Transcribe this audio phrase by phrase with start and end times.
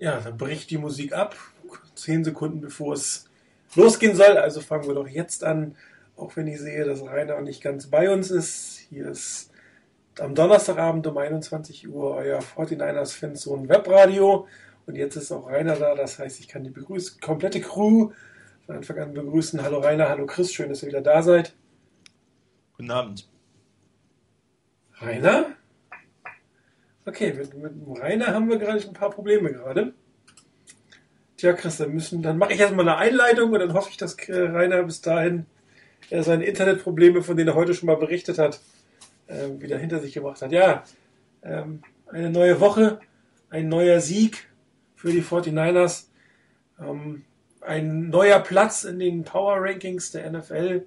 [0.00, 1.36] Ja, dann bricht die Musik ab.
[1.94, 3.28] Zehn Sekunden bevor es
[3.74, 4.38] losgehen soll.
[4.38, 5.76] Also fangen wir doch jetzt an.
[6.16, 8.78] Auch wenn ich sehe, dass Rainer nicht ganz bei uns ist.
[8.88, 9.50] Hier ist
[10.18, 14.48] am Donnerstagabend um 21 Uhr euer 49ers Fanzone Webradio.
[14.86, 15.94] Und jetzt ist auch Rainer da.
[15.94, 18.10] Das heißt, ich kann die begrüßen, komplette Crew
[18.64, 19.62] von Anfang an begrüßen.
[19.62, 20.50] Hallo Rainer, hallo Chris.
[20.50, 21.54] Schön, dass ihr wieder da seid.
[22.78, 23.28] Guten Abend.
[24.98, 25.59] Rainer?
[27.10, 29.94] Okay, mit, mit Rainer haben wir gerade ein paar Probleme gerade.
[31.36, 34.14] Tja, Chris, dann müssen, dann mache ich erstmal eine Einleitung und dann hoffe ich, dass
[34.28, 35.46] äh, Rainer bis dahin
[36.10, 38.60] äh, seine Internetprobleme, von denen er heute schon mal berichtet hat,
[39.26, 40.52] äh, wieder hinter sich gebracht hat.
[40.52, 40.84] Ja,
[41.42, 43.00] ähm, eine neue Woche,
[43.48, 44.48] ein neuer Sieg
[44.94, 46.04] für die 49ers,
[46.80, 47.24] ähm,
[47.60, 50.86] ein neuer Platz in den Power Rankings der NFL.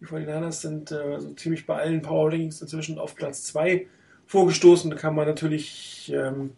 [0.00, 3.86] Die 49ers sind äh, so ziemlich bei allen Power Rankings inzwischen auf Platz 2
[4.30, 4.90] vorgestoßen.
[4.90, 6.52] Da kann man natürlich ähm,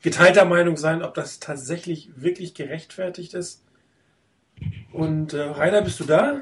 [0.00, 3.62] geteilter Meinung sein, ob das tatsächlich wirklich gerechtfertigt ist.
[4.92, 6.40] Und äh, Rainer, bist du da?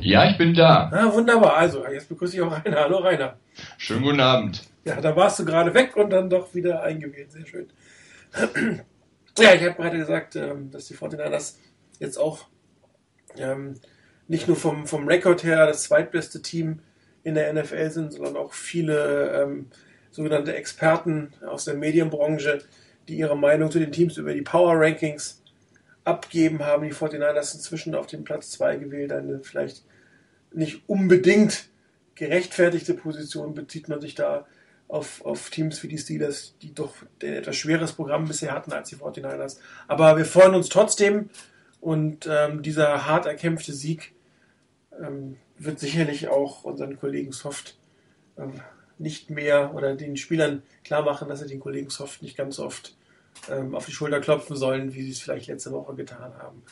[0.00, 0.90] Ja, ich bin da.
[0.92, 1.56] Ah, wunderbar.
[1.56, 2.76] Also, jetzt begrüße ich auch Rainer.
[2.76, 3.36] Hallo, Rainer.
[3.76, 4.62] Schönen guten Abend.
[4.84, 7.32] Ja, da warst du gerade weg und dann doch wieder eingewählt.
[7.32, 7.66] Sehr schön.
[9.38, 11.56] ja, ich habe gerade gesagt, ähm, dass die 49ers
[11.98, 12.46] jetzt auch
[13.36, 13.74] ähm,
[14.28, 16.80] nicht nur vom, vom Rekord her das zweitbeste Team
[17.24, 19.66] in der NFL sind, sondern auch viele ähm,
[20.10, 22.60] sogenannte Experten aus der Medienbranche,
[23.08, 25.42] die ihre Meinung zu den Teams über die Power Rankings
[26.04, 26.84] abgeben haben.
[26.84, 29.10] Die 49ers inzwischen auf den Platz 2 gewählt.
[29.10, 29.84] Eine vielleicht
[30.52, 31.68] nicht unbedingt
[32.14, 34.46] gerechtfertigte Position bezieht man sich da
[34.86, 38.90] auf, auf Teams wie die Steelers, die doch ein etwas schweres Programm bisher hatten als
[38.90, 39.58] die 49ers.
[39.88, 41.30] Aber wir freuen uns trotzdem
[41.80, 44.14] und ähm, dieser hart erkämpfte Sieg
[45.02, 47.76] ähm, wird sicherlich auch unseren Kollegen Soft
[48.38, 48.60] ähm,
[48.98, 52.66] nicht mehr oder den Spielern klar machen, dass sie den Kollegen Soft nicht ganz so
[52.66, 52.94] oft
[53.50, 56.62] ähm, auf die Schulter klopfen sollen, wie sie es vielleicht letzte Woche getan haben.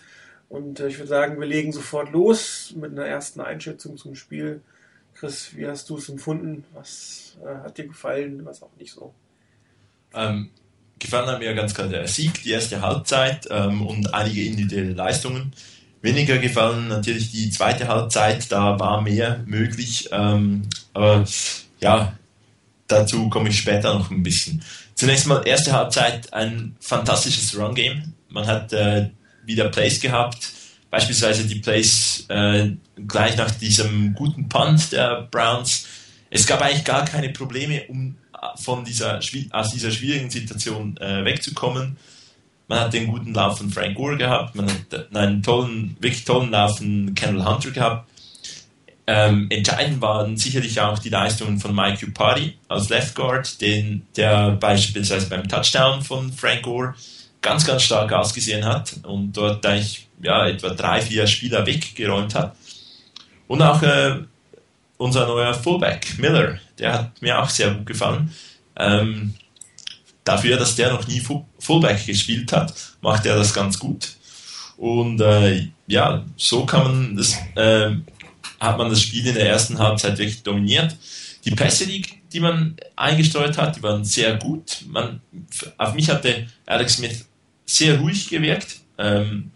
[0.49, 4.61] Und äh, ich würde sagen, wir legen sofort los mit einer ersten Einschätzung zum Spiel.
[5.15, 6.65] Chris, wie hast du es empfunden?
[6.75, 9.13] Was äh, hat dir gefallen, was auch nicht so?
[10.15, 10.51] Ähm,
[10.99, 15.53] gefallen hat mir ganz klar der Sieg, die erste Halbzeit ähm, und einige individuelle Leistungen.
[16.03, 20.09] Weniger gefallen natürlich die zweite Halbzeit, da war mehr möglich.
[20.11, 21.25] Ähm, aber
[21.81, 22.13] ja,
[22.89, 24.63] dazu komme ich später noch ein bisschen.
[24.95, 28.13] Zunächst mal erste Halbzeit ein fantastisches Run-Game.
[28.29, 29.11] Man hat äh,
[29.45, 30.51] wieder Plays gehabt,
[30.91, 32.71] beispielsweise die Plays äh,
[33.07, 35.87] gleich nach diesem guten Punt der Browns.
[36.31, 38.17] Es gab eigentlich gar keine Probleme, um
[38.57, 39.21] von dieser,
[39.51, 41.97] aus dieser schwierigen Situation äh, wegzukommen.
[42.73, 46.51] Man hat den guten Lauf von Frank Gore gehabt, man hat einen tollen, wirklich tollen
[46.53, 48.11] Lauf von Kendall Hunter gehabt.
[49.07, 54.53] Ähm, entscheidend waren sicherlich auch die Leistungen von Mike Upari als Left Guard, den, der
[54.53, 56.95] beispielsweise beim Touchdown von Frank Gore
[57.43, 62.57] ganz, ganz stark ausgesehen hat und dort eigentlich ja, etwa drei, vier Spieler weggeräumt hat.
[63.49, 64.15] Und auch äh,
[64.97, 68.33] unser neuer Fullback, Miller, der hat mir auch sehr gut gefallen.
[68.77, 69.35] Ähm,
[70.25, 71.23] dafür, dass der noch nie
[71.59, 74.17] Fullback gespielt hat, macht er das ganz gut.
[74.77, 77.91] Und äh, ja, so kann man das, äh,
[78.59, 80.97] hat man das Spiel in der ersten Halbzeit wirklich dominiert.
[81.45, 84.85] Die Pässe, die, die man eingesteuert hat, die waren sehr gut.
[84.89, 85.21] Man,
[85.77, 87.27] auf mich hatte Alex Smith
[87.67, 88.81] sehr ruhig gewirkt.
[88.99, 89.51] Ähm,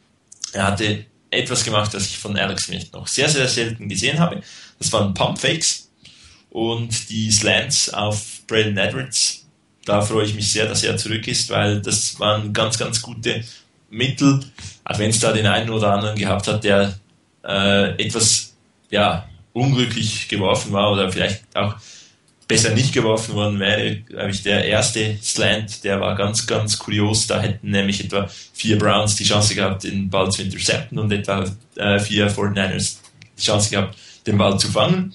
[0.53, 4.41] er hatte etwas gemacht, das ich von Alex Smith noch sehr, sehr selten gesehen habe.
[4.78, 5.91] Das waren Pump Fakes
[6.50, 9.46] und die Slants auf Braden Edwards.
[9.86, 13.42] Da freue ich mich sehr, dass er zurück ist, weil das waren ganz, ganz gute
[13.88, 14.41] Mittel,
[14.84, 16.98] auch wenn es da den einen oder anderen gehabt hat, der
[17.44, 18.54] äh, etwas
[18.91, 21.76] ja, unglücklich geworfen war oder vielleicht auch
[22.48, 27.26] besser nicht geworfen worden wäre, glaube ich, der erste Slant, der war ganz, ganz kurios.
[27.26, 31.44] Da hätten nämlich etwa vier Browns die Chance gehabt, den Ball zu intercepten und etwa
[31.76, 32.97] äh, vier 49ers
[33.38, 35.14] die Chance gehabt, den Ball zu fangen.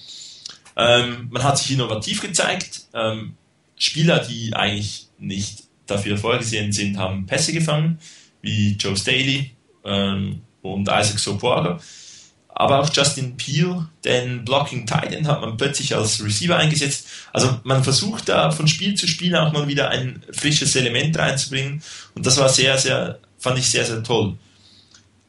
[0.75, 2.81] Ähm, man hat sich innovativ gezeigt.
[2.93, 3.35] Ähm,
[3.81, 7.97] Spieler, die eigentlich nicht dafür vorgesehen sind, haben Pässe gefangen,
[8.41, 9.51] wie Joe Staley
[9.83, 11.79] ähm, und Isaac Sopoaga.
[12.47, 17.07] Aber auch Justin Peel, den Blocking Titan, hat man plötzlich als Receiver eingesetzt.
[17.33, 21.81] Also man versucht da von Spiel zu Spiel auch mal wieder ein frisches Element reinzubringen.
[22.13, 24.37] Und das war sehr, sehr, fand ich sehr, sehr toll.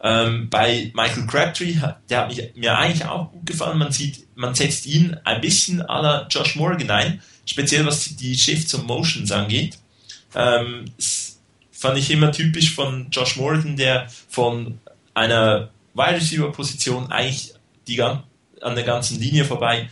[0.04, 1.76] Ähm, bei Michael Crabtree,
[2.10, 3.78] der hat mich, mir eigentlich auch gut gefallen.
[3.78, 8.36] Man sieht, man setzt ihn ein bisschen à la Josh Morgan ein, speziell was die
[8.36, 9.78] Shifts und Motions angeht.
[10.34, 10.86] Ähm,
[11.70, 14.80] fand ich immer typisch von Josh Morgan, der von
[15.14, 17.54] einer Wide Receiver Position eigentlich
[17.86, 18.24] die, an
[18.62, 19.88] der ganzen Linie vorbei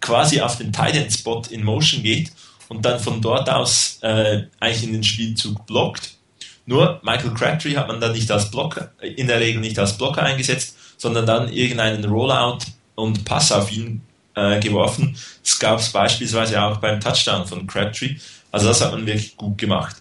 [0.00, 2.32] quasi auf den Tight End Spot in Motion geht
[2.68, 6.18] und dann von dort aus äh, eigentlich in den Spielzug blockt.
[6.66, 10.22] Nur Michael Crabtree hat man dann nicht als Blocker, in der Regel nicht als Blocker
[10.22, 12.58] eingesetzt, sondern dann irgendeinen Rollout
[12.94, 14.02] und Pass auf ihn
[14.34, 15.16] äh, geworfen.
[15.42, 18.16] Das gab es beispielsweise auch beim Touchdown von Crabtree.
[18.50, 19.96] Also das hat man wirklich gut gemacht.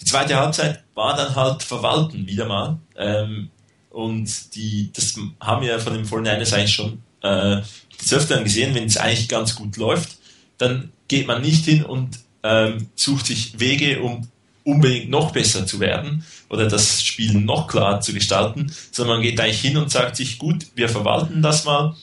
[0.00, 2.78] Die zweite Halbzeit war dann halt verwalten, wieder mal.
[2.96, 3.50] Ähm,
[3.90, 7.62] und die, das haben wir von den 49ers eigentlich schon äh,
[8.00, 10.18] des Öfteren gesehen, wenn es eigentlich ganz gut läuft,
[10.58, 14.28] dann geht man nicht hin und ähm, sucht sich Wege, um
[14.68, 19.40] unbedingt noch besser zu werden oder das Spiel noch klar zu gestalten, sondern man geht
[19.40, 21.96] eigentlich hin und sagt sich, gut, wir verwalten das mal.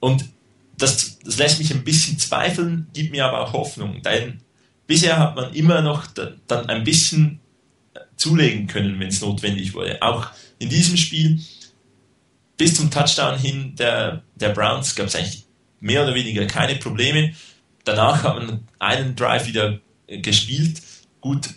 [0.00, 0.24] Und
[0.78, 4.40] das, das lässt mich ein bisschen zweifeln, gibt mir aber auch Hoffnung, denn
[4.86, 7.40] bisher hat man immer noch dann ein bisschen
[8.16, 10.00] zulegen können, wenn es notwendig wurde.
[10.00, 10.28] Auch
[10.58, 11.40] in diesem Spiel
[12.56, 15.44] bis zum Touchdown hin der, der Browns gab es eigentlich
[15.80, 17.34] mehr oder weniger keine Probleme.
[17.84, 20.80] Danach hat man einen Drive wieder gespielt,
[21.26, 21.50] gut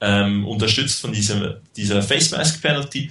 [0.00, 3.10] ähm, unterstützt von dieser, dieser Face Mask Penalty.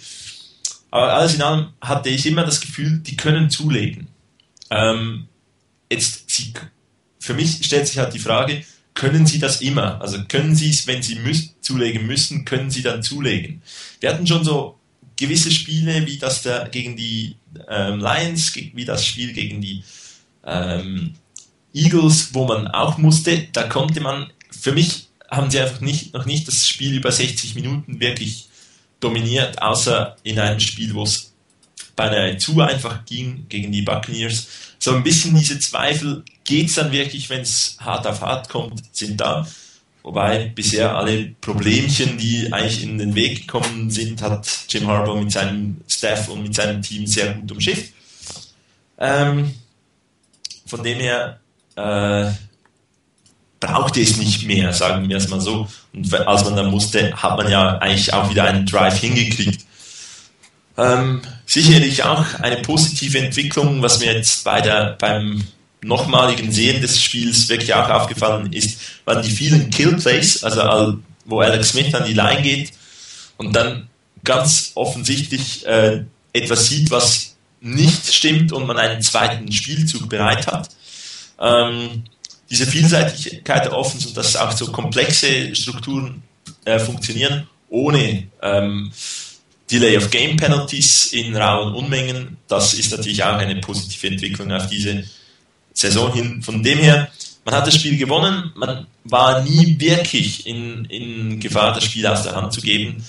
[0.91, 4.07] Aber alles in allem hatte ich immer das Gefühl, die können zulegen.
[4.69, 5.27] Ähm,
[5.89, 6.53] jetzt, sie,
[7.19, 8.63] für mich stellt sich halt die Frage,
[8.93, 10.01] können sie das immer?
[10.01, 13.61] Also können sie es, wenn sie müß, zulegen müssen, können sie dann zulegen?
[13.99, 14.77] Wir hatten schon so
[15.15, 17.35] gewisse Spiele, wie das der gegen die
[17.69, 19.83] ähm, Lions, wie das Spiel gegen die
[20.45, 21.15] ähm,
[21.73, 26.25] Eagles, wo man auch musste, da konnte man, für mich haben sie einfach nicht, noch
[26.25, 28.47] nicht das Spiel über 60 Minuten wirklich
[28.99, 31.33] dominiert, außer in einem Spiel, wo es
[31.95, 34.47] beinahe zu einfach ging gegen die Buccaneers.
[34.79, 38.83] So ein bisschen diese Zweifel, geht es dann wirklich, wenn es hart auf hart kommt,
[38.95, 39.45] sind da.
[40.03, 45.31] Wobei bisher alle Problemchen, die eigentlich in den Weg gekommen sind, hat Jim Harbour mit
[45.33, 47.91] seinem Staff und mit seinem Team sehr gut umschifft.
[48.97, 49.53] Ähm,
[50.65, 51.39] von dem her
[51.75, 52.31] äh,
[53.59, 55.67] brauchte es nicht mehr, sagen wir es mal so.
[55.93, 59.65] Und als man dann musste, hat man ja eigentlich auch wieder einen Drive hingekriegt.
[60.77, 65.43] Ähm, sicherlich auch eine positive Entwicklung, was mir jetzt bei der, beim
[65.81, 71.69] nochmaligen Sehen des Spiels wirklich auch aufgefallen ist, waren die vielen Killplays, also wo Alex
[71.69, 72.71] Smith an die Line geht
[73.37, 73.87] und dann
[74.23, 80.69] ganz offensichtlich äh, etwas sieht, was nicht stimmt und man einen zweiten Spielzug bereit hat.
[81.39, 82.03] Ähm,
[82.49, 86.23] diese Vielseitigkeit der Offens dass auch so komplexe Strukturen
[86.65, 88.91] äh, funktionieren, ohne ähm,
[89.69, 94.67] Delay of Game Penalties in rauen Unmengen, das ist natürlich auch eine positive Entwicklung auf
[94.67, 95.03] diese
[95.73, 96.41] Saison hin.
[96.41, 97.09] Von dem her,
[97.43, 102.23] man hat das Spiel gewonnen, man war nie wirklich in, in Gefahr, das Spiel aus
[102.23, 103.03] der Hand zu geben.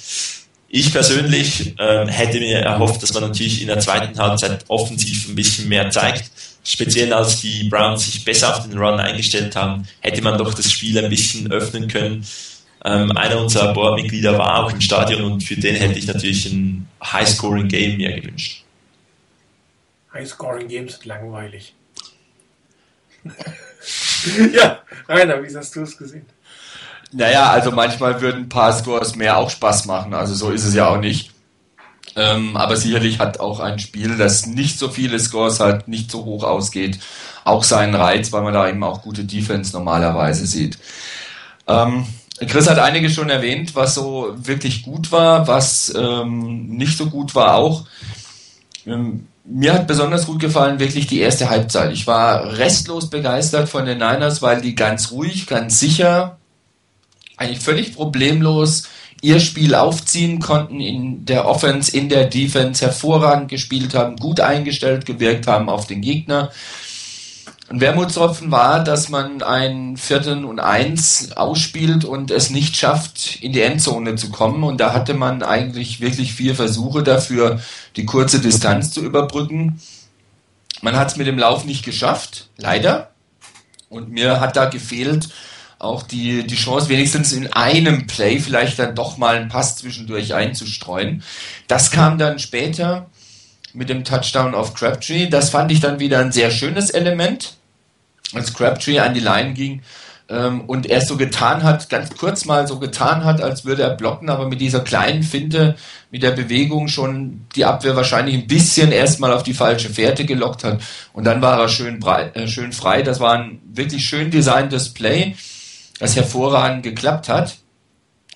[0.68, 5.34] Ich persönlich äh, hätte mir erhofft, dass man natürlich in der zweiten Halbzeit offensiv ein
[5.34, 6.30] bisschen mehr zeigt.
[6.68, 10.70] Speziell als die Browns sich besser auf den Run eingestellt haben, hätte man doch das
[10.70, 12.26] Spiel ein bisschen öffnen können.
[12.84, 16.86] Ähm, einer unserer Boardmitglieder war auch im Stadion und für den hätte ich natürlich ein
[17.02, 18.64] High-Scoring-Game mir gewünscht.
[20.12, 21.74] High-Scoring-Games sind langweilig.
[24.52, 26.26] ja, Rainer, wie hast du es gesehen?
[27.12, 30.74] Naja, also manchmal würden ein paar Scores mehr auch Spaß machen, also so ist es
[30.74, 31.30] ja auch nicht.
[32.18, 36.24] Ähm, aber sicherlich hat auch ein Spiel, das nicht so viele Scores hat, nicht so
[36.24, 36.98] hoch ausgeht,
[37.44, 40.78] auch seinen Reiz, weil man da eben auch gute Defense normalerweise sieht.
[41.68, 42.06] Ähm,
[42.48, 47.36] Chris hat einige schon erwähnt, was so wirklich gut war, was ähm, nicht so gut
[47.36, 47.86] war auch.
[48.84, 51.92] Ähm, mir hat besonders gut gefallen wirklich die erste Halbzeit.
[51.92, 56.38] Ich war restlos begeistert von den Niners, weil die ganz ruhig, ganz sicher,
[57.36, 58.88] eigentlich völlig problemlos
[59.20, 65.06] ihr Spiel aufziehen konnten, in der Offense, in der Defense hervorragend gespielt haben, gut eingestellt
[65.06, 66.50] gewirkt haben auf den Gegner.
[67.70, 73.52] Ein Wermutstropfen war, dass man ein Vierten und Eins ausspielt und es nicht schafft, in
[73.52, 74.64] die Endzone zu kommen.
[74.64, 77.60] Und da hatte man eigentlich wirklich vier Versuche dafür,
[77.96, 79.80] die kurze Distanz zu überbrücken.
[80.80, 83.10] Man hat es mit dem Lauf nicht geschafft, leider.
[83.90, 85.28] Und mir hat da gefehlt
[85.78, 90.34] auch die, die Chance, wenigstens in einem Play vielleicht dann doch mal einen Pass zwischendurch
[90.34, 91.22] einzustreuen.
[91.68, 93.06] Das kam dann später
[93.72, 95.28] mit dem Touchdown auf Crabtree.
[95.28, 97.54] Das fand ich dann wieder ein sehr schönes Element
[98.34, 99.82] als Crabtree an die Line ging
[100.28, 103.94] ähm, und er so getan hat, ganz kurz mal so getan hat, als würde er
[103.94, 105.76] blocken, aber mit dieser kleinen Finte,
[106.10, 110.64] mit der Bewegung schon die Abwehr wahrscheinlich ein bisschen erstmal auf die falsche Fährte gelockt
[110.64, 110.80] hat
[111.12, 113.02] und dann war er schön, breit, äh, schön frei.
[113.02, 115.34] Das war ein wirklich schön designtes Play,
[115.98, 117.58] das hervorragend geklappt hat.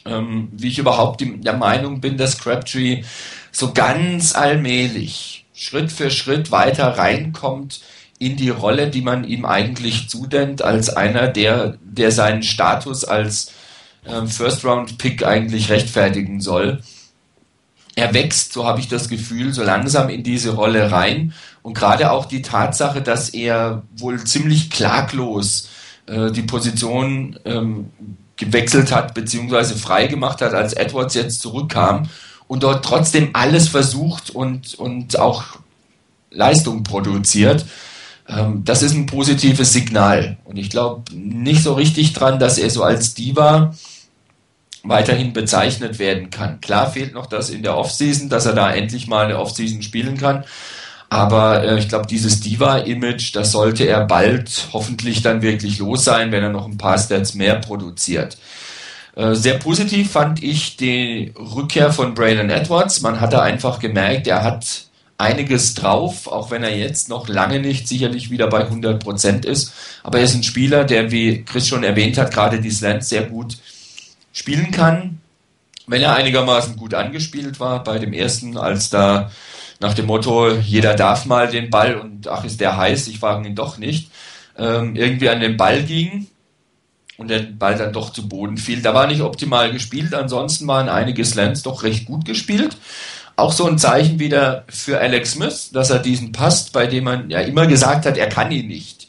[0.04, 3.04] Ähm, wie ich überhaupt der Meinung bin, dass Crabtree
[3.52, 7.82] so ganz allmählich, Schritt für Schritt weiter reinkommt
[8.18, 13.52] in die Rolle, die man ihm eigentlich zudenkt, als einer, der, der seinen Status als
[14.04, 16.82] äh, First-Round-Pick eigentlich rechtfertigen soll.
[17.94, 21.34] Er wächst, so habe ich das Gefühl, so langsam in diese Rolle rein.
[21.62, 25.68] Und gerade auch die Tatsache, dass er wohl ziemlich klaglos
[26.06, 27.90] äh, die Position ähm,
[28.36, 32.08] gewechselt hat, beziehungsweise frei gemacht hat, als Edwards jetzt zurückkam
[32.48, 35.44] und dort trotzdem alles versucht und, und auch
[36.30, 37.64] Leistung produziert.
[38.28, 40.38] Ähm, das ist ein positives Signal.
[40.44, 43.74] Und ich glaube nicht so richtig dran, dass er so als Diva
[44.82, 46.60] weiterhin bezeichnet werden kann.
[46.60, 50.18] Klar fehlt noch das in der Offseason, dass er da endlich mal eine Offseason spielen
[50.18, 50.44] kann.
[51.12, 56.32] Aber äh, ich glaube, dieses Diva-Image, das sollte er bald hoffentlich dann wirklich los sein,
[56.32, 58.38] wenn er noch ein paar Stats mehr produziert.
[59.14, 63.02] Äh, sehr positiv fand ich die Rückkehr von Braylon Edwards.
[63.02, 64.86] Man hat da einfach gemerkt, er hat
[65.18, 69.74] einiges drauf, auch wenn er jetzt noch lange nicht sicherlich wieder bei 100 Prozent ist.
[70.02, 73.24] Aber er ist ein Spieler, der, wie Chris schon erwähnt hat, gerade die Slants sehr
[73.24, 73.58] gut
[74.32, 75.20] spielen kann.
[75.86, 79.30] Wenn er einigermaßen gut angespielt war bei dem ersten, als da
[79.82, 83.46] nach dem Motto, jeder darf mal den Ball und ach, ist der heiß, ich wage
[83.46, 84.10] ihn doch nicht,
[84.56, 86.28] ähm, irgendwie an den Ball ging
[87.16, 88.80] und der Ball dann doch zu Boden fiel.
[88.80, 92.76] Da war nicht optimal gespielt, ansonsten waren einige Slants doch recht gut gespielt.
[93.34, 97.28] Auch so ein Zeichen wieder für Alex Smith, dass er diesen passt, bei dem man
[97.30, 99.08] ja immer gesagt hat, er kann ihn nicht.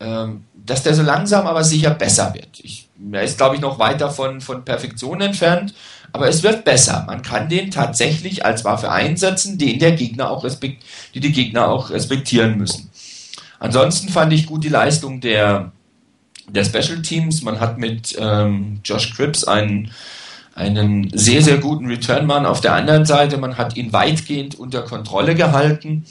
[0.00, 2.60] Ähm, dass der so langsam aber sicher besser wird.
[2.62, 5.74] Ich, er ist, glaube ich, noch weit davon von Perfektion entfernt,
[6.12, 7.04] aber es wird besser.
[7.06, 10.84] Man kann den tatsächlich als Waffe einsetzen, den der Gegner auch respekt,
[11.14, 12.90] die die Gegner auch respektieren müssen.
[13.60, 15.72] Ansonsten fand ich gut die Leistung der,
[16.48, 17.42] der Special Teams.
[17.42, 19.90] Man hat mit ähm, Josh Cripps einen,
[20.54, 23.36] einen sehr, sehr guten Return-Mann auf der anderen Seite.
[23.36, 26.04] Man hat ihn weitgehend unter Kontrolle gehalten.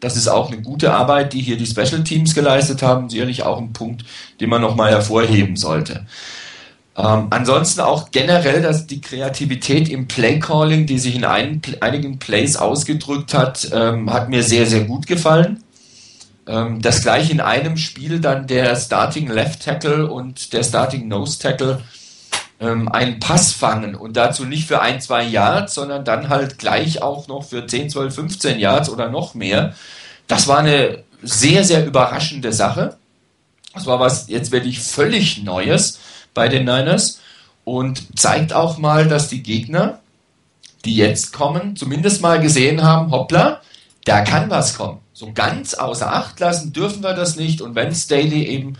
[0.00, 3.10] Das ist auch eine gute Arbeit, die hier die Special Teams geleistet haben.
[3.10, 4.04] Sicherlich auch ein Punkt,
[4.40, 6.06] den man nochmal hervorheben sollte.
[7.02, 12.56] Ähm, ansonsten auch generell, dass die Kreativität im Playcalling, die sich in ein, einigen Plays
[12.56, 15.62] ausgedrückt hat, ähm, hat mir sehr, sehr gut gefallen.
[16.46, 21.38] Ähm, dass gleich in einem Spiel dann der Starting Left Tackle und der Starting Nose
[21.38, 21.80] Tackle
[22.60, 27.02] ähm, einen Pass fangen und dazu nicht für ein, zwei Yards, sondern dann halt gleich
[27.02, 29.74] auch noch für 10, 12, 15 Yards oder noch mehr.
[30.26, 32.96] Das war eine sehr, sehr überraschende Sache.
[33.74, 36.00] Das war was jetzt wirklich völlig Neues
[36.34, 37.20] bei den Niners
[37.64, 40.00] und zeigt auch mal, dass die Gegner,
[40.84, 43.60] die jetzt kommen, zumindest mal gesehen haben, hoppla,
[44.04, 45.00] da kann was kommen.
[45.12, 48.76] So ganz außer Acht lassen dürfen wir das nicht und wenn Staley eben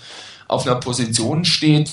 [0.48, 1.90] auf einer Position steht,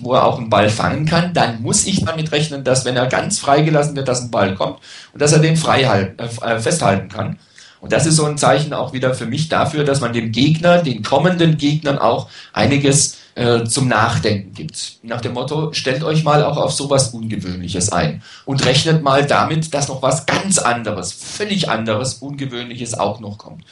[0.00, 3.06] wo er auch einen Ball fangen kann, dann muss ich damit rechnen, dass wenn er
[3.06, 4.78] ganz freigelassen wird, dass ein Ball kommt
[5.12, 7.38] und dass er den frei halten, äh, festhalten kann.
[7.80, 10.82] Und das ist so ein Zeichen auch wieder für mich dafür, dass man dem Gegner,
[10.82, 14.98] den kommenden Gegnern auch einiges äh, zum Nachdenken gibt.
[15.02, 19.74] Nach dem Motto, stellt euch mal auch auf sowas Ungewöhnliches ein und rechnet mal damit,
[19.74, 23.64] dass noch was ganz anderes, völlig anderes, Ungewöhnliches auch noch kommt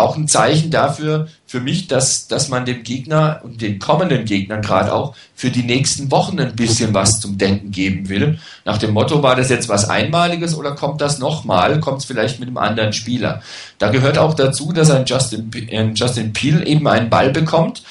[0.00, 4.62] auch ein Zeichen dafür, für mich, dass, dass man dem Gegner und den kommenden Gegnern
[4.62, 8.38] gerade auch für die nächsten Wochen ein bisschen was zum Denken geben will.
[8.64, 11.80] Nach dem Motto, war das jetzt was Einmaliges oder kommt das nochmal?
[11.80, 13.42] Kommt es vielleicht mit einem anderen Spieler?
[13.78, 17.82] Da gehört auch dazu, dass ein Justin, ein Justin Peel eben einen Ball bekommt,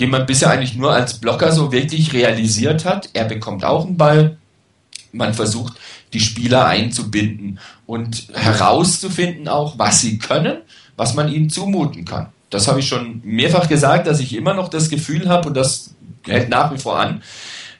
[0.00, 3.10] den man bisher eigentlich nur als Blocker so wirklich realisiert hat.
[3.12, 4.38] Er bekommt auch einen Ball.
[5.12, 5.74] Man versucht,
[6.12, 10.58] die Spieler einzubinden und herauszufinden auch, was sie können
[10.98, 12.26] was man ihnen zumuten kann.
[12.50, 15.94] Das habe ich schon mehrfach gesagt, dass ich immer noch das Gefühl habe, und das
[16.26, 17.22] hält nach wie vor an,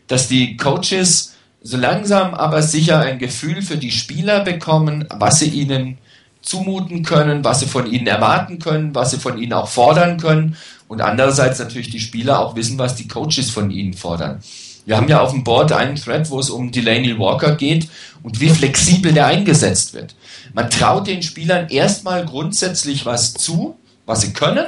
[0.06, 5.48] dass die Coaches so langsam aber sicher ein Gefühl für die Spieler bekommen, was sie
[5.48, 5.98] ihnen
[6.40, 10.56] zumuten können, was sie von ihnen erwarten können, was sie von ihnen auch fordern können
[10.86, 14.40] und andererseits natürlich die Spieler auch wissen, was die Coaches von ihnen fordern.
[14.86, 17.88] Wir haben ja auf dem Board einen Thread, wo es um Delaney Walker geht
[18.22, 20.14] und wie flexibel der eingesetzt wird.
[20.54, 24.66] Man traut den Spielern erstmal grundsätzlich was zu, was sie können,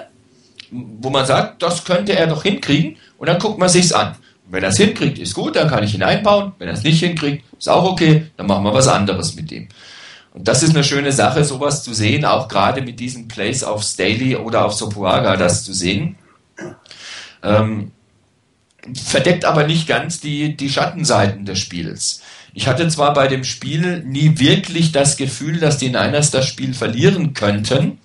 [0.71, 4.17] wo man sagt, das könnte er doch hinkriegen und dann guckt man sich's an.
[4.47, 6.53] Und wenn er es hinkriegt, ist gut, dann kann ich ihn einbauen.
[6.59, 9.69] Wenn er es nicht hinkriegt, ist auch okay, dann machen wir was anderes mit ihm.
[10.33, 13.83] Und das ist eine schöne Sache, sowas zu sehen, auch gerade mit diesen Plays auf
[13.83, 16.17] Staley oder auf Sopuaga das zu sehen.
[17.43, 17.91] Ähm,
[18.95, 22.23] verdeckt aber nicht ganz die, die Schattenseiten des Spiels.
[22.53, 26.75] Ich hatte zwar bei dem Spiel nie wirklich das Gefühl, dass die Niners das Spiel
[26.75, 27.99] verlieren könnten,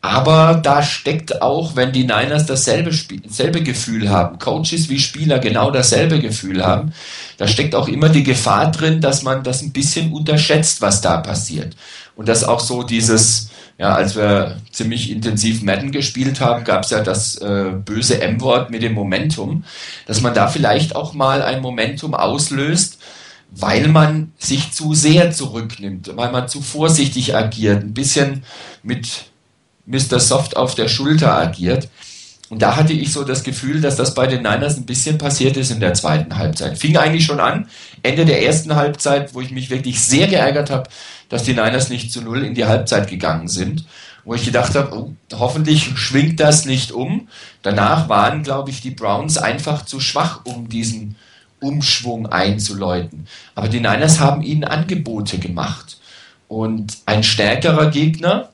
[0.00, 5.40] Aber da steckt auch, wenn die Niners dasselbe, Spiel, dasselbe Gefühl haben, Coaches wie Spieler
[5.40, 6.92] genau dasselbe Gefühl haben,
[7.36, 11.16] da steckt auch immer die Gefahr drin, dass man das ein bisschen unterschätzt, was da
[11.18, 11.74] passiert.
[12.18, 16.90] Und dass auch so dieses, ja, als wir ziemlich intensiv Madden gespielt haben, gab es
[16.90, 19.62] ja das äh, böse M-Wort mit dem Momentum,
[20.04, 22.98] dass man da vielleicht auch mal ein Momentum auslöst,
[23.52, 28.42] weil man sich zu sehr zurücknimmt, weil man zu vorsichtig agiert, ein bisschen
[28.82, 29.26] mit
[29.86, 30.18] Mr.
[30.18, 31.88] Soft auf der Schulter agiert.
[32.48, 35.56] Und da hatte ich so das Gefühl, dass das bei den Niners ein bisschen passiert
[35.56, 36.78] ist in der zweiten Halbzeit.
[36.78, 37.68] Fing eigentlich schon an,
[38.02, 40.88] Ende der ersten Halbzeit, wo ich mich wirklich sehr geärgert habe,
[41.28, 43.84] dass die Niners nicht zu null in die Halbzeit gegangen sind.
[44.24, 47.28] Wo ich gedacht habe, oh, hoffentlich schwingt das nicht um.
[47.62, 51.16] Danach waren, glaube ich, die Browns einfach zu schwach, um diesen
[51.60, 53.26] Umschwung einzuläuten.
[53.54, 55.98] Aber die Niners haben ihnen Angebote gemacht.
[56.46, 58.50] Und ein stärkerer Gegner,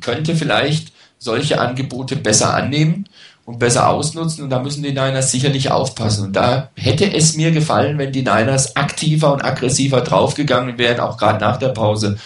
[0.00, 3.06] könnte vielleicht solche Angebote besser annehmen
[3.50, 4.44] und besser ausnutzen.
[4.44, 6.26] Und da müssen die Niners sicherlich aufpassen.
[6.26, 11.16] Und da hätte es mir gefallen, wenn die Niners aktiver und aggressiver draufgegangen wären, auch
[11.16, 12.16] gerade nach der Pause,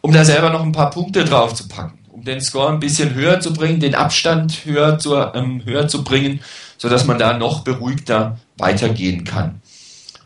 [0.00, 3.14] um da selber noch ein paar Punkte drauf zu packen, um den Score ein bisschen
[3.14, 6.40] höher zu bringen, den Abstand höher zu, ähm, höher zu bringen,
[6.78, 9.60] sodass man da noch beruhigter weitergehen kann.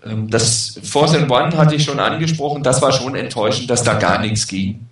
[0.07, 3.95] Ähm, das Force and One hatte ich schon angesprochen, das war schon enttäuschend, dass da
[3.95, 4.87] gar nichts ging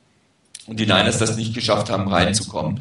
[0.67, 2.81] und die Niners das nicht geschafft haben, reinzukommen.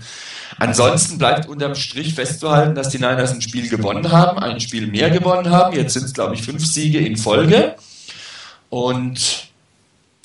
[0.58, 5.10] Ansonsten bleibt unterm Strich festzuhalten, dass die Niners ein Spiel gewonnen haben, ein Spiel mehr
[5.10, 5.76] gewonnen haben.
[5.76, 7.76] Jetzt sind es, glaube ich, fünf Siege in Folge.
[8.70, 9.50] Und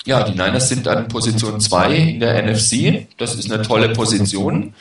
[0.07, 3.07] ja, die Niners sind an Position 2 in der NFC.
[3.19, 4.75] Das ist eine tolle Position.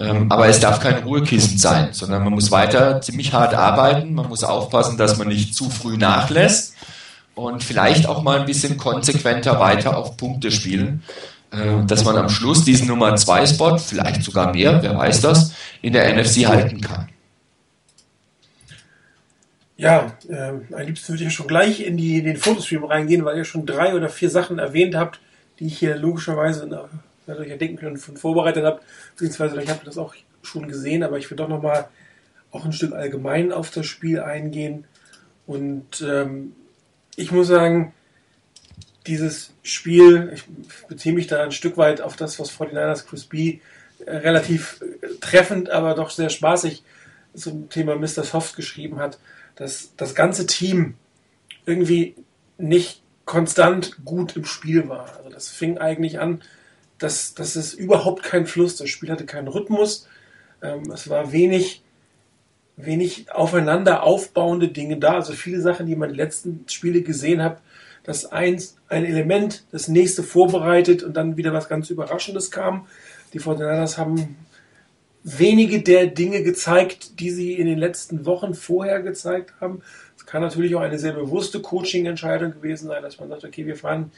[0.00, 4.14] Ähm, aber es darf kein Ruhekissen sein, sondern man muss weiter ziemlich hart arbeiten.
[4.14, 6.74] Man muss aufpassen, dass man nicht zu früh nachlässt
[7.34, 11.02] und vielleicht auch mal ein bisschen konsequenter weiter auf Punkte spielen.
[11.50, 15.54] Äh, dass man am Schluss diesen Nummer 2 Spot, vielleicht sogar mehr, wer weiß das,
[15.80, 17.08] in der NFC halten kann.
[19.76, 23.24] Ja, äh, am liebsten würde ich ja schon gleich in, die, in den Fotostream reingehen,
[23.24, 25.20] weil ihr schon drei oder vier Sachen erwähnt habt,
[25.58, 26.88] die ich hier logischerweise, na,
[27.32, 31.18] euch ja denken können, von vorbereitet habt, beziehungsweise ich habe das auch schon gesehen, aber
[31.18, 31.88] ich will doch nochmal
[32.50, 34.84] auch ein Stück allgemein auf das Spiel eingehen.
[35.46, 36.52] Und ähm,
[37.16, 37.92] ich muss sagen,
[39.08, 40.44] dieses Spiel, ich
[40.86, 43.60] beziehe mich da ein Stück weit auf das, was 49ers Chris B
[44.06, 46.84] relativ äh, treffend, aber doch sehr spaßig
[47.34, 48.24] zum Thema Mr.
[48.24, 49.18] Soft geschrieben hat,
[49.56, 50.94] dass das ganze Team
[51.66, 52.14] irgendwie
[52.58, 55.16] nicht konstant gut im Spiel war.
[55.16, 56.42] Also das fing eigentlich an,
[56.98, 60.08] dass, dass es überhaupt kein Fluss, das Spiel hatte keinen Rhythmus,
[60.62, 61.82] ähm, es war wenig,
[62.76, 65.14] wenig aufeinander aufbauende Dinge da.
[65.14, 67.60] Also viele Sachen, die man in den letzten Spiele gesehen hat,
[68.08, 72.86] dass eins, ein Element das nächste vorbereitet und dann wieder was ganz Überraschendes kam.
[73.34, 74.38] Die Fortinanders haben
[75.24, 79.82] wenige der Dinge gezeigt, die sie in den letzten Wochen vorher gezeigt haben.
[80.16, 83.76] Es kann natürlich auch eine sehr bewusste Coaching-Entscheidung gewesen sein, dass man sagt, okay, wir
[83.76, 84.10] fahren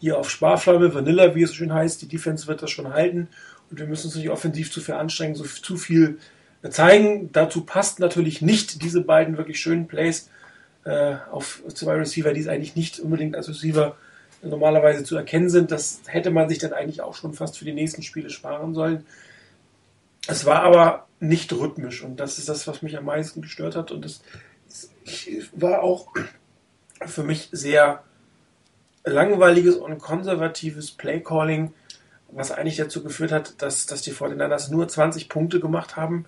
[0.00, 3.28] hier auf Sparflamme, Vanilla, wie es so schön heißt, die Defense wird das schon halten
[3.70, 6.18] und wir müssen uns nicht offensiv zu viel anstrengen, so zu viel
[6.68, 7.30] zeigen.
[7.30, 10.30] Dazu passt natürlich nicht diese beiden wirklich schönen Plays
[10.86, 13.96] äh, auf zwei Receiver, die es eigentlich nicht unbedingt als Receiver
[14.42, 15.72] normalerweise zu erkennen sind.
[15.72, 19.04] Das hätte man sich dann eigentlich auch schon fast für die nächsten Spiele sparen sollen.
[20.28, 23.90] Es war aber nicht rhythmisch und das ist das, was mich am meisten gestört hat.
[23.90, 24.20] Und das
[25.52, 26.08] war auch
[27.04, 28.04] für mich sehr
[29.04, 31.74] langweiliges und konservatives Playcalling,
[32.30, 36.26] was eigentlich dazu geführt hat, dass, dass die 49ers nur 20 Punkte gemacht haben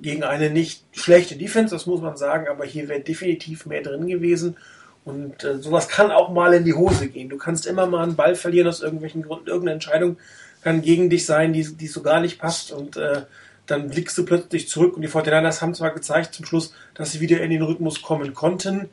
[0.00, 4.06] gegen eine nicht schlechte Defense, das muss man sagen, aber hier wäre definitiv mehr drin
[4.06, 4.56] gewesen.
[5.04, 7.28] Und äh, sowas kann auch mal in die Hose gehen.
[7.28, 9.46] Du kannst immer mal einen Ball verlieren aus irgendwelchen Gründen.
[9.46, 10.16] Irgendeine Entscheidung
[10.62, 12.72] kann gegen dich sein, die, die so gar nicht passt.
[12.72, 13.22] Und äh,
[13.66, 14.96] dann blickst du plötzlich zurück.
[14.96, 18.34] Und die Fortinanders haben zwar gezeigt zum Schluss, dass sie wieder in den Rhythmus kommen
[18.34, 18.88] konnten.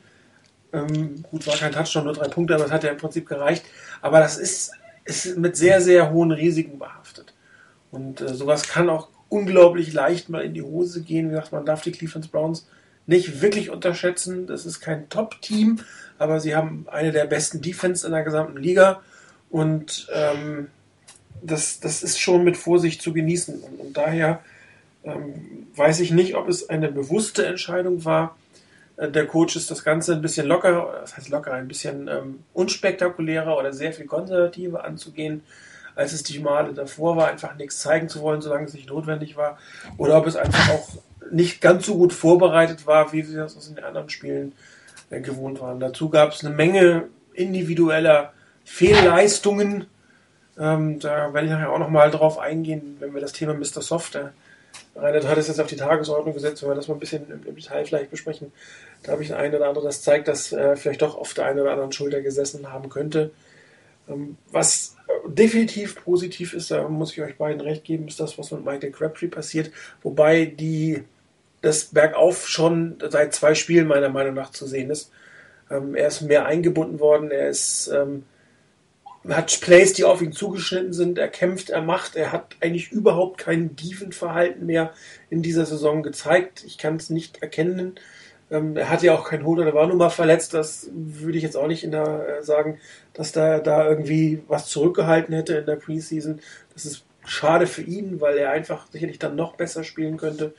[0.72, 3.64] Ähm, gut, war kein Touchdown, nur drei Punkte, aber das hat ja im Prinzip gereicht.
[4.00, 4.70] Aber das ist,
[5.04, 7.34] ist mit sehr, sehr hohen Risiken behaftet.
[7.90, 11.26] Und äh, sowas kann auch unglaublich leicht mal in die Hose gehen.
[11.26, 12.68] Wie gesagt, man darf die Cleveland Browns
[13.06, 14.46] nicht wirklich unterschätzen.
[14.46, 15.80] Das ist kein Top-Team,
[16.18, 19.02] aber sie haben eine der besten Defense in der gesamten Liga.
[19.50, 20.68] Und ähm,
[21.42, 23.60] das, das ist schon mit Vorsicht zu genießen.
[23.60, 24.40] Und, und daher
[25.02, 28.36] ähm, weiß ich nicht, ob es eine bewusste Entscheidung war.
[28.96, 32.44] Äh, der Coach ist das Ganze ein bisschen lockerer, das heißt lockerer, ein bisschen ähm,
[32.52, 35.42] unspektakulärer oder sehr viel konservativer anzugehen
[35.94, 39.36] als es die Male davor war, einfach nichts zeigen zu wollen, solange es nicht notwendig
[39.36, 39.58] war.
[39.96, 40.88] Oder ob es einfach auch
[41.30, 44.52] nicht ganz so gut vorbereitet war, wie wir das aus den anderen Spielen
[45.10, 45.80] äh, gewohnt waren.
[45.80, 48.32] Dazu gab es eine Menge individueller
[48.64, 49.86] Fehlleistungen
[50.56, 53.82] Ähm, da werde ich nachher auch nochmal drauf eingehen, wenn wir das Thema Mr.
[53.82, 54.32] Soft, der
[54.96, 57.44] Reinhard hat es jetzt auf die Tagesordnung gesetzt, wenn wir das mal ein bisschen im,
[57.46, 58.52] im Detail vielleicht besprechen.
[59.02, 61.60] Da habe ich ein oder andere, das zeigt, dass äh, vielleicht doch auf der einen
[61.60, 63.32] oder anderen Schulter gesessen haben könnte.
[64.08, 64.93] Ähm, was
[65.28, 68.92] definitiv positiv ist, da muss ich euch beiden recht geben, ist das, was mit Michael
[68.92, 69.70] Crabtree passiert.
[70.02, 71.04] Wobei die,
[71.62, 75.10] das Bergauf schon seit zwei Spielen meiner Meinung nach zu sehen ist.
[75.70, 78.24] Ähm, er ist mehr eingebunden worden, er ist, ähm,
[79.28, 83.38] hat Plays, die auf ihn zugeschnitten sind, er kämpft, er macht, er hat eigentlich überhaupt
[83.38, 84.92] kein Diven-Verhalten mehr
[85.30, 86.62] in dieser Saison gezeigt.
[86.66, 87.94] Ich kann es nicht erkennen.
[88.54, 90.54] Ähm, er hatte ja auch keinen Hut, er war nun mal verletzt.
[90.54, 92.78] Das würde ich jetzt auch nicht in der, äh, sagen,
[93.12, 96.40] dass da, da irgendwie was zurückgehalten hätte in der Preseason.
[96.72, 100.54] Das ist schade für ihn, weil er einfach sicherlich dann noch besser spielen könnte.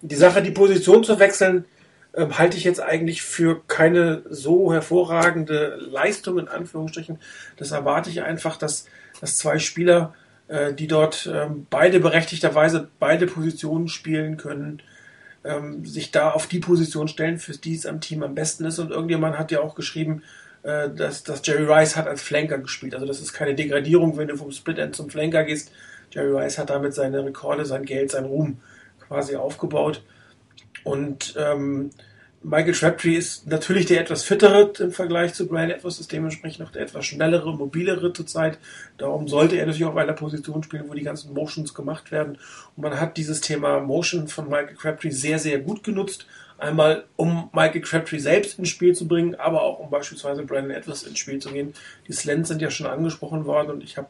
[0.00, 1.64] Die Sache, die Position zu wechseln,
[2.14, 7.18] ähm, halte ich jetzt eigentlich für keine so hervorragende Leistung in Anführungsstrichen.
[7.56, 8.86] Das erwarte ich einfach, dass,
[9.20, 10.14] dass zwei Spieler,
[10.46, 14.82] äh, die dort ähm, beide berechtigterweise beide Positionen spielen können,
[15.44, 18.78] ähm, sich da auf die Position stellen, für die es am Team am besten ist.
[18.78, 20.22] Und irgendjemand hat ja auch geschrieben,
[20.62, 22.94] äh, dass, dass Jerry Rice hat als Flanker gespielt.
[22.94, 25.70] Also das ist keine Degradierung, wenn du vom Split End zum Flanker gehst.
[26.10, 28.58] Jerry Rice hat damit seine Rekorde, sein Geld, sein Ruhm
[29.06, 30.02] quasi aufgebaut.
[30.84, 31.90] Und ähm,
[32.46, 36.70] Michael Crabtree ist natürlich der etwas fittere im Vergleich zu Brian Edwards, ist dementsprechend auch
[36.70, 38.58] der etwas schnellere, mobilere zurzeit.
[38.98, 42.36] Darum sollte er natürlich auf einer Position spielen, wo die ganzen Motions gemacht werden.
[42.76, 46.26] Und man hat dieses Thema Motion von Michael Crabtree sehr, sehr gut genutzt.
[46.58, 51.04] Einmal, um Michael Crabtree selbst ins Spiel zu bringen, aber auch um beispielsweise Brandon Edwards
[51.04, 51.72] ins Spiel zu gehen.
[52.08, 54.08] Die Slants sind ja schon angesprochen worden und ich habe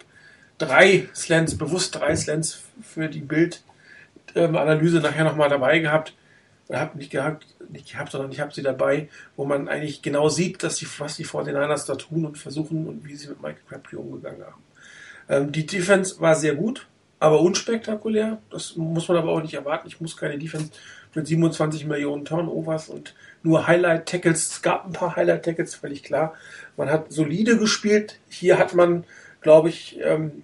[0.59, 3.25] drei Slants, bewusst drei Slants für die
[4.35, 6.15] Bildanalyse nachher nochmal dabei gehabt
[6.73, 10.63] habe nicht gehabt, nicht gehabt, sondern ich habe sie dabei, wo man eigentlich genau sieht,
[10.63, 13.97] dass die, was die 49ers da tun und versuchen und wie sie mit Michael Crabtree
[13.97, 14.63] umgegangen haben.
[15.29, 16.87] Ähm, die Defense war sehr gut,
[17.21, 18.39] aber unspektakulär.
[18.51, 19.89] Das muss man aber auch nicht erwarten.
[19.89, 20.71] Ich muss keine Defense
[21.15, 24.51] mit 27 Millionen Turnovers und nur Highlight-Tackles.
[24.51, 26.35] Es gab ein paar Highlight-Tackles, völlig klar.
[26.77, 28.19] Man hat solide gespielt.
[28.29, 29.05] Hier hat man,
[29.41, 30.43] glaube ich, ähm,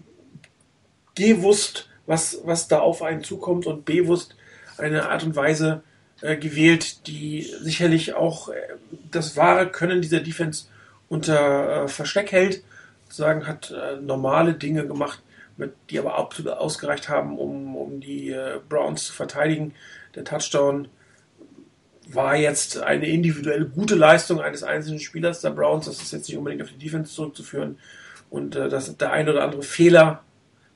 [1.15, 4.37] gewusst, was, was da auf einen zukommt und bewusst
[4.79, 5.83] eine Art und Weise
[6.23, 8.55] äh, gewählt, die sicherlich auch äh,
[9.11, 10.67] das wahre Können dieser Defense
[11.09, 12.63] unter äh, Versteck hält.
[13.09, 15.21] Sagen, hat normale Dinge gemacht,
[15.91, 18.33] die aber absolut ausgereicht haben, um, um die
[18.69, 19.75] Browns zu verteidigen.
[20.15, 20.87] Der Touchdown
[22.15, 25.87] war jetzt eine individuell gute Leistung eines einzelnen Spielers der Browns.
[25.87, 27.79] Das ist jetzt nicht unbedingt auf die Defense zurückzuführen.
[28.31, 30.23] Und äh, dass der ein oder andere Fehler,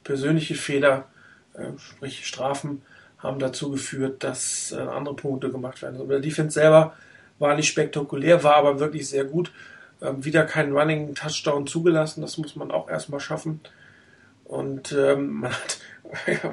[0.03, 1.09] persönliche Fehler,
[1.55, 2.83] äh, sprich Strafen,
[3.25, 5.95] haben dazu geführt, dass äh, andere Punkte gemacht werden.
[5.95, 6.95] Also der Defense selber
[7.39, 9.51] war nicht spektakulär, war aber wirklich sehr gut.
[10.03, 13.61] Ähm, wieder keinen Running Touchdown zugelassen, das muss man auch erstmal schaffen.
[14.45, 15.79] Und ähm, man hat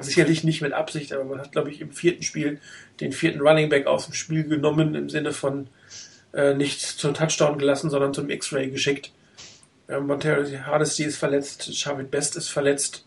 [0.00, 2.58] sicherlich nicht mit Absicht, aber man hat, glaube ich, im vierten Spiel
[3.00, 5.68] den vierten Running Back aus dem Spiel genommen, im Sinne von
[6.32, 9.12] äh, nicht zum Touchdown gelassen, sondern zum X-Ray geschickt.
[9.88, 13.04] Ähm, Montero Hardesty ist verletzt, Charlotte Best ist verletzt.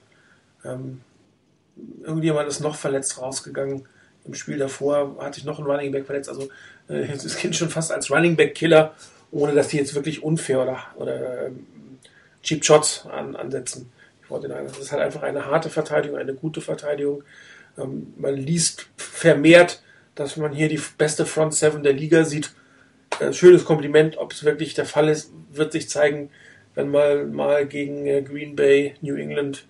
[0.64, 1.02] Ähm,
[2.04, 3.88] irgendjemand ist noch verletzt rausgegangen.
[4.26, 6.30] Im Spiel davor hatte ich noch einen Running Back verletzt.
[6.30, 6.50] Also
[6.88, 8.94] äh, es gilt schon fast als Running Back Killer,
[9.32, 11.68] ohne dass die jetzt wirklich unfair oder, oder ähm,
[12.42, 13.92] Cheap Shots an, ansetzen.
[14.28, 17.24] Das ist halt einfach eine harte Verteidigung, eine gute Verteidigung.
[17.78, 19.84] Ähm, man liest vermehrt,
[20.16, 22.52] dass man hier die beste Front Seven der Liga sieht.
[23.20, 26.32] Ein schönes Kompliment, ob es wirklich der Fall ist, wird sich zeigen,
[26.74, 29.66] wenn man mal gegen äh, Green Bay, New England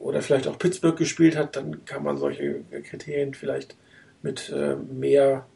[0.00, 3.76] oder vielleicht auch Pittsburgh gespielt hat, dann kann man solche Kriterien vielleicht
[4.22, 5.46] mit äh, mehr,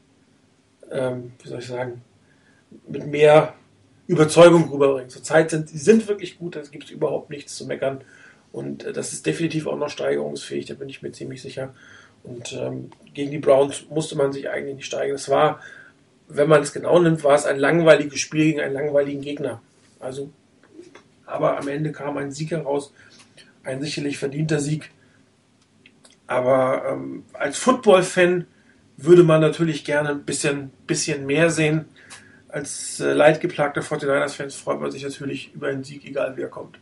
[0.91, 2.03] ähm, wie soll ich sagen,
[2.87, 3.55] mit mehr
[4.07, 5.09] Überzeugung rüberbringen.
[5.09, 8.03] Zurzeit sind sie sind wirklich gut, da gibt es überhaupt nichts zu meckern.
[8.53, 11.75] Und äh, das ist definitiv auch noch steigerungsfähig, da bin ich mir ziemlich sicher.
[12.23, 15.17] Und ähm, gegen die Browns musste man sich eigentlich nicht steigern.
[15.17, 15.61] Es war,
[16.29, 19.63] wenn man es genau nimmt, war es ein langweiliges Spiel gegen einen langweiligen Gegner.
[20.01, 20.31] Also,
[21.25, 22.93] aber am Ende kam ein Sieg heraus,
[23.65, 24.91] ein sicherlich verdienter Sieg.
[26.27, 28.47] Aber ähm, als Football-Fan
[28.97, 31.87] würde man natürlich gerne ein bisschen, bisschen mehr sehen.
[32.49, 36.79] Als äh, leidgeplagter 49ers-Fans freut man sich natürlich über einen Sieg, egal wer kommt.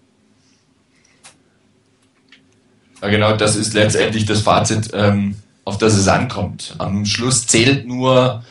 [3.01, 6.77] Ja, genau, das ist letztendlich das Fazit, ähm, auf das es ankommt.
[6.79, 8.45] Am Schluss zählt nur,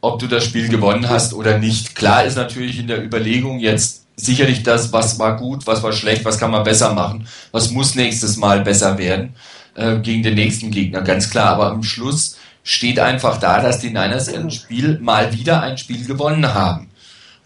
[0.00, 1.94] ob du das Spiel gewonnen hast oder nicht.
[1.94, 6.24] Klar ist natürlich in der Überlegung jetzt sicherlich das, was war gut, was war schlecht,
[6.24, 9.34] was kann man besser machen, was muss nächstes Mal besser werden
[9.74, 11.50] äh, gegen den nächsten Gegner, ganz klar.
[11.52, 16.04] Aber am Schluss steht einfach da, dass die Niners ein Spiel mal wieder ein Spiel
[16.04, 16.90] gewonnen haben.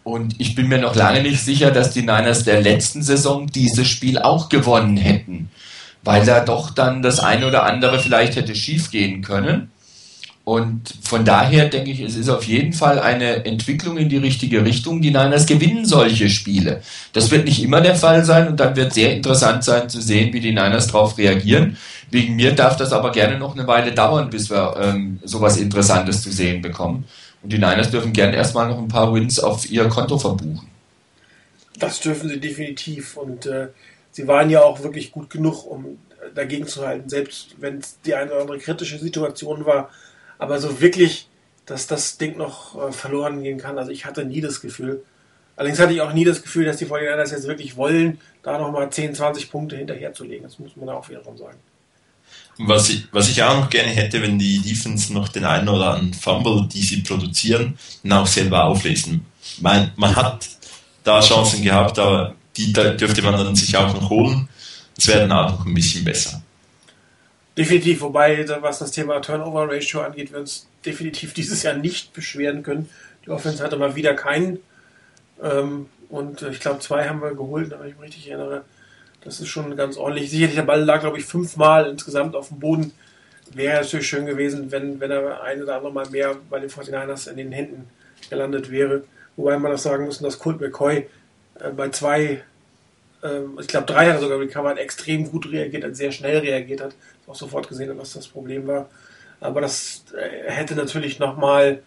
[0.03, 3.87] Und ich bin mir noch lange nicht sicher, dass die Niners der letzten Saison dieses
[3.87, 5.51] Spiel auch gewonnen hätten,
[6.03, 9.71] weil da doch dann das eine oder andere vielleicht hätte schiefgehen können.
[10.45, 14.65] Und von daher denke ich, es ist auf jeden Fall eine Entwicklung in die richtige
[14.65, 15.01] Richtung.
[15.01, 16.83] Die Niners gewinnen solche Spiele.
[17.13, 20.33] Das wird nicht immer der Fall sein und dann wird sehr interessant sein zu sehen,
[20.33, 21.77] wie die Niners darauf reagieren.
[22.11, 26.23] Wegen mir darf das aber gerne noch eine Weile dauern, bis wir ähm, sowas Interessantes
[26.23, 27.05] zu sehen bekommen.
[27.43, 30.69] Und die Niners dürfen gerne erstmal noch ein paar Wins auf ihr Konto verbuchen.
[31.79, 33.17] Das dürfen sie definitiv.
[33.17, 33.69] Und äh,
[34.11, 35.99] sie waren ja auch wirklich gut genug, um
[36.35, 39.89] dagegen zu halten, selbst wenn es die eine oder andere kritische Situation war
[40.43, 41.29] aber so wirklich,
[41.67, 45.05] dass das Ding noch äh, verloren gehen kann, also ich hatte nie das Gefühl.
[45.55, 48.91] Allerdings hatte ich auch nie das Gefühl, dass die 49ers jetzt wirklich wollen, da nochmal
[48.91, 50.43] 10, 20 Punkte hinterherzulegen.
[50.43, 51.59] Das muss man auch wiederum sagen.
[52.59, 55.95] Was ich, was ich auch noch gerne hätte, wenn die Defense noch den einen oder
[55.95, 59.25] anderen Fumble, die sie produzieren, dann auch selber auflesen.
[59.61, 60.49] Man, man hat
[61.05, 64.49] da Chancen gehabt, aber die dürfte man dann sich auch noch holen.
[64.97, 66.42] Das wäre dann auch noch ein bisschen besser.
[67.57, 72.63] Definitiv, wobei, was das Thema Turnover Ratio angeht, wir uns definitiv dieses Jahr nicht beschweren
[72.63, 72.89] können.
[73.25, 74.59] Die Offense hatte mal wieder keinen.
[75.43, 78.65] Ähm, und ich glaube, zwei haben wir geholt, wenn ich mich richtig erinnere.
[79.23, 80.31] Das ist schon ganz ordentlich.
[80.31, 82.93] Sicherlich, der Ball lag, glaube ich, fünfmal insgesamt auf dem Boden.
[83.55, 87.31] Wäre natürlich schön gewesen, wenn, wenn er ein oder andere Mal mehr bei den 49ers
[87.31, 87.89] in den Händen
[88.31, 89.05] gelandet wäre.
[89.37, 91.09] Wobei man auch sagen muss, dass Colt McCoy
[91.61, 92.43] äh, bei zwei,
[93.23, 96.81] äh, ich glaube drei hat er sogar recovered, extrem gut reagiert hat, sehr schnell reagiert
[96.81, 96.95] hat
[97.33, 98.89] auch sofort gesehen was das Problem war.
[99.41, 101.83] Aber das äh, hätte natürlich nochmal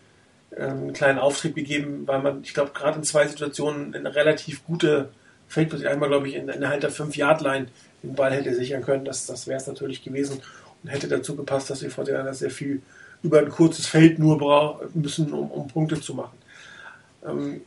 [0.56, 4.65] ähm, einen kleinen Auftrieb gegeben, weil man, ich glaube, gerade in zwei Situationen eine relativ
[4.65, 5.10] gute
[5.48, 7.67] Feldposition, einmal glaube ich in, innerhalb der 5-Yard-Line
[8.04, 10.41] den Ball hätte sichern können, das, das wäre es natürlich gewesen
[10.84, 12.82] und hätte dazu gepasst, dass die Fortinanders sehr viel
[13.24, 16.38] über ein kurzes Feld nur brauchen müssen, um, um Punkte zu machen.
[17.26, 17.62] Ähm,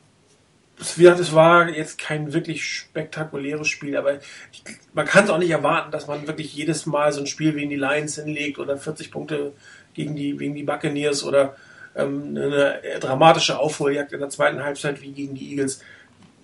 [0.78, 4.62] wie gesagt, es war jetzt kein wirklich spektakuläres Spiel, aber ich,
[4.92, 7.64] man kann es auch nicht erwarten, dass man wirklich jedes Mal so ein Spiel wie
[7.64, 9.52] in die Lions hinlegt oder 40 Punkte
[9.94, 11.56] gegen die, gegen die Buccaneers oder
[11.96, 15.80] ähm, eine dramatische Aufholjagd in der zweiten Halbzeit wie gegen die Eagles.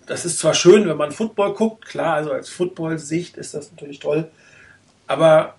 [0.06, 4.00] Das ist zwar schön, wenn man Football guckt, klar, also als Football-Sicht ist das natürlich
[4.00, 4.30] toll,
[5.06, 5.54] aber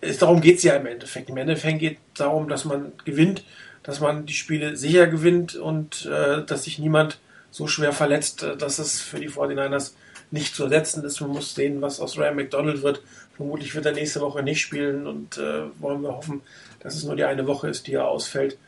[0.00, 1.28] es, darum geht es ja im Endeffekt.
[1.28, 3.44] Im Endeffekt geht es darum, dass man gewinnt,
[3.82, 7.18] dass man die Spiele sicher gewinnt und äh, dass sich niemand
[7.52, 9.92] so schwer verletzt, äh, dass es für die 49ers
[10.32, 11.20] nicht zu ersetzen ist.
[11.20, 13.02] Man muss sehen, was aus Ryan McDonald wird.
[13.36, 16.40] Vermutlich wird er nächste Woche nicht spielen und äh, wollen wir hoffen,
[16.80, 18.58] dass es nur die eine Woche ist, die er ausfällt.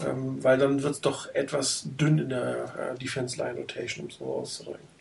[0.00, 4.10] Ähm, weil dann wird es doch etwas dünn in der äh, Defense Line Rotation, um
[4.10, 4.94] es so auszudrücken.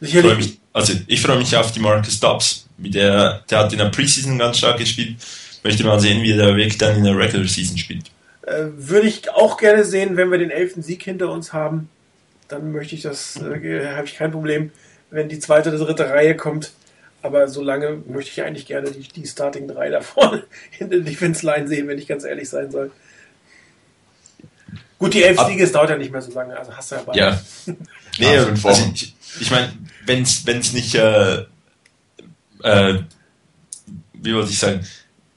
[0.00, 0.32] Sicherlich.
[0.32, 2.66] Ich mich, also ich freue mich auf die Marcus Dobbs.
[2.76, 5.16] Der, der hat in der Preseason ganz stark gespielt.
[5.64, 8.04] Möchte mal sehen, wie der Weg dann in der Regular Season spielt.
[8.46, 11.88] Äh, würde ich auch gerne sehen, wenn wir den elften Sieg hinter uns haben.
[12.48, 14.70] Dann möchte ich das, äh, habe ich kein Problem,
[15.10, 16.72] wenn die zweite oder dritte Reihe kommt.
[17.22, 20.44] Aber solange möchte ich eigentlich gerne die, die Starting 3 da vorne
[20.78, 22.90] in der Defense Line sehen, wenn ich ganz ehrlich sein soll.
[24.98, 27.02] Gut, die elf Siege, es dauert ja nicht mehr so lange, also hast du ja
[27.04, 27.18] beide.
[27.18, 27.40] Ja.
[28.18, 29.72] nee, also ich, ich meine,
[30.06, 31.44] wenn es nicht, äh,
[32.62, 32.98] äh,
[34.12, 34.86] wie wollte ich sagen,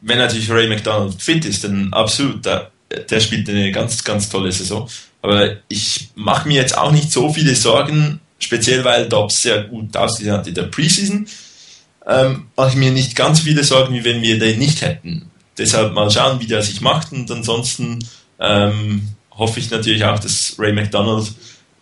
[0.01, 4.51] wenn natürlich Ray McDonald fit ist, dann absolut, da der spielt eine ganz, ganz tolle
[4.51, 4.89] Saison.
[5.21, 9.95] Aber ich mache mir jetzt auch nicht so viele Sorgen, speziell weil Dobbs sehr gut
[9.95, 11.27] ausgesehen hat in der Preseason.
[12.05, 15.29] Ähm, mache ich mir nicht ganz viele Sorgen, wie wenn wir den nicht hätten.
[15.57, 17.99] Deshalb mal schauen, wie der sich macht und ansonsten
[18.39, 21.33] ähm, hoffe ich natürlich auch, dass Ray McDonald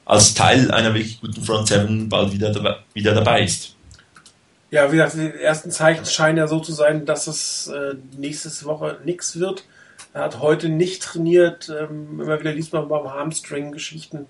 [0.06, 3.76] als Teil einer wirklich guten Front Seven bald wieder dabei, wieder dabei ist.
[4.72, 8.50] Ja, wie gesagt, die ersten Zeichen scheinen ja so zu sein, dass es äh, nächste
[8.66, 9.64] Woche nichts wird.
[10.16, 11.68] Er hat heute nicht trainiert.
[11.68, 14.28] Ähm, immer wieder liest man beim Hamstring-Geschichten.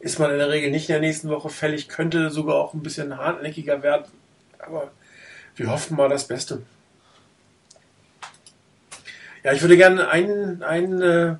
[0.00, 1.90] Ist man in der Regel nicht in der nächsten Woche fällig.
[1.90, 4.06] Könnte sogar auch ein bisschen hartnäckiger werden.
[4.58, 4.92] Aber
[5.54, 6.62] wir hoffen mal das Beste.
[9.44, 11.36] Ja, ich würde gerne einen, einen äh,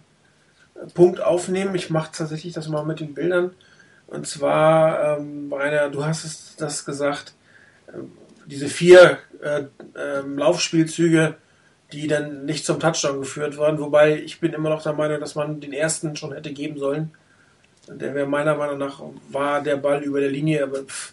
[0.93, 1.75] Punkt aufnehmen.
[1.75, 3.53] Ich mache tatsächlich das mal mit den Bildern.
[4.09, 7.33] Und zwar, ähm, Rainer, du hast es das gesagt,
[7.87, 7.93] äh,
[8.45, 9.63] diese vier äh,
[9.95, 11.37] äh, Laufspielzüge
[11.93, 13.79] die dann nicht zum Touchdown geführt waren.
[13.79, 17.13] Wobei ich bin immer noch der Meinung, dass man den ersten schon hätte geben sollen.
[17.89, 21.13] Der wäre meiner Meinung nach war der Ball über der Linie, aber pff,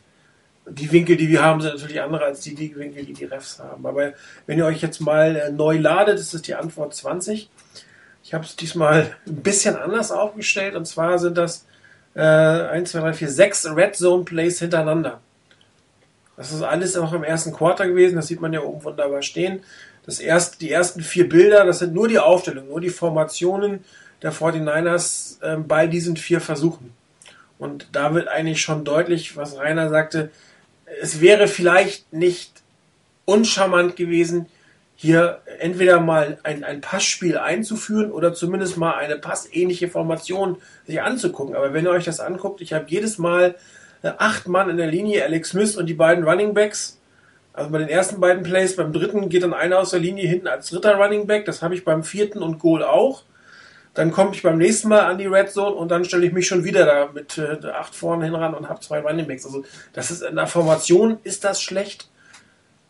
[0.65, 3.59] die Winkel, die wir haben, sind natürlich andere als die, die Winkel, die die Refs
[3.59, 3.85] haben.
[3.85, 4.13] Aber
[4.47, 7.49] wenn ihr euch jetzt mal äh, neu ladet, ist es die Antwort 20.
[8.23, 11.65] Ich habe es diesmal ein bisschen anders aufgestellt und zwar sind das
[12.15, 15.19] äh, 1, 2, 3, 4, 6 Red Zone Plays hintereinander.
[16.37, 19.61] Das ist alles auch im ersten Quarter gewesen, das sieht man ja oben wunderbar stehen.
[20.05, 23.83] Das erste, die ersten vier Bilder, das sind nur die Aufstellungen, nur die Formationen,
[24.21, 26.93] der 49ers äh, bei diesen vier Versuchen.
[27.57, 30.31] Und da wird eigentlich schon deutlich, was Rainer sagte,
[31.01, 32.51] es wäre vielleicht nicht
[33.25, 34.47] uncharmant gewesen,
[34.95, 41.55] hier entweder mal ein, ein Passspiel einzuführen oder zumindest mal eine passähnliche Formation sich anzugucken.
[41.55, 43.55] Aber wenn ihr euch das anguckt, ich habe jedes Mal
[44.01, 46.99] äh, acht Mann in der Linie, Alex Smith und die beiden Running Backs.
[47.53, 50.47] Also bei den ersten beiden Plays, beim dritten geht dann einer aus der Linie hinten
[50.47, 51.45] als dritter Running Back.
[51.45, 53.23] Das habe ich beim vierten und Goal auch.
[53.93, 56.47] Dann komme ich beim nächsten Mal an die Red Zone und dann stelle ich mich
[56.47, 59.45] schon wieder da mit äh, acht vorne hin ran und habe zwei Running Backs.
[59.45, 59.63] Also
[59.93, 62.09] das ist in der Formation ist das schlecht.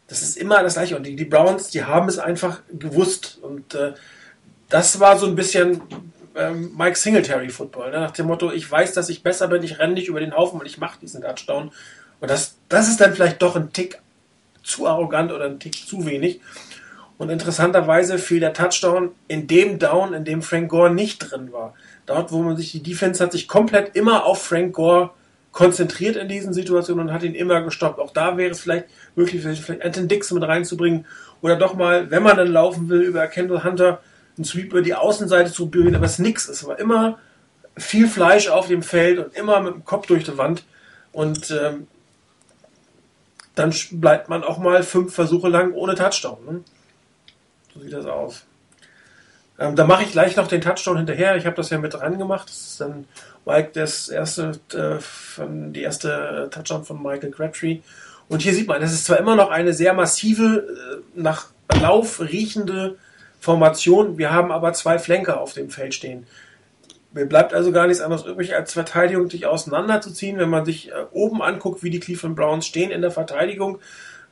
[0.07, 0.95] Das ist immer das gleiche.
[0.95, 3.39] Und die, die Browns, die haben es einfach gewusst.
[3.41, 3.93] Und äh,
[4.69, 5.81] das war so ein bisschen
[6.35, 7.91] ähm, Mike Singletary Football.
[7.91, 7.99] Ne?
[7.99, 10.59] Nach dem Motto, ich weiß, dass ich besser bin, ich renne nicht über den Haufen
[10.59, 11.71] und ich mache diesen Touchdown.
[12.21, 13.99] Und das, das ist dann vielleicht doch ein Tick
[14.63, 16.41] zu arrogant oder ein Tick zu wenig.
[17.17, 21.73] Und interessanterweise fiel der Touchdown in dem Down, in dem Frank Gore nicht drin war.
[22.05, 25.11] Dort, wo man sich, die Defense hat sich komplett immer auf Frank Gore
[25.51, 27.99] konzentriert in diesen Situationen und hat ihn immer gestoppt.
[27.99, 31.05] Auch da wäre es vielleicht möglich, vielleicht Anton Dixon mit reinzubringen
[31.41, 34.01] oder doch mal, wenn man dann laufen will, über Kendall Hunter
[34.35, 36.49] einen Sweep über die Außenseite zu berühren, aber es nix.
[36.49, 37.19] Es war immer
[37.77, 40.63] viel Fleisch auf dem Feld und immer mit dem Kopf durch die Wand.
[41.11, 41.87] Und ähm,
[43.55, 46.37] dann bleibt man auch mal fünf Versuche lang ohne Touchdown.
[46.45, 46.63] Ne?
[47.73, 48.43] So sieht das aus.
[49.59, 51.35] Ähm, da mache ich gleich noch den Touchdown hinterher.
[51.35, 52.49] Ich habe das ja mit dran gemacht.
[52.49, 53.05] Das ist dann
[53.45, 57.79] Mike das erste, äh, von, die erste Touchdown von Michael Crabtree.
[58.29, 61.47] Und hier sieht man, das ist zwar immer noch eine sehr massive, äh, nach
[61.81, 62.97] Lauf riechende
[63.39, 64.17] Formation.
[64.17, 66.25] Wir haben aber zwei Flanker auf dem Feld stehen.
[67.13, 70.39] Mir bleibt also gar nichts anderes übrig, als Verteidigung sich auseinanderzuziehen.
[70.39, 73.79] Wenn man sich äh, oben anguckt, wie die Cleveland Browns stehen in der Verteidigung,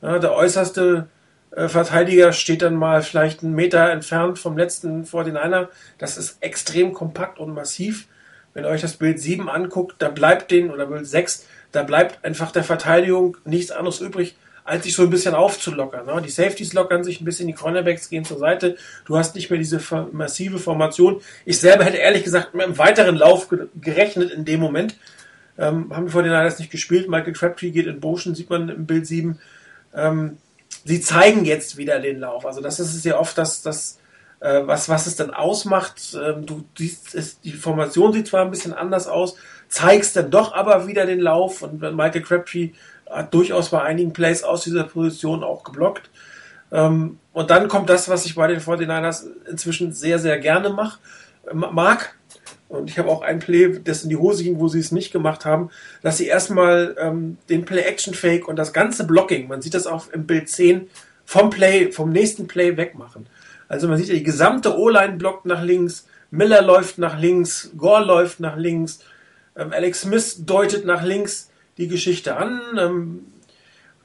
[0.02, 1.06] äh, der äußerste
[1.52, 5.68] äh, Verteidiger steht dann mal vielleicht einen Meter entfernt vom letzten 49er.
[5.98, 8.08] Das ist extrem kompakt und massiv.
[8.52, 12.24] Wenn ihr euch das Bild 7 anguckt, da bleibt den, oder Bild 6, da bleibt
[12.24, 16.06] einfach der Verteidigung nichts anderes übrig, als sich so ein bisschen aufzulockern.
[16.06, 16.22] Ne?
[16.24, 18.76] Die Safeties lockern sich ein bisschen, die Cornerbacks gehen zur Seite.
[19.04, 19.80] Du hast nicht mehr diese
[20.12, 21.20] massive Formation.
[21.44, 23.48] Ich selber hätte ehrlich gesagt mit einem weiteren Lauf
[23.80, 24.96] gerechnet in dem Moment.
[25.58, 27.08] Ähm, haben wir vor den Niners nicht gespielt.
[27.08, 29.38] Michael Crabtree geht in Motion, sieht man im Bild 7.
[29.94, 30.38] Ähm,
[30.84, 32.46] sie zeigen jetzt wieder den Lauf.
[32.46, 33.98] Also das ist ja oft, dass das
[34.42, 36.16] äh, was, was es dann ausmacht.
[36.20, 39.36] Ähm, du siehst, es, die Formation sieht zwar ein bisschen anders aus,
[39.68, 42.70] zeigst dann doch aber wieder den Lauf und Michael Crabtree
[43.12, 46.10] hat durchaus bei einigen Plays aus dieser Position auch geblockt.
[46.70, 50.98] Ähm, und dann kommt das, was ich bei den 49ers inzwischen sehr, sehr gerne mach,
[51.52, 52.16] mag.
[52.68, 55.12] Und ich habe auch ein Play, das in die Hose ging, wo sie es nicht
[55.12, 55.70] gemacht haben,
[56.00, 60.26] dass sie erstmal ähm, den Play-Action-Fake und das ganze Blocking, man sieht das auch im
[60.26, 60.88] Bild 10,
[61.26, 63.26] vom Play, vom nächsten Play wegmachen.
[63.68, 68.04] Also man sieht ja, die gesamte O-Line blockt nach links, Miller läuft nach links, Gore
[68.04, 69.00] läuft nach links,
[69.54, 71.50] ähm, Alex Smith deutet nach links
[71.82, 72.60] die Geschichte an.
[72.78, 73.26] Ähm,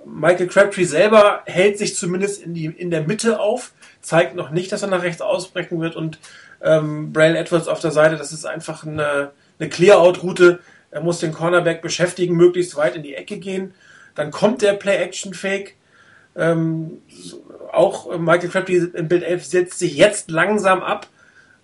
[0.05, 4.71] Michael Crabtree selber hält sich zumindest in, die, in der Mitte auf, zeigt noch nicht,
[4.71, 6.19] dass er nach rechts ausbrechen wird und
[6.61, 10.59] ähm, Braille Edwards auf der Seite, das ist einfach eine, eine Clear-Out-Route.
[10.89, 13.73] Er muss den Cornerback beschäftigen, möglichst weit in die Ecke gehen.
[14.15, 15.75] Dann kommt der Play-Action-Fake.
[16.35, 17.01] Ähm,
[17.71, 21.07] auch Michael Crabtree im Bild 11 setzt sich jetzt langsam ab.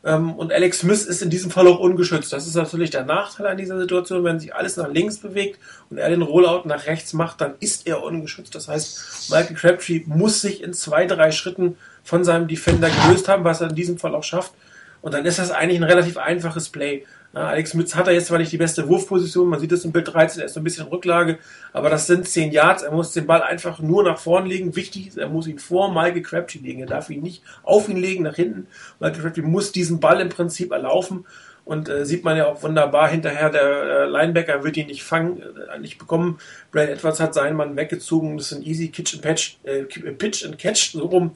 [0.05, 2.33] Ähm, und Alex Smith ist in diesem Fall auch ungeschützt.
[2.33, 4.23] Das ist natürlich der Nachteil an dieser Situation.
[4.23, 7.87] Wenn sich alles nach links bewegt und er den Rollout nach rechts macht, dann ist
[7.87, 8.53] er ungeschützt.
[8.53, 13.43] Das heißt, Michael Crabtree muss sich in zwei, drei Schritten von seinem Defender gelöst haben,
[13.43, 14.53] was er in diesem Fall auch schafft.
[15.01, 17.05] Und dann ist das eigentlich ein relativ einfaches Play.
[17.33, 20.13] Alex Mütz hat er jetzt zwar nicht die beste Wurfposition, man sieht es im Bild
[20.13, 21.39] 13, er ist so ein bisschen Rücklage,
[21.71, 24.75] aber das sind 10 Yards, er muss den Ball einfach nur nach vorn legen.
[24.75, 27.97] Wichtig ist, er muss ihn vor Michael Crabtree legen, er darf ihn nicht auf ihn
[27.97, 28.67] legen, nach hinten.
[28.99, 31.25] Michael Crabtree muss diesen Ball im Prinzip erlaufen
[31.65, 35.41] und äh, sieht man ja auch wunderbar hinterher, der äh, Linebacker wird ihn nicht fangen,
[35.41, 36.39] äh, nicht bekommen.
[36.71, 40.45] Brad Edwards hat seinen Mann weggezogen, das ist ein easy Kitch and Patch, äh, Pitch
[40.45, 41.31] and Catch, so rum,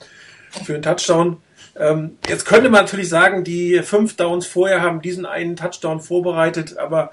[0.63, 1.37] für einen Touchdown.
[1.79, 6.77] Ähm, jetzt könnte man natürlich sagen, die fünf Downs vorher haben diesen einen Touchdown vorbereitet,
[6.77, 7.11] aber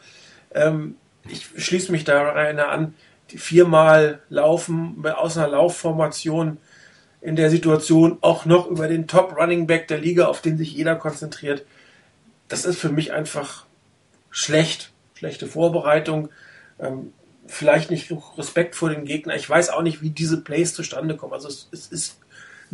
[0.55, 0.97] ähm,
[1.29, 2.95] ich schließe mich da rein an.
[3.31, 6.59] Die viermal laufen aus einer Laufformation
[7.21, 10.75] in der Situation auch noch über den Top Running Back der Liga, auf den sich
[10.75, 11.65] jeder konzentriert.
[12.49, 13.65] Das ist für mich einfach
[14.31, 16.29] schlecht, schlechte Vorbereitung.
[16.79, 17.13] Ähm,
[17.47, 19.37] vielleicht nicht Respekt vor den Gegner.
[19.37, 21.33] Ich weiß auch nicht, wie diese Plays zustande kommen.
[21.33, 22.19] Also es, es ist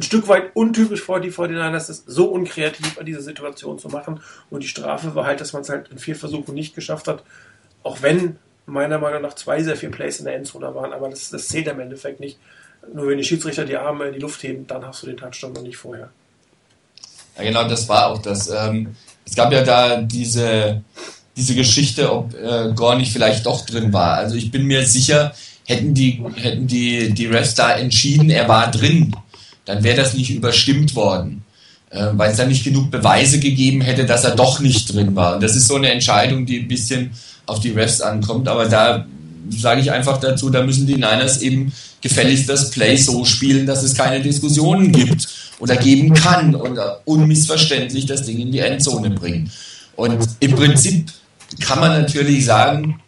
[0.00, 4.20] ein Stück weit untypisch vor die 49ers, ist so unkreativ an diese Situation zu machen.
[4.48, 7.22] Und die Strafe war halt, dass man es halt in vier Versuchen nicht geschafft hat.
[7.82, 11.28] Auch wenn meiner Meinung nach zwei sehr viele Plays in der Endzone waren, aber das,
[11.28, 12.38] das zählt im Endeffekt nicht.
[12.94, 15.52] Nur wenn die Schiedsrichter die Arme in die Luft heben, dann hast du den Touchdown
[15.52, 16.08] noch nicht vorher.
[17.36, 18.48] Ja, genau, das war auch das.
[18.48, 18.96] Ähm,
[19.26, 20.82] es gab ja da diese,
[21.36, 24.14] diese Geschichte, ob äh, nicht vielleicht doch drin war.
[24.14, 25.34] Also ich bin mir sicher,
[25.66, 29.14] hätten die, hätten die, die Refs da entschieden, er war drin,
[29.64, 31.44] dann wäre das nicht überstimmt worden.
[31.90, 35.34] Äh, weil es da nicht genug Beweise gegeben hätte, dass er doch nicht drin war.
[35.34, 37.10] Und das ist so eine Entscheidung, die ein bisschen
[37.46, 38.46] auf die Refs ankommt.
[38.46, 39.06] Aber da
[39.50, 43.82] sage ich einfach dazu, da müssen die Niners eben gefälligst das Play so spielen, dass
[43.82, 45.26] es keine Diskussionen gibt
[45.58, 49.50] oder geben kann und unmissverständlich das Ding in die Endzone bringen.
[49.96, 51.10] Und im Prinzip
[51.58, 53.00] kann man natürlich sagen,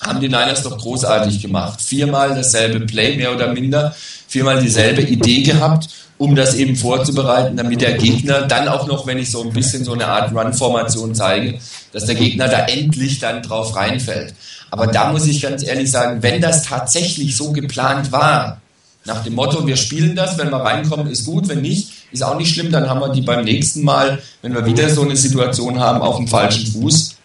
[0.00, 1.80] haben die Niners doch großartig gemacht.
[1.80, 3.94] Viermal dasselbe Play, mehr oder minder,
[4.30, 9.18] viermal dieselbe Idee gehabt, um das eben vorzubereiten, damit der Gegner dann auch noch, wenn
[9.18, 11.58] ich so ein bisschen so eine Art Run-Formation zeige,
[11.92, 14.34] dass der Gegner da endlich dann drauf reinfällt.
[14.70, 18.60] Aber da muss ich ganz ehrlich sagen, wenn das tatsächlich so geplant war,
[19.04, 22.38] nach dem Motto, wir spielen das, wenn wir reinkommen, ist gut, wenn nicht, ist auch
[22.38, 25.80] nicht schlimm, dann haben wir die beim nächsten Mal, wenn wir wieder so eine Situation
[25.80, 27.16] haben, auf dem falschen Fuß.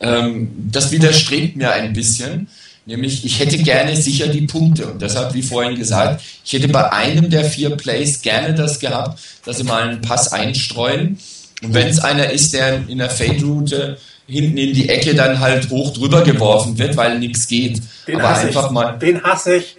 [0.00, 2.48] Ähm, das widerstrebt mir ein bisschen.
[2.84, 4.86] Nämlich, ich hätte gerne sicher die Punkte.
[4.86, 9.20] Und deshalb, wie vorhin gesagt, ich hätte bei einem der vier Plays gerne das gehabt,
[9.44, 11.18] dass sie mal einen Pass einstreuen.
[11.62, 15.70] Und wenn es einer ist, der in der Fade-Route hinten in die Ecke dann halt
[15.70, 17.80] hoch drüber geworfen wird, weil nichts geht.
[18.08, 18.72] Den Aber einfach ich.
[18.72, 18.98] mal.
[18.98, 19.76] Den hasse ich.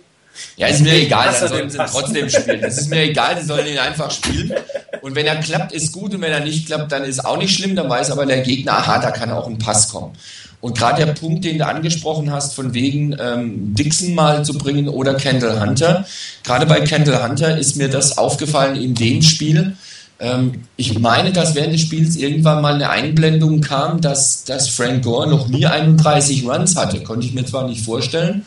[0.57, 2.61] Ja, ist mir egal, dann sollen sie trotzdem spielen.
[2.61, 4.53] Das ist mir egal, die sollen ihn einfach spielen.
[5.01, 6.13] Und wenn er klappt, ist gut.
[6.15, 7.75] Und wenn er nicht klappt, dann ist auch nicht schlimm.
[7.75, 10.13] Dann weiß aber der Gegner, aha, da kann auch ein Pass kommen.
[10.63, 14.87] Und gerade der Punkt, den du angesprochen hast, von wegen ähm, Dixon mal zu bringen
[14.87, 16.05] oder Kendall Hunter.
[16.45, 19.75] Gerade bei Kendall Hunter ist mir das aufgefallen in dem Spiel.
[20.21, 25.03] Ähm, ich meine, dass während des Spiels irgendwann mal eine Einblendung kam, dass, dass Frank
[25.03, 27.03] Gore noch nie 31 Runs hatte.
[27.03, 28.45] Konnte ich mir zwar nicht vorstellen.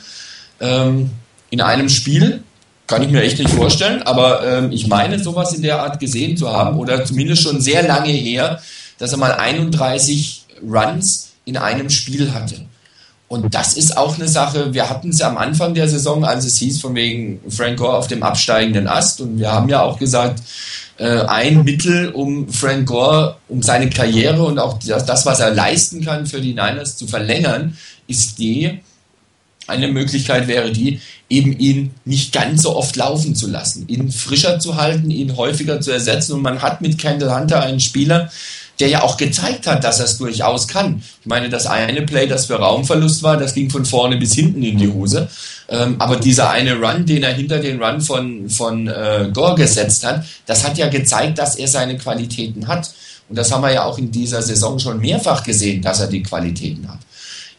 [0.58, 1.10] Ähm,
[1.50, 2.42] in einem Spiel.
[2.86, 6.38] Kann ich mir echt nicht vorstellen, aber ähm, ich meine, sowas in der Art gesehen
[6.38, 8.62] zu haben oder zumindest schon sehr lange her,
[8.96, 12.66] dass er mal 31 Runs in einem Spiel hatte.
[13.28, 16.58] Und das ist auch eine Sache, wir hatten es am Anfang der Saison, als es
[16.58, 19.20] hieß, von wegen Frank Gore auf dem absteigenden Ast.
[19.20, 20.42] Und wir haben ja auch gesagt,
[20.98, 25.52] äh, ein Mittel, um Frank Gore, um seine Karriere und auch das, das, was er
[25.52, 27.76] leisten kann für die Niners zu verlängern,
[28.06, 28.78] ist die,
[29.66, 34.60] eine Möglichkeit wäre die, eben ihn nicht ganz so oft laufen zu lassen, ihn frischer
[34.60, 36.34] zu halten, ihn häufiger zu ersetzen.
[36.34, 38.30] Und man hat mit Kendall Hunter einen Spieler,
[38.80, 41.02] der ja auch gezeigt hat, dass er es durchaus kann.
[41.20, 44.62] Ich meine, das eine Play, das für Raumverlust war, das ging von vorne bis hinten
[44.62, 45.28] in die Hose.
[45.68, 50.04] Ähm, aber dieser eine Run, den er hinter den Run von, von äh, Gore gesetzt
[50.04, 52.90] hat, das hat ja gezeigt, dass er seine Qualitäten hat.
[53.28, 56.22] Und das haben wir ja auch in dieser Saison schon mehrfach gesehen, dass er die
[56.22, 56.98] Qualitäten hat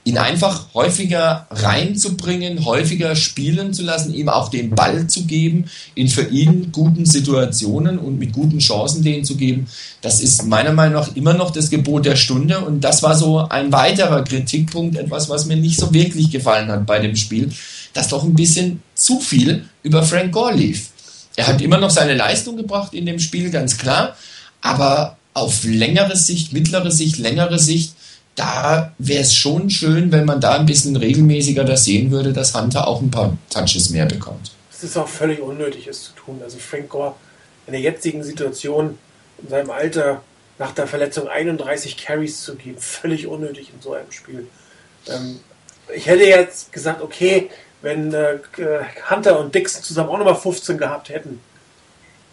[0.08, 6.08] ihn einfach häufiger reinzubringen, häufiger spielen zu lassen, ihm auch den Ball zu geben, in
[6.08, 9.68] für ihn guten Situationen und mit guten Chancen denen zu geben,
[10.01, 12.60] das ist meiner Meinung nach immer noch das Gebot der Stunde.
[12.60, 16.86] Und das war so ein weiterer Kritikpunkt, etwas, was mir nicht so wirklich gefallen hat
[16.86, 17.51] bei dem Spiel,
[17.93, 20.91] dass doch ein bisschen zu viel über Frank Gore lief.
[21.36, 24.16] Er hat immer noch seine Leistung gebracht in dem Spiel, ganz klar,
[24.62, 27.97] aber auf längere Sicht, mittlere Sicht, längere Sicht
[28.38, 32.54] da wäre es schon schön, wenn man da ein bisschen regelmäßiger das sehen würde, dass
[32.54, 34.52] Hunter auch ein paar Touches mehr bekommt.
[34.72, 36.40] Es ist auch völlig unnötig, es zu tun.
[36.44, 37.16] Also Frank Gore
[37.66, 38.98] in der jetzigen Situation,
[39.42, 40.22] in seinem Alter,
[40.60, 44.48] nach der Verletzung 31 Carries zu geben, völlig unnötig in so einem Spiel.
[45.08, 45.40] Ähm,
[45.94, 47.50] ich hätte jetzt gesagt, okay,
[47.82, 48.38] wenn äh,
[49.10, 51.42] Hunter und Dixon zusammen auch nochmal 15 gehabt hätten,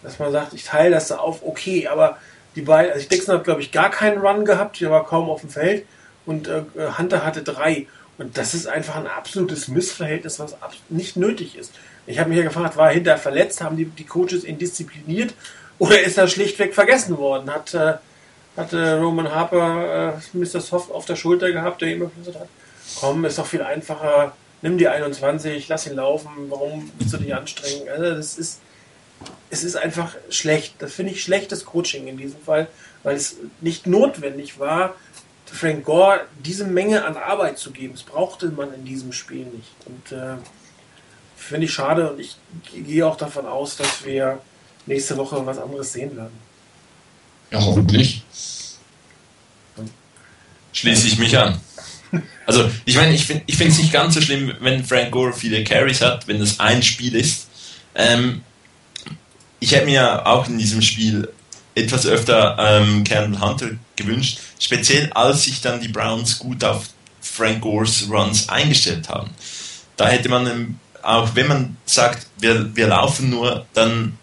[0.03, 2.19] dass man sagt, ich teile das da auf, okay, aber
[2.57, 5.41] die beiden, also Dixon hat glaube ich gar keinen Run gehabt, der war kaum auf
[5.41, 5.87] dem Feld
[6.27, 6.63] und äh,
[6.99, 7.87] Hunter hatte drei.
[8.17, 10.55] Und das ist einfach ein absolutes Missverhältnis, was
[10.89, 11.73] nicht nötig ist.
[12.07, 15.35] Ich habe mich ja gefragt, war er hinterher verletzt, haben die, die Coaches ihn diszipliniert
[15.79, 17.51] oder ist er schlichtweg vergessen worden?
[17.51, 17.95] Hat, äh,
[18.57, 20.61] hat äh, Roman Harper äh, Mr.
[20.61, 22.49] Soft auf der Schulter gehabt, der ihm geflüstert hat,
[23.01, 24.33] komm, ist doch viel einfacher,
[24.63, 27.89] nimm die 21, lass ihn laufen, warum willst du dich anstrengen?
[27.89, 28.61] Also das ist,
[29.51, 30.75] es ist einfach schlecht.
[30.79, 32.68] Das finde ich schlechtes Coaching in diesem Fall,
[33.03, 34.95] weil es nicht notwendig war,
[35.47, 37.95] Frank Gore diese Menge an Arbeit zu geben.
[37.95, 39.70] Das brauchte man in diesem Spiel nicht.
[39.87, 40.37] Und äh,
[41.37, 42.37] finde ich schade und ich
[42.72, 44.41] gehe auch davon aus, dass wir
[44.87, 46.37] nächste Woche was anderes sehen werden.
[47.51, 48.22] Ja, hoffentlich.
[50.72, 51.61] Schließe ich mich an.
[52.47, 56.01] Also, ich meine, ich finde es nicht ganz so schlimm, wenn Frank Gore viele Carries
[56.01, 57.49] hat, wenn das ein Spiel ist.
[57.95, 58.43] Ähm,
[59.65, 61.27] ich hätte mir auch in diesem Spiel
[61.75, 66.85] etwas öfter ähm, Kendall Hunter gewünscht, speziell als sich dann die Browns gut auf
[67.23, 69.31] Frank Gores Runs eingestellt haben.
[69.97, 74.19] Da hätte man ähm, auch, wenn man sagt, wir, wir laufen nur, dann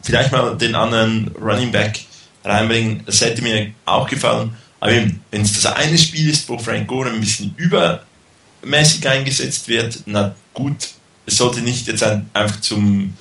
[0.00, 1.98] vielleicht mal den anderen Running Back
[2.44, 3.02] reinbringen.
[3.04, 4.56] Das hätte mir auch gefallen.
[4.78, 10.04] Aber wenn es das eine Spiel ist, wo Frank Gore ein bisschen übermäßig eingesetzt wird,
[10.06, 10.90] na gut,
[11.26, 13.14] es sollte nicht jetzt ein, einfach zum,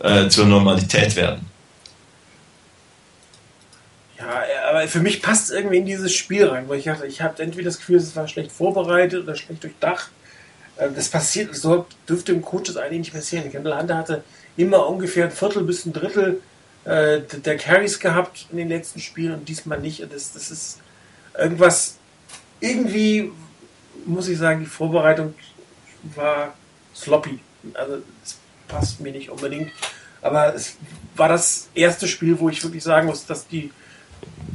[0.00, 1.46] äh, zur Normalität werden.
[4.18, 7.20] Ja, aber für mich passt es irgendwie in dieses Spiel rein, weil ich dachte, ich
[7.20, 10.10] habe entweder das Gefühl, es war schlecht vorbereitet oder schlecht durchdacht.
[10.76, 13.50] Äh, das passiert, so dürfte im Coach das eigentlich nicht passieren.
[13.50, 14.24] Kendall Hunter hatte
[14.56, 16.40] immer ungefähr ein Viertel bis ein Drittel
[16.84, 20.00] äh, der Carries gehabt in den letzten Spielen und diesmal nicht.
[20.12, 20.80] Das, das ist
[21.36, 21.96] irgendwas,
[22.60, 23.32] irgendwie
[24.06, 25.34] muss ich sagen, die Vorbereitung
[26.14, 26.54] war
[26.94, 27.40] sloppy.
[27.74, 28.38] Also es
[28.68, 29.72] passt mir nicht unbedingt.
[30.22, 30.76] Aber es
[31.14, 33.70] war das erste Spiel, wo ich wirklich sagen muss, dass die,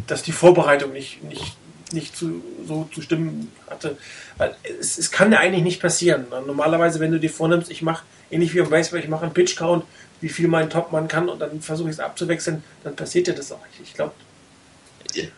[0.07, 1.55] dass die Vorbereitung nicht, nicht,
[1.93, 3.97] nicht zu, so zu stimmen hatte.
[4.37, 6.25] Weil es, es kann ja eigentlich nicht passieren.
[6.45, 9.83] Normalerweise, wenn du dir vornimmst, ich mache ähnlich wie im Baseball, ich mache einen Pitch-Count,
[10.19, 13.51] wie viel mein Topmann kann und dann versuche ich es abzuwechseln, dann passiert dir das
[13.51, 13.81] auch nicht.
[13.83, 14.13] Ich glaube,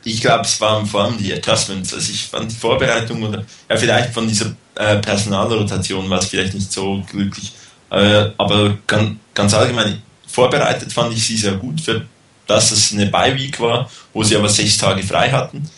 [0.03, 1.93] ich glaube, es waren vor allem die Adjustments.
[1.93, 6.53] Also ich fand die Vorbereitung oder ja, vielleicht von dieser äh, Personalrotation war es vielleicht
[6.53, 7.53] nicht so glücklich.
[7.89, 12.05] Äh, aber ganz, ganz allgemein, vorbereitet fand ich sie sehr gut, für
[12.47, 15.69] dass es eine Bye-Week war, wo sie aber sechs Tage frei hatten.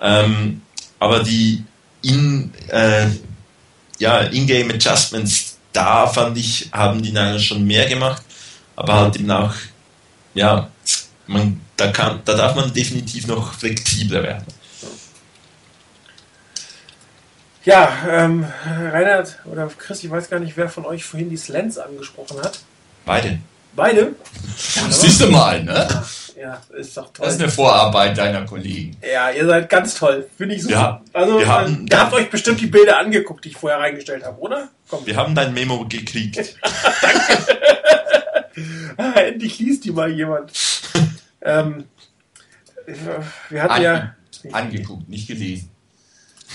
[0.00, 0.62] Ähm,
[0.98, 1.64] aber die
[2.02, 3.06] in, äh,
[3.98, 8.22] ja, In-Game Adjustments, da fand ich, haben die Niners schon mehr gemacht,
[8.76, 9.54] aber halt eben auch,
[10.34, 10.70] ja,
[11.26, 14.44] man da, kann, da darf man definitiv noch flexibler werden.
[17.68, 21.76] Ja, ähm, Reinhard oder Chris, ich weiß gar nicht, wer von euch vorhin die Slants
[21.76, 22.60] angesprochen hat.
[23.04, 23.40] Beide.
[23.76, 24.14] Beide?
[24.74, 25.86] Ja, siehst du mal, ne?
[26.40, 27.26] Ja, ist doch toll.
[27.26, 28.96] Das ist eine Vorarbeit deiner Kollegen.
[29.12, 30.26] Ja, ihr seid ganz toll.
[30.38, 30.74] Finde ich super.
[30.74, 33.80] Ja, also, wir haben- äh, ihr habt euch bestimmt die Bilder angeguckt, die ich vorher
[33.80, 34.68] reingestellt habe, oder?
[34.88, 35.04] Komm.
[35.06, 36.56] Wir haben dein Memo gekriegt.
[38.96, 40.50] Ah, endlich liest die mal jemand.
[41.42, 41.84] ähm,
[43.50, 44.14] wir hatten An, ja.
[44.50, 45.70] Angeguckt, nicht gelesen.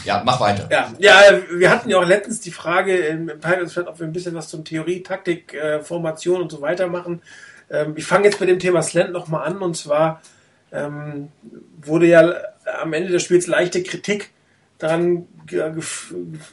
[0.05, 0.67] Ja, mach weiter.
[0.71, 1.21] Ja, ja,
[1.51, 4.49] wir hatten ja auch letztens die Frage im, im Pirates ob wir ein bisschen was
[4.49, 7.21] zum Theorie, Taktik, äh, Formation und so weiter machen.
[7.69, 10.21] Ähm, ich fange jetzt mit dem Thema Slant nochmal an und zwar
[10.71, 11.29] ähm,
[11.81, 12.33] wurde ja
[12.81, 14.31] am Ende des Spiels leichte Kritik
[14.79, 15.27] daran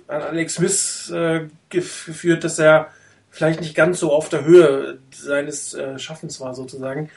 [0.08, 2.88] an Alex Smith äh, gef- geführt, dass er
[3.30, 7.10] vielleicht nicht ganz so auf der Höhe seines äh, Schaffens war sozusagen.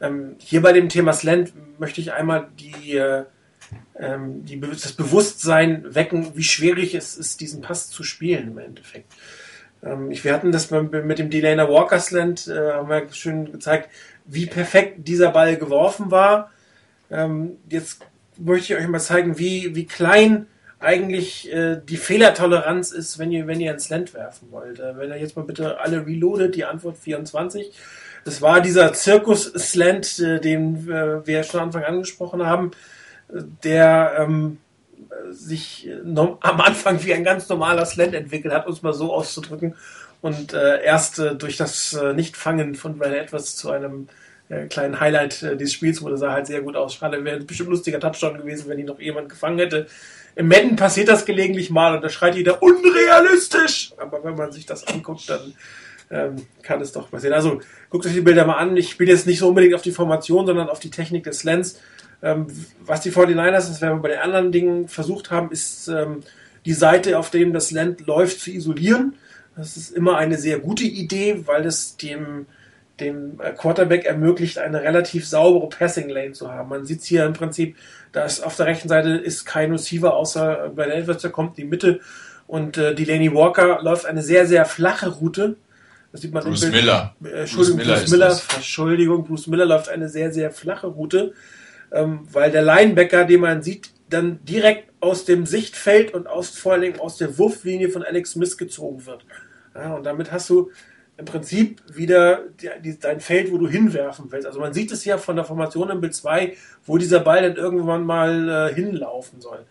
[0.00, 3.24] Ähm, hier bei dem Thema Slant möchte ich einmal die äh,
[4.00, 9.12] ähm, die, das Bewusstsein wecken, wie schwierig es ist, diesen Pass zu spielen im Endeffekt.
[9.82, 13.90] Ähm, ich, wir hatten das mit dem Delana Walker Slant, äh, haben wir schön gezeigt,
[14.24, 16.50] wie perfekt dieser Ball geworfen war.
[17.10, 18.00] Ähm, jetzt
[18.38, 20.46] möchte ich euch mal zeigen, wie, wie klein
[20.78, 24.80] eigentlich äh, die Fehlertoleranz ist, wenn ihr, wenn ihr einen Slant werfen wollt.
[24.80, 27.72] Äh, wenn ihr jetzt mal bitte alle reloadet, die Antwort 24.
[28.24, 32.70] Das war dieser Zirkus-Slant, äh, den äh, wir schon Anfang angesprochen haben
[33.32, 34.58] der ähm,
[35.30, 39.74] sich no am Anfang wie ein ganz normaler Slant entwickelt hat, es mal so auszudrücken.
[40.22, 44.08] Und äh, erst äh, durch das äh, Nichtfangen von Brian Edwards zu einem
[44.50, 46.94] äh, kleinen Highlight äh, dieses Spiels wurde, sah halt sehr gut aus.
[46.94, 49.86] Schade, wäre bestimmt lustiger Touchdown gewesen, wenn ihn noch jemand gefangen hätte.
[50.36, 53.92] Im Madden passiert das gelegentlich mal und da schreit jeder unrealistisch.
[53.96, 55.54] Aber wenn man sich das anguckt, dann
[56.10, 57.34] ähm, kann es doch passieren.
[57.34, 58.76] Also guckt euch die Bilder mal an.
[58.76, 61.80] Ich bin jetzt nicht so unbedingt auf die Formation, sondern auf die Technik des Slants.
[62.22, 62.46] Ähm,
[62.84, 66.20] was die 49ers, das werden wir bei den anderen Dingen versucht haben, ist ähm,
[66.64, 69.14] die Seite, auf dem das Land läuft, zu isolieren.
[69.56, 72.46] Das ist immer eine sehr gute Idee, weil es dem,
[73.00, 76.68] dem äh, Quarterback ermöglicht, eine relativ saubere Passing Lane zu haben.
[76.68, 77.76] Man sieht hier im Prinzip,
[78.12, 81.58] da ist auf der rechten Seite ist kein Receiver, außer bei der Edwards, der kommt
[81.58, 82.00] in die Mitte
[82.50, 85.56] und äh, Delaney Walker läuft eine sehr, sehr flache Route.
[86.10, 86.82] Das sieht man Bruce im Bild.
[86.82, 87.14] Miller.
[87.22, 88.40] Äh, Entschuldigung, Bruce Miller Bruce Miller.
[88.56, 91.32] Entschuldigung, Bruce Miller läuft eine sehr, sehr flache Route,
[91.92, 96.72] ähm, weil der Linebacker, den man sieht, dann direkt aus dem Sichtfeld und aus, vor
[96.74, 99.24] allem aus der Wurflinie von Alex Smith gezogen wird.
[99.74, 100.70] Ja, und damit hast du
[101.16, 104.46] im Prinzip wieder die, die, dein Feld, wo du hinwerfen willst.
[104.46, 107.56] Also man sieht es ja von der Formation im Bild 2, wo dieser Ball dann
[107.56, 109.64] irgendwann mal äh, hinlaufen soll.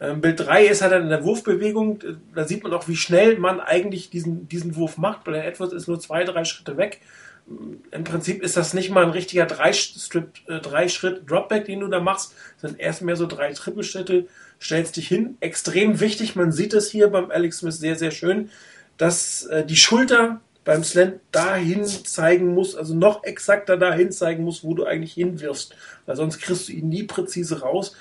[0.00, 2.00] Ähm, Bild 3 ist halt dann in der Wurfbewegung,
[2.34, 5.88] da sieht man auch, wie schnell man eigentlich diesen, diesen Wurf macht, der Edwards ist
[5.88, 7.00] nur zwei, drei Schritte weg.
[7.46, 12.34] Im Prinzip ist das nicht mal ein richtiger Drei-Strip- äh, Drei-Schritt-Dropback, den du da machst,
[12.56, 14.26] sondern erst mehr so drei Trippelschritte,
[14.60, 15.36] stellst dich hin.
[15.40, 18.50] Extrem wichtig, man sieht es hier beim Alex Smith sehr, sehr schön,
[18.96, 24.64] dass äh, die Schulter beim Slant dahin zeigen muss, also noch exakter dahin zeigen muss,
[24.64, 25.76] wo du eigentlich hinwirfst,
[26.06, 27.94] weil sonst kriegst du ihn nie präzise raus.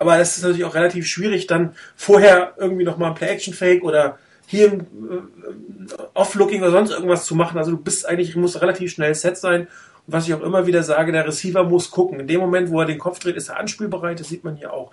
[0.00, 4.18] Aber es ist natürlich auch relativ schwierig, dann vorher irgendwie nochmal ein Play-Action-Fake oder
[4.52, 7.58] hier äh, Off-Looking oder sonst irgendwas zu machen.
[7.58, 9.62] Also du bist eigentlich, musst relativ schnell set sein
[10.06, 12.20] Und was ich auch immer wieder sage, der Receiver muss gucken.
[12.20, 14.20] In dem Moment, wo er den Kopf dreht, ist er anspielbereit.
[14.20, 14.92] Das sieht man hier auch.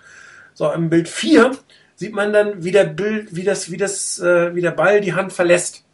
[0.54, 1.52] So, im Bild 4
[1.94, 5.12] sieht man dann, wie der Bild, wie das, wie das, äh, wie der Ball die
[5.12, 5.84] Hand verlässt.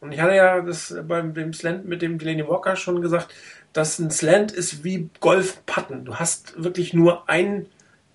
[0.00, 3.34] Und ich hatte ja das beim dem Slant mit dem Delaney Walker schon gesagt,
[3.72, 6.04] dass ein Slant ist wie Golf-Putten.
[6.04, 7.66] Du hast wirklich nur ein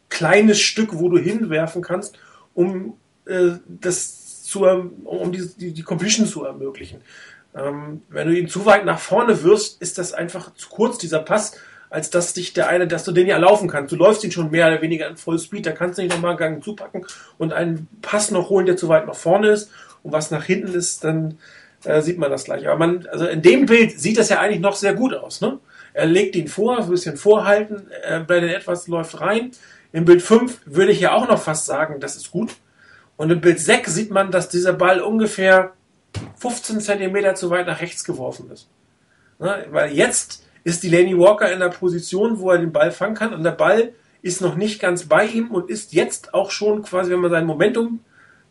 [0.08, 2.18] kleines Stück, wo du hinwerfen kannst,
[2.54, 4.19] um äh, das
[4.50, 7.02] zu, um die, die, die Completion zu ermöglichen.
[7.56, 11.20] Ähm, wenn du ihn zu weit nach vorne wirst, ist das einfach zu kurz, dieser
[11.20, 11.56] Pass,
[11.90, 13.92] als dass dich der eine, dass du den ja laufen kannst.
[13.92, 16.40] Du läufst ihn schon mehr oder weniger in Vollspeed, da kannst du nicht nochmal einen
[16.40, 17.06] Gang zupacken
[17.38, 19.72] und einen Pass noch holen, der zu weit nach vorne ist.
[20.04, 21.40] Und was nach hinten ist, dann
[21.84, 22.68] äh, sieht man das gleich.
[22.68, 25.42] Aber man, also in dem Bild sieht das ja eigentlich noch sehr gut aus.
[25.42, 25.60] Ne?
[25.94, 29.52] Er legt ihn vor, ein bisschen vorhalten, äh, Brandon Etwas läuft rein.
[29.92, 32.52] Im Bild 5 würde ich ja auch noch fast sagen, das ist gut.
[33.20, 35.74] Und im Bild 6 sieht man, dass dieser Ball ungefähr
[36.38, 38.70] 15 Zentimeter zu weit nach rechts geworfen ist.
[39.40, 39.66] Ne?
[39.72, 43.44] Weil jetzt ist Delaney Walker in der Position, wo er den Ball fangen kann und
[43.44, 43.92] der Ball
[44.22, 47.46] ist noch nicht ganz bei ihm und ist jetzt auch schon quasi, wenn man sein
[47.46, 48.00] Momentum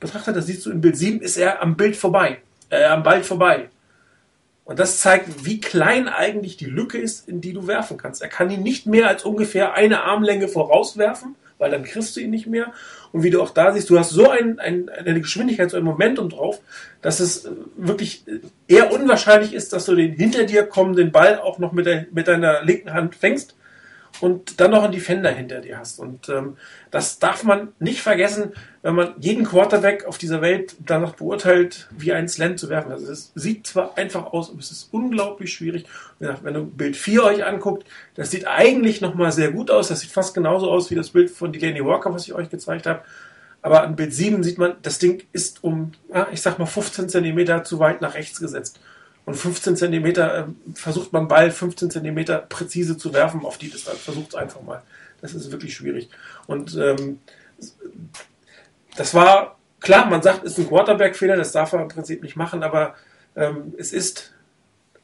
[0.00, 3.24] betrachtet, das siehst du im Bild 7, ist er am Bild vorbei, äh, am Ball
[3.24, 3.70] vorbei.
[4.66, 8.20] Und das zeigt, wie klein eigentlich die Lücke ist, in die du werfen kannst.
[8.20, 12.28] Er kann ihn nicht mehr als ungefähr eine Armlänge vorauswerfen, weil dann kriegst du ihn
[12.28, 12.74] nicht mehr.
[13.12, 15.84] Und wie du auch da siehst, du hast so ein, ein, eine Geschwindigkeit, so ein
[15.84, 16.60] Momentum drauf,
[17.02, 21.38] dass es äh, wirklich äh, eher unwahrscheinlich ist, dass du den hinter dir kommenden Ball
[21.38, 23.54] auch noch mit, der, mit deiner linken Hand fängst
[24.20, 25.98] und dann noch einen Defender hinter dir hast.
[25.98, 26.56] Und ähm,
[26.90, 28.52] das darf man nicht vergessen,
[28.82, 32.90] wenn man jeden Quarterback auf dieser Welt danach beurteilt, wie ein Slant zu werfen.
[32.90, 35.86] Also es sieht zwar einfach aus, aber es ist unglaublich schwierig.
[36.18, 39.88] Wenn du Bild 4 euch anguckt, das sieht eigentlich nochmal sehr gut aus.
[39.88, 42.86] Das sieht fast genauso aus wie das Bild von Delaney Walker, was ich euch gezeigt
[42.86, 43.02] habe.
[43.62, 45.92] Aber an Bild 7 sieht man, das Ding ist um,
[46.32, 48.80] ich sag mal, 15 Zentimeter zu weit nach rechts gesetzt
[49.28, 53.98] und 15 Zentimeter äh, versucht man Ball 15 Zentimeter präzise zu werfen auf die Distanz.
[53.98, 54.82] Versucht es einfach mal.
[55.20, 56.08] Das ist wirklich schwierig.
[56.46, 57.18] Und ähm,
[58.96, 62.36] das war klar, man sagt, es ist ein Quarterback-Fehler, das darf er im Prinzip nicht
[62.36, 62.94] machen, aber
[63.36, 64.32] ähm, es ist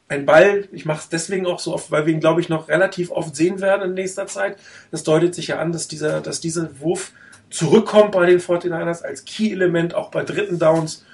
[0.09, 2.69] ein Ball, ich mache es deswegen auch so oft, weil wir ihn, glaube ich, noch
[2.69, 4.57] relativ oft sehen werden in nächster Zeit.
[4.91, 7.13] Das deutet sich ja an, dass dieser, dass dieser Wurf
[7.51, 11.05] zurückkommt bei den 49ers als Key-Element, auch bei dritten Downs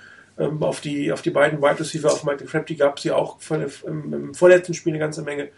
[0.41, 3.39] ähm, auf, die, auf die beiden Wide Receiver, auf Michael Crabtree gab es ja auch
[3.51, 5.51] im, im, vorletzten Spiel eine ganze Menge.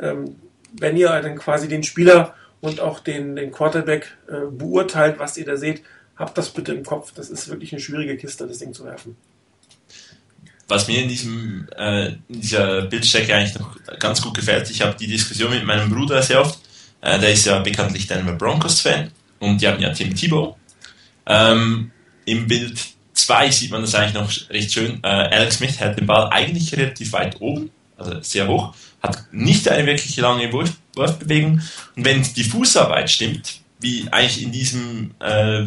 [0.00, 0.36] Ähm,
[0.72, 5.44] wenn ihr dann quasi den Spieler und auch den, den Quarterback äh, beurteilt, was ihr
[5.44, 5.82] da seht,
[6.16, 7.12] habt das bitte im Kopf.
[7.14, 9.16] Das ist wirklich eine schwierige Kiste, das Ding zu werfen.
[10.66, 14.96] Was mir in, diesem, äh, in dieser Bildstrecke eigentlich noch ganz gut gefällt, ich habe
[14.98, 16.58] die Diskussion mit meinem Bruder sehr oft.
[17.02, 20.56] Äh, der ist ja bekanntlich Denver Broncos-Fan und die haben ja Tim Thibault.
[21.26, 21.92] Ähm,
[22.24, 25.00] Im Bild 2 sieht man das eigentlich noch recht schön.
[25.02, 29.68] Äh, Alex Smith hat den Ball eigentlich relativ weit oben, also sehr hoch, hat nicht
[29.68, 31.60] eine wirklich lange Wurf, Wurfbewegung.
[31.96, 35.66] Und wenn die Fußarbeit stimmt, wie eigentlich in diesem äh,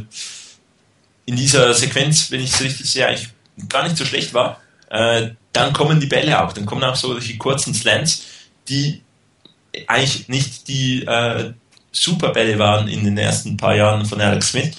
[1.25, 3.29] in dieser Sequenz, wenn ich es richtig sehe, eigentlich
[3.69, 6.53] gar nicht so schlecht war, äh, dann kommen die Bälle auch.
[6.53, 8.23] Dann kommen auch solche kurzen Slants,
[8.69, 9.01] die
[9.87, 11.53] eigentlich nicht die äh,
[11.91, 14.71] Superbälle waren in den ersten paar Jahren von Alex Smith.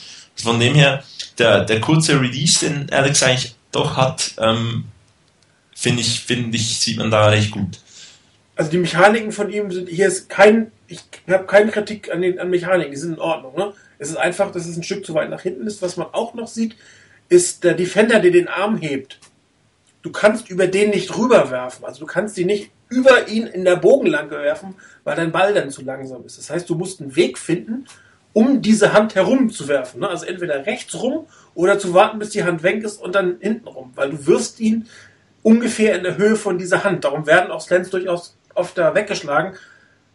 [0.43, 1.03] Von dem her
[1.39, 4.85] der, der kurze Release, den Alex eigentlich doch hat, ähm,
[5.75, 7.79] finde ich, finde ich, sieht man da recht gut.
[8.57, 12.41] Also die Mechaniken von ihm sind, hier ist kein, ich habe keine Kritik an den
[12.41, 13.55] an Mechaniken, die sind in Ordnung.
[13.57, 13.73] Ne?
[13.99, 15.83] Es ist einfach, dass es ein Stück zu weit nach hinten ist.
[15.83, 16.75] Was man auch noch sieht,
[17.29, 19.21] ist der Defender, der den Arm hebt.
[20.03, 21.85] Du kannst über den nicht rüberwerfen.
[21.85, 24.75] Also du kannst ihn nicht über ihn in der Bogenlange werfen,
[25.05, 26.39] weil dein Ball dann zu langsam ist.
[26.39, 27.87] Das heißt, du musst einen Weg finden,
[28.33, 30.01] um diese Hand herum zu werfen.
[30.01, 30.09] Ne?
[30.09, 33.69] Also entweder rechts rum oder zu warten, bis die Hand weg ist und dann hinten
[33.69, 34.87] rum, weil du wirst ihn
[35.43, 37.05] ungefähr in der Höhe von dieser Hand.
[37.05, 39.55] Darum werden auch Slants durchaus oft da weggeschlagen,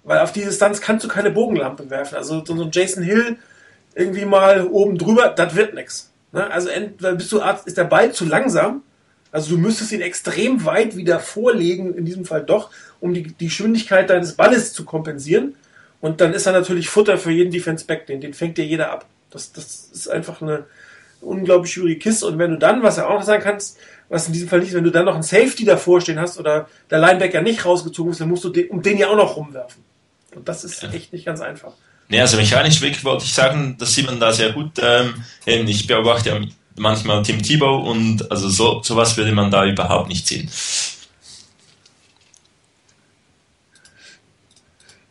[0.03, 2.15] weil auf die Distanz kannst du keine Bogenlampe werfen.
[2.15, 3.37] Also so ein Jason Hill
[3.95, 6.11] irgendwie mal oben drüber, das wird nichts.
[6.31, 6.49] Ne?
[6.49, 8.83] Also entweder bist du Arzt, ist der Ball zu langsam,
[9.33, 13.45] also du müsstest ihn extrem weit wieder vorlegen, in diesem Fall doch, um die, die
[13.45, 15.55] Geschwindigkeit deines Balles zu kompensieren.
[16.03, 18.91] Und dann ist er natürlich Futter für jeden Defense Back, den, den fängt dir jeder
[18.91, 19.05] ab.
[19.31, 20.65] Das, das ist einfach eine
[21.21, 22.27] unglaublich schwierige Kiste.
[22.27, 23.77] Und wenn du dann, was er auch noch sagen kannst,
[24.09, 26.67] was in diesem Fall nicht, wenn du dann noch einen Safety davor stehen hast oder
[26.89, 29.81] der Linebacker nicht rausgezogen ist, dann musst du den, um den ja auch noch rumwerfen.
[30.35, 31.71] Und das ist echt nicht ganz einfach.
[32.09, 34.71] Nee, also mechanisch wirklich wollte ich sagen, das sieht man da sehr gut.
[34.83, 35.13] Ähm,
[35.45, 36.41] ich beobachte ja
[36.75, 40.51] manchmal Tim Thibault und also so sowas würde man da überhaupt nicht sehen.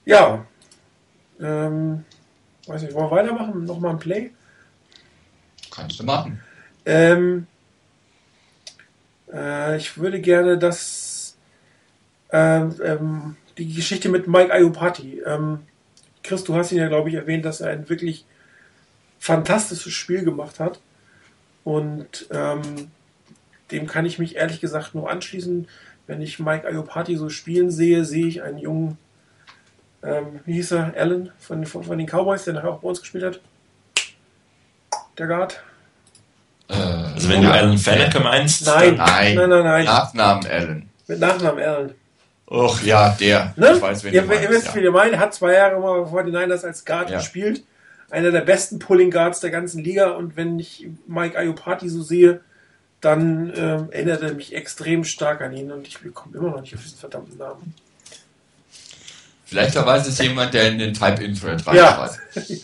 [0.04, 0.44] Ja,
[1.42, 2.04] ähm,
[2.66, 3.64] weiß nicht, wollen wir weitermachen?
[3.64, 4.30] Nochmal ein Play?
[5.70, 6.40] Kannst du machen.
[6.84, 7.46] Ähm,
[9.32, 11.36] äh, ich würde gerne das
[12.32, 15.22] ähm, ähm, die Geschichte mit Mike Ayopati.
[15.24, 15.60] Ähm,
[16.22, 18.24] Chris, du hast ihn ja, glaube ich, erwähnt, dass er ein wirklich
[19.18, 20.80] fantastisches Spiel gemacht hat.
[21.64, 22.90] Und ähm,
[23.70, 25.68] dem kann ich mich ehrlich gesagt nur anschließen.
[26.06, 28.98] Wenn ich Mike Ayopati so spielen sehe, sehe ich einen jungen,
[30.02, 33.00] ähm, wie hieß er, Allen von, von, von, den Cowboys, der nachher auch bei uns
[33.00, 33.40] gespielt hat.
[35.18, 35.62] Der Guard.
[36.68, 37.52] Äh, also wenn ja.
[37.52, 38.66] du Alan Faneker meinst?
[38.66, 39.84] Nein, nein, nein, nein, nein.
[39.84, 40.88] Nachnamen Allen.
[41.06, 41.94] Mit Nachnamen Allen.
[42.46, 43.54] Och ja, der.
[43.56, 43.72] Ne?
[43.76, 44.74] Ich weiß, wen ja, ihr wisst, ja.
[44.74, 45.16] wie ihr meint.
[45.16, 47.18] Hat zwei Jahre mal vor den Niners als Guard ja.
[47.18, 47.64] gespielt.
[48.10, 50.10] Einer der besten Pulling Guards der ganzen Liga.
[50.10, 52.40] Und wenn ich Mike Ayopati so sehe,
[53.00, 55.72] dann ähm, erinnert er mich extrem stark an ihn.
[55.72, 57.74] Und ich komme immer noch nicht auf diesen verdammten Namen.
[59.52, 62.20] Vielleicht weiß es jemand, der in den Type-In-Thread reinschreibt.
[62.34, 62.56] Ja.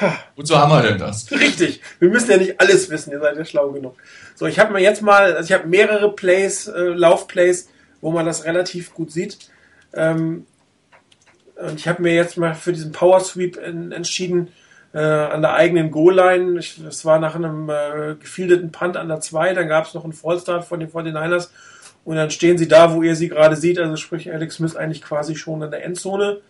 [0.36, 1.30] Wozu haben wir denn das?
[1.30, 1.82] Richtig.
[1.98, 3.12] Wir müssen ja nicht alles wissen.
[3.12, 3.96] Ihr seid ja schlau genug.
[4.34, 7.68] So, ich habe mir jetzt mal, also ich habe mehrere Plays, äh, Laufplays
[8.00, 9.38] wo man das relativ gut sieht.
[9.92, 10.46] Ähm,
[11.56, 14.48] und ich habe mir jetzt mal für diesen Power Sweep in, entschieden,
[14.94, 16.60] äh, an der eigenen Goal-Line.
[16.84, 20.12] Das war nach einem äh, gefieldeten Punt an der 2, dann gab es noch einen
[20.12, 21.48] Fallstart von den 49ers
[22.08, 25.02] und dann stehen sie da, wo ihr sie gerade seht, also sprich Alex Smith eigentlich
[25.02, 26.40] quasi schon in der Endzone.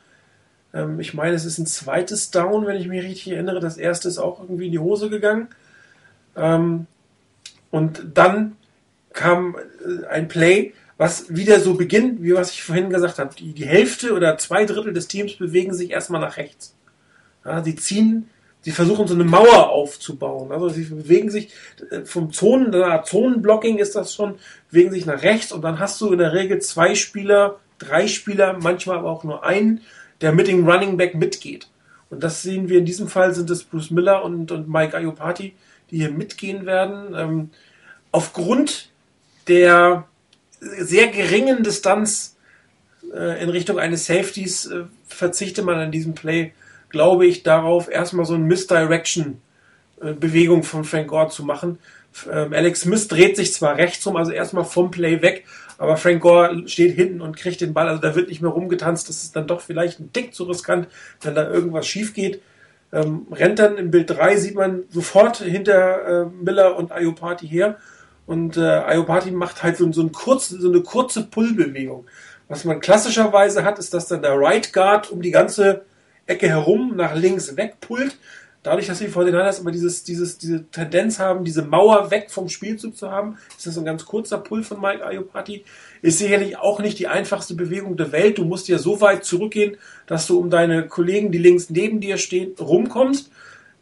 [0.72, 3.58] Ähm, ich meine, es ist ein zweites Down, wenn ich mich richtig erinnere.
[3.58, 5.48] Das erste ist auch irgendwie in die Hose gegangen.
[6.36, 6.86] Ähm,
[7.72, 8.56] und dann
[9.12, 13.34] kam äh, ein Play, was wieder so beginnt, wie was ich vorhin gesagt habe.
[13.34, 16.76] Die, die Hälfte oder zwei Drittel des Teams bewegen sich erstmal nach rechts.
[17.44, 18.30] Ja, sie ziehen,
[18.62, 20.52] sie versuchen so eine Mauer aufzubauen.
[20.52, 21.50] Also sie bewegen sich
[21.90, 22.72] äh, vom Zonen,
[23.04, 24.38] Zonenblocking ist das schon,
[24.70, 28.58] bewegen sich nach rechts und dann hast du in der Regel zwei Spieler, drei Spieler,
[28.60, 29.82] manchmal aber auch nur einen,
[30.20, 31.68] der mit dem Running Back mitgeht.
[32.10, 35.54] Und das sehen wir in diesem Fall sind es Bruce Miller und, und Mike Ayopati,
[35.90, 37.14] die hier mitgehen werden.
[37.14, 37.50] Ähm,
[38.12, 38.88] aufgrund
[39.46, 40.06] der
[40.60, 42.36] sehr geringen Distanz
[43.14, 46.52] äh, in Richtung eines Safeties äh, verzichte man an diesem Play,
[46.90, 51.80] glaube ich, darauf, erstmal so ein Misdirection-Bewegung von Frank Gore zu machen.
[52.30, 55.44] Ähm, Alex Smith dreht sich zwar rechts rum, also erstmal vom Play weg,
[55.76, 59.08] aber Frank Gore steht hinten und kriegt den Ball, also da wird nicht mehr rumgetanzt,
[59.08, 60.88] das ist dann doch vielleicht ein Tick zu riskant,
[61.20, 62.42] wenn da irgendwas schief geht.
[62.90, 67.76] Ähm, rennt dann im Bild 3, sieht man sofort hinter äh, Miller und Ayopati her
[68.26, 72.06] und äh, Ayopati macht halt so, so, ein kurz, so eine kurze Pullbewegung.
[72.48, 75.82] Was man klassischerweise hat, ist, dass dann der Right Guard um die ganze
[76.28, 78.16] Ecke herum nach links wegpullt.
[78.62, 82.96] Dadurch, dass die 49ers aber dieses, dieses, diese Tendenz haben, diese Mauer weg vom Spielzug
[82.96, 85.64] zu haben, ist das ein ganz kurzer Pull von Mike Ayopati.
[86.02, 88.38] Ist sicherlich auch nicht die einfachste Bewegung der Welt.
[88.38, 89.76] Du musst ja so weit zurückgehen,
[90.06, 93.30] dass du um deine Kollegen, die links neben dir stehen, rumkommst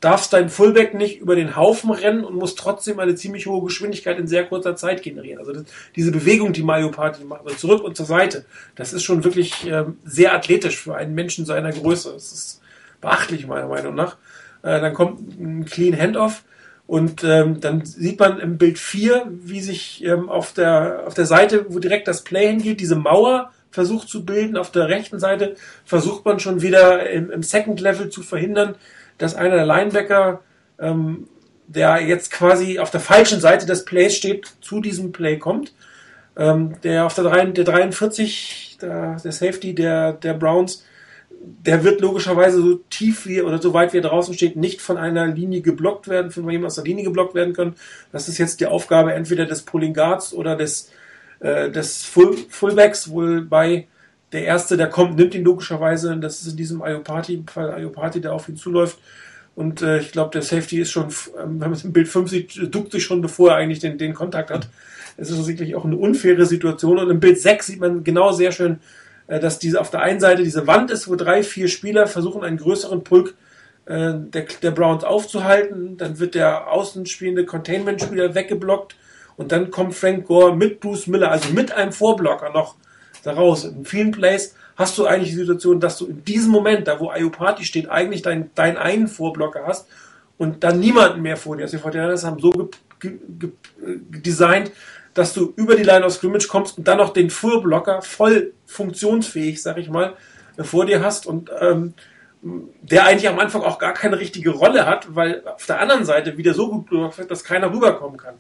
[0.00, 4.18] darfst dein Fullback nicht über den Haufen rennen und musst trotzdem eine ziemlich hohe Geschwindigkeit
[4.18, 5.38] in sehr kurzer Zeit generieren.
[5.38, 8.44] Also das, diese Bewegung, die Mario Party macht, also zurück und zur Seite,
[8.74, 12.12] das ist schon wirklich äh, sehr athletisch für einen Menschen seiner Größe.
[12.12, 12.60] Das ist
[13.00, 14.16] beachtlich meiner Meinung nach.
[14.62, 16.44] Äh, dann kommt ein Clean Handoff
[16.86, 21.26] und ähm, dann sieht man im Bild 4, wie sich ähm, auf, der, auf der
[21.26, 24.56] Seite, wo direkt das Play hingeht, diese Mauer versucht zu bilden.
[24.56, 28.76] Auf der rechten Seite versucht man schon wieder im, im Second Level zu verhindern,
[29.18, 30.40] dass einer der Linebacker,
[30.78, 31.28] ähm,
[31.66, 35.72] der jetzt quasi auf der falschen Seite des Plays steht, zu diesem Play kommt.
[36.36, 40.84] Ähm, der auf der, 3, der 43, der, der Safety der, der Browns,
[41.40, 44.96] der wird logischerweise so tief wie oder so weit wie er draußen steht, nicht von
[44.98, 47.74] einer Linie geblockt werden, von jemandem aus der Linie geblockt werden können.
[48.12, 50.90] Das ist jetzt die Aufgabe entweder des Pulling Guards oder des,
[51.40, 53.86] äh, des Full, Fullbacks, wohl bei
[54.32, 56.16] der erste, der kommt, nimmt ihn logischerweise.
[56.16, 58.98] Das ist in diesem Ayopati, Fall Ayopati, der auf ihn zuläuft.
[59.54, 61.06] Und äh, ich glaube, der Safety ist schon,
[61.38, 63.96] ähm, wenn man es im Bild 5 sieht, duckt sich schon, bevor er eigentlich den,
[63.98, 64.68] den Kontakt hat.
[65.16, 66.98] Es ist wirklich auch eine unfaire Situation.
[66.98, 68.80] Und im Bild 6 sieht man genau sehr schön,
[69.28, 72.44] äh, dass diese auf der einen Seite diese Wand ist, wo drei, vier Spieler versuchen,
[72.44, 73.34] einen größeren Pulk
[73.86, 75.96] äh, der, der Browns aufzuhalten.
[75.96, 78.96] Dann wird der außenspielende Containment-Spieler weggeblockt.
[79.38, 82.74] Und dann kommt Frank Gore mit Bruce Miller, also mit einem Vorblocker noch
[83.26, 83.64] daraus.
[83.64, 87.10] In vielen Plays hast du eigentlich die Situation, dass du in diesem Moment, da wo
[87.10, 89.88] Ayopati steht, eigentlich deinen dein einen Vorblocker hast
[90.38, 91.62] und dann niemanden mehr vor dir.
[91.62, 92.70] Also die Fortinanders haben so
[93.82, 94.70] designt,
[95.14, 99.62] dass du über die Line of Scrimmage kommst und dann noch den Vorblocker voll funktionsfähig,
[99.62, 100.14] sag ich mal,
[100.58, 101.94] vor dir hast und ähm,
[102.42, 106.36] der eigentlich am Anfang auch gar keine richtige Rolle hat, weil auf der anderen Seite
[106.36, 108.34] wieder so gut blockt wird, dass keiner rüberkommen kann.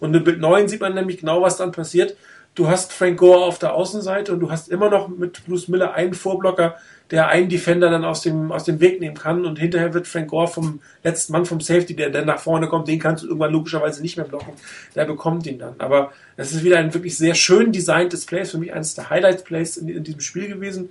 [0.00, 2.16] Und Bild 9 sieht man nämlich genau, was dann passiert,
[2.54, 5.94] du hast Frank Gore auf der Außenseite und du hast immer noch mit Bruce Miller
[5.94, 6.76] einen Vorblocker,
[7.10, 10.28] der einen Defender dann aus dem, aus dem Weg nehmen kann und hinterher wird Frank
[10.28, 13.52] Gore vom letzten Mann vom Safety, der dann nach vorne kommt, den kannst du irgendwann
[13.52, 14.52] logischerweise nicht mehr blocken.
[14.94, 15.74] Der bekommt ihn dann.
[15.78, 19.76] Aber es ist wieder ein wirklich sehr schön designtes Play, für mich eines der Highlight-Plays
[19.78, 20.90] in, in, diesem Spiel gewesen,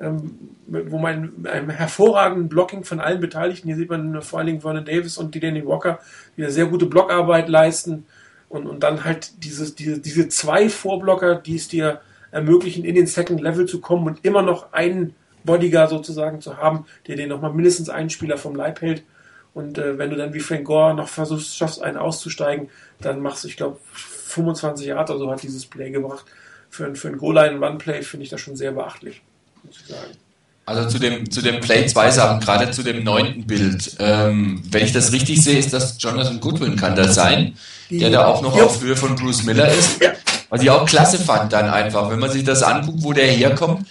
[0.00, 4.46] ähm, wo man mit einem hervorragenden Blocking von allen Beteiligten, hier sieht man vor allen
[4.46, 5.98] Dingen Vernon Davis und die Danny Walker,
[6.36, 8.06] die eine sehr gute Blockarbeit leisten
[8.48, 13.06] und, und dann halt diese, diese, diese zwei Vorblocker, die es dir ermöglichen, in den
[13.06, 17.52] Second Level zu kommen und immer noch einen Bodyguard sozusagen zu haben, der dir nochmal
[17.52, 19.02] mindestens einen Spieler vom Leib hält.
[19.54, 22.68] Und äh, wenn du dann wie Frank Gore noch versuchst, schaffst, einen auszusteigen,
[23.00, 26.26] dann machst du, ich glaube, 25 Jahre oder so hat dieses Play gebracht.
[26.70, 29.22] Für, für ein Goal-Line-One-Play finde ich das schon sehr beachtlich,
[29.64, 30.12] muss ich sagen.
[30.68, 33.96] Also zu dem, zu dem Play zwei Sachen, gerade zu dem neunten Bild.
[34.00, 37.56] Ähm, wenn ich das richtig sehe, ist das Jonathan Goodwin, kann das sein,
[37.88, 38.64] der da auch noch ja.
[38.64, 40.02] auf Höhe von Bruce Miller ist.
[40.02, 40.10] Ja.
[40.50, 43.86] Was ich auch klasse fand dann einfach, wenn man sich das anguckt, wo der herkommt,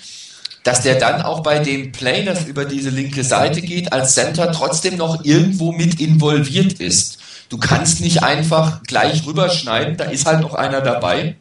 [0.62, 4.52] dass der dann auch bei dem Play, das über diese linke Seite geht, als Center
[4.52, 7.18] trotzdem noch irgendwo mit involviert ist.
[7.50, 11.38] Du kannst nicht einfach gleich rüberschneiden, da ist halt noch einer dabei.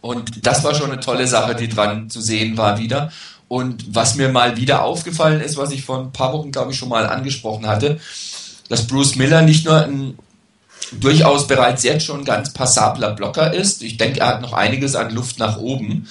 [0.00, 3.12] Und das war schon eine tolle Sache, die dran zu sehen war wieder.
[3.52, 6.78] Und was mir mal wieder aufgefallen ist, was ich vor ein paar Wochen, glaube ich,
[6.78, 8.00] schon mal angesprochen hatte,
[8.70, 10.18] dass Bruce Miller nicht nur ein
[10.92, 13.82] durchaus bereits jetzt schon ganz passabler Blocker ist.
[13.82, 16.08] Ich denke, er hat noch einiges an Luft nach oben.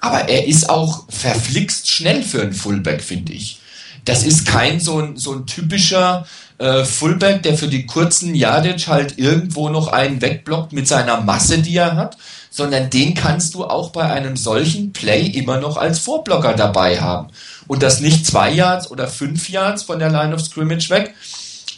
[0.00, 3.60] Aber er ist auch verflixt schnell für einen Fullback, finde ich.
[4.04, 6.26] Das ist kein so ein, so ein typischer
[6.60, 11.58] äh, Fullback, der für die kurzen Yardage halt irgendwo noch einen wegblockt mit seiner Masse,
[11.58, 12.18] die er hat,
[12.50, 17.28] sondern den kannst du auch bei einem solchen Play immer noch als Vorblocker dabei haben.
[17.66, 21.14] Und das nicht zwei Yards oder fünf Yards von der Line of Scrimmage weg,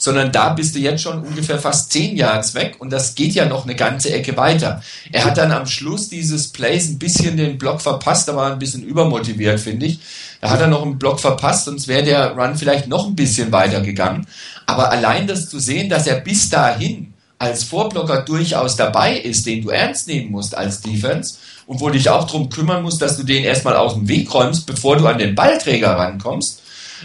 [0.03, 3.47] sondern da bist du jetzt schon ungefähr fast zehn Yards weg und das geht ja
[3.47, 4.83] noch eine ganze Ecke weiter.
[5.13, 8.59] Er hat dann am Schluss dieses Plays ein bisschen den Block verpasst, da war ein
[8.59, 10.01] bisschen übermotiviert, finde ich.
[10.41, 13.53] Da hat er noch einen Block verpasst, sonst wäre der Run vielleicht noch ein bisschen
[13.53, 14.27] weiter gegangen.
[14.67, 19.63] Aber allein das zu sehen, dass er bis dahin als Vorblocker durchaus dabei ist, den
[19.63, 21.37] du ernst nehmen musst als Defense
[21.67, 24.67] und wo dich auch darum kümmern musst, dass du den erstmal aus dem Weg räumst,
[24.67, 26.61] bevor du an den Ballträger rankommst,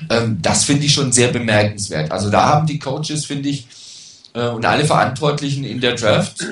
[0.10, 2.12] ähm, das finde ich schon sehr bemerkenswert.
[2.12, 3.68] Also da haben die Coaches, finde ich,
[4.34, 6.46] äh, und alle Verantwortlichen in der Draft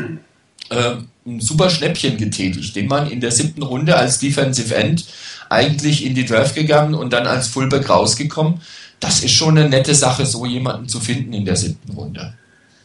[0.70, 5.06] äh, ein super Schnäppchen getätigt, den man in der siebten Runde als Defensive End
[5.50, 8.62] eigentlich in die Draft gegangen und dann als Fullback rausgekommen.
[9.00, 12.34] Das ist schon eine nette Sache, so jemanden zu finden in der siebten Runde.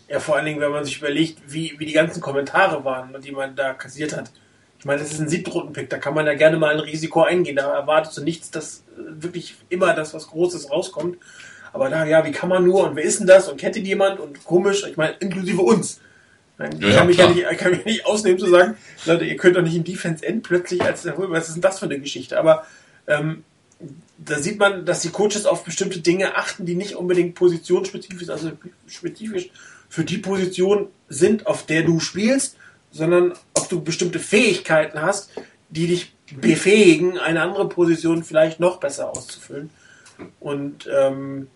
[0.09, 3.31] Ja, vor allen Dingen, wenn man sich überlegt, wie, wie die ganzen Kommentare waren, die
[3.31, 4.31] man da kassiert hat.
[4.81, 7.57] Ich meine, das ist ein Siebtrunden-Pick, da kann man ja gerne mal ein Risiko eingehen.
[7.57, 11.19] Da erwartest du nichts, dass äh, wirklich immer das was Großes rauskommt.
[11.75, 13.85] Aber da, ja, wie kann man nur und wer ist denn das und kennt ihn
[13.85, 16.01] jemand und komisch, ich meine, inklusive uns.
[16.59, 19.57] Ich ja, kann, mich ja nicht, kann mich nicht ausnehmen zu sagen, Leute, ihr könnt
[19.57, 22.39] doch nicht im Defense End plötzlich als was ist denn das für eine Geschichte?
[22.39, 22.67] Aber
[23.07, 23.45] ähm,
[24.19, 28.53] da sieht man, dass die Coaches auf bestimmte Dinge achten, die nicht unbedingt positionsspezifisch, also
[28.87, 29.51] spezifisch
[29.89, 32.57] für die Position sind, auf der du spielst,
[32.91, 35.31] sondern ob du bestimmte Fähigkeiten hast,
[35.69, 39.71] die dich befähigen, eine andere Position vielleicht noch besser auszufüllen.
[40.39, 41.49] Und ähm,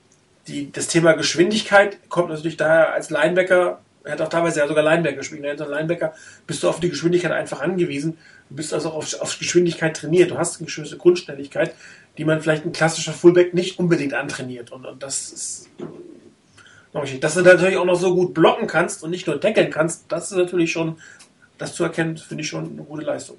[0.46, 4.84] die, das Thema Geschwindigkeit kommt natürlich daher als Linebacker, er hat auch teilweise ja sogar
[4.84, 6.12] Linebacker gespielt, als Linebacker
[6.46, 8.18] bist du auf die Geschwindigkeit einfach angewiesen.
[8.50, 10.30] Du bist also auf, auf Geschwindigkeit trainiert.
[10.30, 11.74] Du hast eine gewisse Grundschnelligkeit,
[12.18, 14.72] die man vielleicht ein klassischer Fullback nicht unbedingt antrainiert.
[14.72, 15.70] Und, und das ist
[17.20, 20.30] dass du natürlich auch noch so gut blocken kannst und nicht nur deckeln kannst, das
[20.30, 20.96] ist natürlich schon,
[21.58, 23.36] das zu erkennen, finde ich schon eine gute Leistung.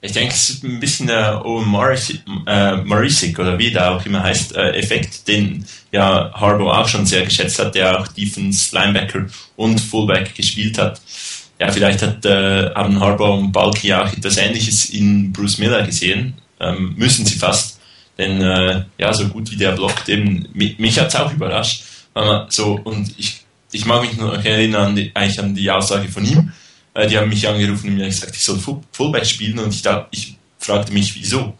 [0.00, 4.22] Ich denke, es ist ein bisschen der Owen Morisic, äh, oder wie der auch immer
[4.22, 9.24] heißt, äh, Effekt, den ja Harbour auch schon sehr geschätzt hat, der auch Defense, Linebacker
[9.56, 11.00] und Fullback gespielt hat.
[11.58, 16.34] Ja, vielleicht hat, äh, haben Harbour und Balky auch etwas Ähnliches in Bruce Miller gesehen.
[16.60, 17.80] Ähm, müssen sie fast.
[18.18, 21.82] Denn äh, ja, so gut wie der blockt, eben, mich, mich hat es auch überrascht.
[22.48, 23.43] so, und ich,
[23.74, 26.52] ich mag mich noch erinnern an die, eigentlich an die Aussage von ihm.
[26.94, 28.58] Äh, die haben mich angerufen und mir gesagt, ich soll
[28.92, 31.54] Fullback spielen und ich, da, ich fragte mich, wieso.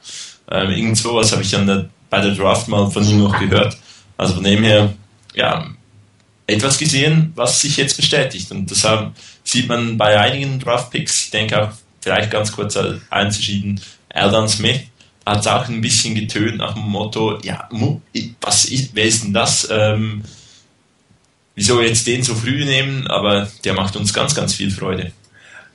[0.50, 3.76] Ähm, irgend sowas habe ich der, bei der Draft mal von ihm noch gehört.
[4.16, 4.94] Also von dem her,
[5.34, 5.66] ja,
[6.46, 8.50] etwas gesehen, was sich jetzt bestätigt.
[8.52, 12.78] Und das haben, sieht man bei einigen Draft-Picks, ich denke auch vielleicht ganz kurz
[13.10, 14.80] einzuschieben, Aldan Smith,
[15.26, 17.68] hat es auch ein bisschen getönt nach dem Motto, ja,
[18.42, 19.66] was ist, wer ist denn das?
[19.70, 20.22] Ähm,
[21.54, 23.06] wieso jetzt den so früh nehmen?
[23.08, 25.12] Aber der macht uns ganz, ganz viel Freude.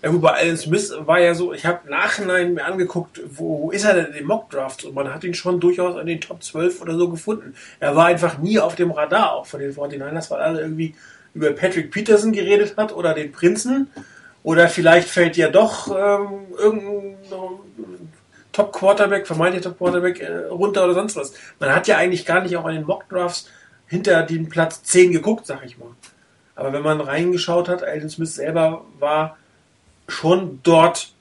[0.01, 3.71] Ja, gut, bei Alan Smith war ja so, ich habe Nachhinein mir angeguckt, wo, wo
[3.71, 6.41] ist er denn in den Mockdrafts und man hat ihn schon durchaus in den Top
[6.41, 7.53] 12 oder so gefunden.
[7.81, 10.95] Er war einfach nie auf dem Radar auch von den 49ers, weil alle irgendwie
[11.33, 13.89] über Patrick Peterson geredet hat oder den Prinzen
[14.43, 17.17] Oder vielleicht fällt ja doch ähm, irgendein
[18.53, 21.33] Top-Quarterback, vermeintlich Top-Quarterback äh, runter oder sonst was.
[21.59, 23.49] Man hat ja eigentlich gar nicht auch an den Mock-Drafts
[23.89, 25.89] hinter den Platz 10 geguckt, sag ich mal.
[26.55, 29.37] Aber wenn man reingeschaut hat, Alden Smith selber war
[30.07, 31.13] schon dort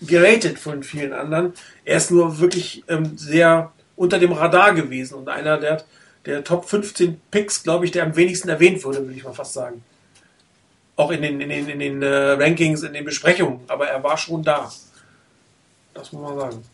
[0.00, 1.54] geratet von vielen anderen.
[1.84, 5.84] Er ist nur wirklich ähm, sehr unter dem Radar gewesen und einer der,
[6.26, 9.52] der Top 15 Picks, glaube ich, der am wenigsten erwähnt wurde, würde ich mal fast
[9.52, 9.84] sagen.
[10.96, 14.16] Auch in den, in den, in den äh, Rankings, in den Besprechungen, aber er war
[14.16, 14.70] schon da.
[15.92, 16.64] Das muss man sagen.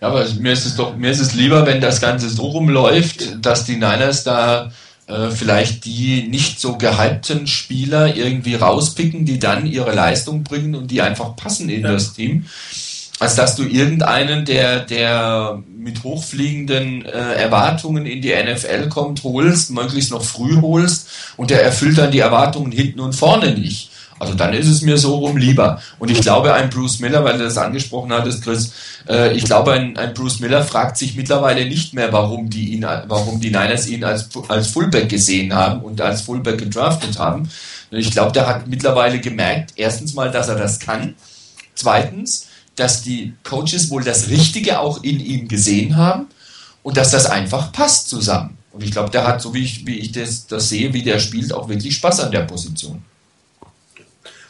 [0.00, 3.44] Ja, aber mir ist es doch, mir ist es lieber, wenn das Ganze so rumläuft,
[3.44, 4.70] dass die Niners da
[5.06, 10.90] äh, vielleicht die nicht so gehypten Spieler irgendwie rauspicken, die dann ihre Leistung bringen und
[10.90, 11.92] die einfach passen in ja.
[11.92, 12.46] das Team.
[13.18, 19.72] Als dass du irgendeinen, der, der mit hochfliegenden äh, Erwartungen in die NFL kommt, holst,
[19.72, 23.89] möglichst noch früh holst und der erfüllt dann die Erwartungen hinten und vorne nicht.
[24.20, 25.80] Also dann ist es mir so rum lieber.
[25.98, 28.70] Und ich glaube, ein Bruce Miller, weil du das angesprochen hattest, Chris,
[29.08, 32.82] äh, ich glaube, ein, ein, Bruce Miller fragt sich mittlerweile nicht mehr, warum die ihn,
[32.82, 37.48] warum die Niners ihn als, als Fullback gesehen haben und als Fullback gedraftet haben.
[37.90, 41.14] Ich glaube, der hat mittlerweile gemerkt, erstens mal, dass er das kann.
[41.74, 46.26] Zweitens, dass die Coaches wohl das Richtige auch in ihm gesehen haben
[46.82, 48.58] und dass das einfach passt zusammen.
[48.72, 51.18] Und ich glaube, der hat, so wie ich, wie ich das, das sehe, wie der
[51.20, 53.02] spielt, auch wirklich Spaß an der Position.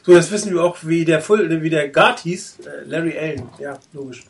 [0.03, 2.61] So, jetzt wissen wir auch, wie der, Full, wie der Guard hieß.
[2.61, 3.49] Äh, Larry Allen.
[3.59, 4.25] Ja, logisch.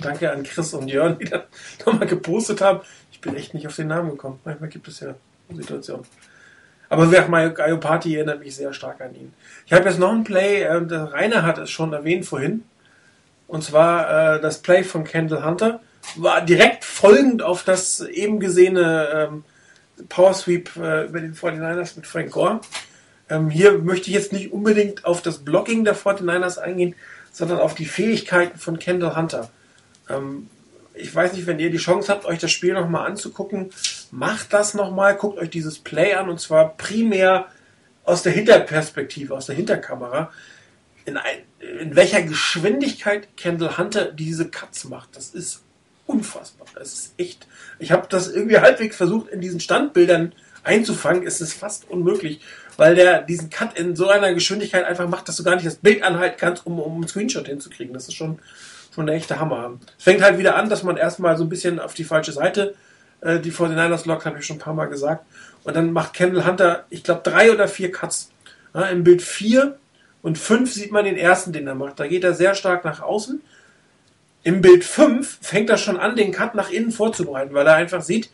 [0.00, 1.42] Danke an Chris und Jörn, die das
[1.86, 2.80] nochmal gepostet haben.
[3.10, 4.38] Ich bin echt nicht auf den Namen gekommen.
[4.44, 5.14] Manchmal gibt es ja
[5.50, 6.04] Situationen.
[6.88, 9.32] Aber wer Mario Party erinnert mich sehr stark an ihn.
[9.66, 12.62] Ich habe jetzt noch ein Play, äh, der Rainer hat es schon erwähnt vorhin.
[13.48, 15.80] Und zwar äh, das Play von Kendall Hunter.
[16.14, 19.44] War direkt folgend auf das eben gesehene ähm,
[20.08, 22.60] Power Sweep äh, über den 49ers mit Frank Gore.
[23.28, 26.94] Ähm, hier möchte ich jetzt nicht unbedingt auf das Blocking der 49ers eingehen,
[27.32, 29.50] sondern auf die Fähigkeiten von Kendall Hunter.
[30.08, 30.48] Ähm,
[30.94, 33.70] ich weiß nicht, wenn ihr die Chance habt, euch das Spiel nochmal anzugucken,
[34.10, 37.46] macht das nochmal, guckt euch dieses Play an und zwar primär
[38.04, 40.32] aus der Hinterperspektive, aus der Hinterkamera.
[41.04, 41.38] In, ein,
[41.80, 45.62] in welcher Geschwindigkeit Kendall Hunter diese Cuts macht, das ist
[46.06, 46.66] unfassbar.
[46.74, 47.46] Das ist echt.
[47.78, 51.26] Ich habe das irgendwie halbwegs versucht, in diesen Standbildern einzufangen.
[51.26, 52.40] Es ist fast unmöglich
[52.76, 55.76] weil der diesen Cut in so einer Geschwindigkeit einfach macht, dass du gar nicht das
[55.76, 57.94] Bild anhalten kannst, um, um einen Screenshot hinzukriegen.
[57.94, 58.38] Das ist schon,
[58.94, 59.78] schon der echte Hammer.
[59.98, 62.74] Es fängt halt wieder an, dass man erstmal so ein bisschen auf die falsche Seite
[63.20, 65.24] äh, die 49ers lockt, habe ich schon ein paar Mal gesagt.
[65.64, 68.30] Und dann macht Kendall Hunter, ich glaube, drei oder vier Cuts.
[68.74, 69.76] Ja, Im Bild 4
[70.22, 71.98] und 5 sieht man den ersten, den er macht.
[71.98, 73.40] Da geht er sehr stark nach außen.
[74.42, 78.02] Im Bild 5 fängt er schon an, den Cut nach innen vorzubereiten, weil er einfach
[78.02, 78.30] sieht,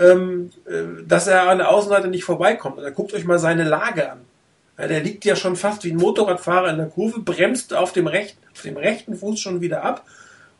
[0.00, 2.78] ähm, äh, dass er an der Außenseite nicht vorbeikommt.
[2.78, 4.18] Und dann guckt euch mal seine Lage an.
[4.78, 8.06] Ja, der liegt ja schon fast wie ein Motorradfahrer in der Kurve, bremst auf dem,
[8.06, 10.04] rechten, auf dem rechten Fuß schon wieder ab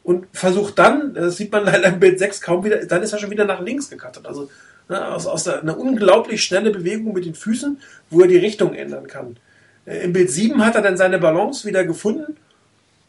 [0.02, 3.18] und versucht dann, das sieht man leider im Bild 6 kaum wieder, dann ist er
[3.18, 4.26] schon wieder nach links gekattet.
[4.26, 4.50] Also
[4.90, 7.80] ne, aus, aus der, eine unglaublich schnelle Bewegung mit den Füßen,
[8.10, 9.38] wo er die Richtung ändern kann.
[9.86, 12.36] Äh, Im Bild 7 hat er dann seine Balance wieder gefunden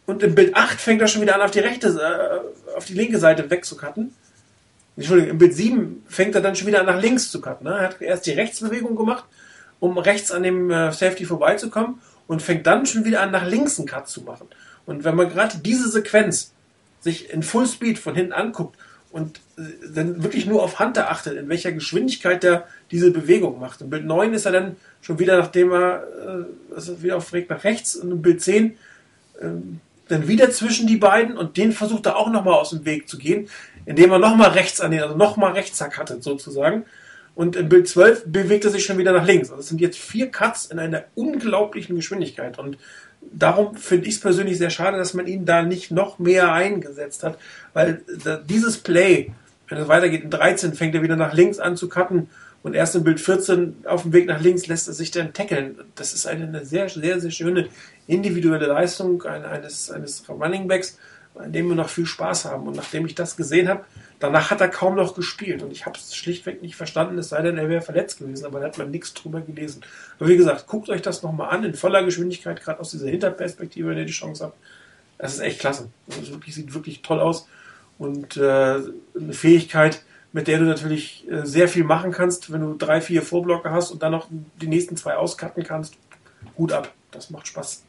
[0.06, 2.94] und im Bild 8 fängt er schon wieder an, auf die rechte, äh, auf die
[2.94, 4.14] linke Seite wegzukatten.
[4.98, 7.66] Entschuldigung, im Bild 7 fängt er dann schon wieder an, nach links zu cutten.
[7.66, 7.74] Ne?
[7.74, 9.26] Er hat erst die Rechtsbewegung gemacht,
[9.80, 13.80] um rechts an dem äh, Safety vorbeizukommen und fängt dann schon wieder an, nach links
[13.80, 14.48] einen Cut zu machen.
[14.86, 16.54] Und wenn man gerade diese Sequenz
[17.00, 18.78] sich in Full Speed von hinten anguckt
[19.12, 19.62] und äh,
[19.94, 23.82] dann wirklich nur auf Hunter achtet, in welcher Geschwindigkeit der diese Bewegung macht.
[23.82, 26.04] Im Bild 9 ist er dann schon wieder, nachdem er
[26.78, 28.78] äh, wieder auf Weg nach rechts und im Bild 10
[29.42, 33.08] ähm, dann wieder zwischen die beiden und den versucht er auch nochmal aus dem Weg
[33.08, 33.48] zu gehen
[33.86, 36.86] indem er nochmal rechts an den, also nochmal Rechtszack hatte, sozusagen.
[37.34, 39.50] Und im Bild 12 bewegt er sich schon wieder nach links.
[39.50, 42.60] Also es sind jetzt vier Cuts in einer unglaublichen Geschwindigkeit.
[42.60, 42.78] Und
[43.22, 47.24] darum finde ich es persönlich sehr schade, dass man ihn da nicht noch mehr eingesetzt
[47.24, 47.38] hat,
[47.74, 48.02] weil
[48.50, 49.32] dieses Play,
[49.70, 52.30] wenn es weitergeht, in 13 fängt er wieder nach links an zu cutten
[52.64, 55.80] und erst im Bild 14 auf dem Weg nach links lässt er sich dann tackeln.
[55.96, 57.70] Das ist eine, sehr, sehr, sehr schöne
[58.08, 60.98] individuelle Leistung eines, eines Running Backs
[61.36, 62.68] an dem wir noch viel Spaß haben.
[62.68, 63.86] Und nachdem ich das gesehen habe,
[64.20, 65.64] danach hat er kaum noch gespielt.
[65.64, 68.60] Und ich habe es schlichtweg nicht verstanden, es sei denn, er wäre verletzt gewesen, aber
[68.60, 69.82] da hat man nichts drüber gelesen.
[70.20, 73.90] Aber wie gesagt, guckt euch das nochmal an, in voller Geschwindigkeit, gerade aus dieser Hinterperspektive,
[73.90, 74.58] wenn ihr die Chance habt.
[75.18, 75.90] Das ist echt klasse.
[76.08, 77.48] Das wirklich, sieht wirklich toll aus.
[77.98, 80.02] Und äh, eine Fähigkeit,
[80.34, 83.92] mit der du natürlich äh, sehr viel machen kannst, wenn du drei, vier Vorblocker hast
[83.92, 84.28] und dann noch
[84.60, 85.96] die nächsten zwei auscutten kannst.
[86.56, 86.92] Gut ab.
[87.12, 87.84] Das macht Spaß.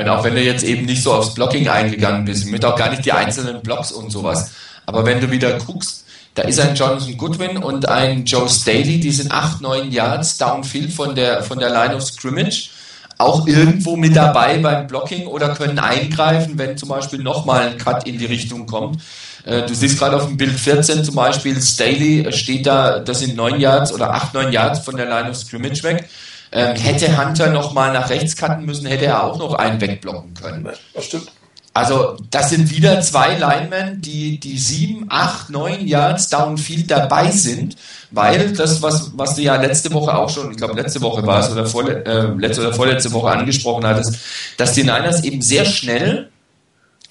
[0.00, 2.90] Und auch wenn du jetzt eben nicht so aufs Blocking eingegangen bist, mit auch gar
[2.90, 4.50] nicht die einzelnen Blocks und sowas.
[4.86, 9.10] Aber wenn du wieder guckst, da ist ein Jonathan Goodwin und ein Joe Staley, die
[9.10, 12.70] sind 8, 9 Yards downfield von der, von der Line of Scrimmage.
[13.18, 18.06] auch irgendwo mit dabei beim Blocking oder können eingreifen, wenn zum Beispiel nochmal ein Cut
[18.06, 19.02] in die Richtung kommt.
[19.44, 23.34] Äh, du siehst gerade auf dem Bild 14 zum Beispiel, Staley steht da, das sind
[23.34, 26.08] neun Yards oder acht, neun Yards von der Line of Scrimmage weg.
[26.50, 30.68] Ähm, hätte Hunter nochmal nach rechts cutten müssen, hätte er auch noch einen wegblocken können.
[30.94, 31.30] Das stimmt.
[31.74, 37.76] Also, das sind wieder zwei Linemen, die, die sieben, acht, neun Yards Downfield dabei sind,
[38.10, 41.38] weil das, was, was du ja letzte Woche auch schon, ich glaube, letzte Woche war
[41.38, 44.16] es oder, vorle äh, letzte oder vorletzte Woche angesprochen hattest,
[44.56, 46.30] dass die Niners eben sehr schnell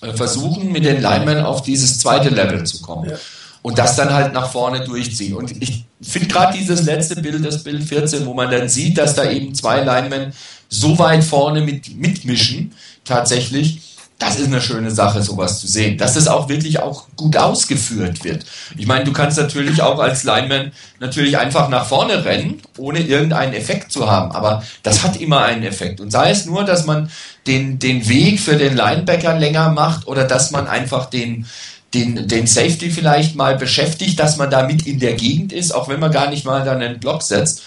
[0.02, 3.10] äh, versuchen, mit den Linemen auf dieses zweite Level zu kommen.
[3.10, 3.16] Ja.
[3.62, 5.36] Und das dann halt nach vorne durchziehen.
[5.36, 9.16] Und ich finde gerade dieses letzte Bild, das Bild 14, wo man dann sieht, dass
[9.16, 10.34] da eben zwei Linemen
[10.70, 13.82] so weit vorne mit, mitmischen, tatsächlich,
[14.20, 15.98] das ist eine schöne Sache, sowas zu sehen.
[15.98, 18.46] Dass es auch wirklich auch gut ausgeführt wird.
[18.76, 23.54] Ich meine, du kannst natürlich auch als Lineman natürlich einfach nach vorne rennen, ohne irgendeinen
[23.54, 24.32] Effekt zu haben.
[24.32, 26.02] Aber das hat immer einen Effekt.
[26.02, 27.12] Und sei es nur, dass man
[27.46, 31.46] den, den Weg für den Linebacker länger macht oder dass man einfach den,
[31.94, 35.88] den, den Safety vielleicht mal beschäftigt, dass man da mit in der Gegend ist, auch
[35.88, 37.62] wenn man gar nicht mal dann einen Block setzt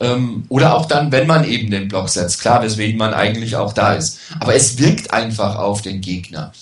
[0.00, 2.40] ähm, oder auch dann, wenn man eben den Block setzt.
[2.40, 4.18] Klar, weswegen man eigentlich auch da ist.
[4.40, 6.52] Aber es wirkt einfach auf den Gegner.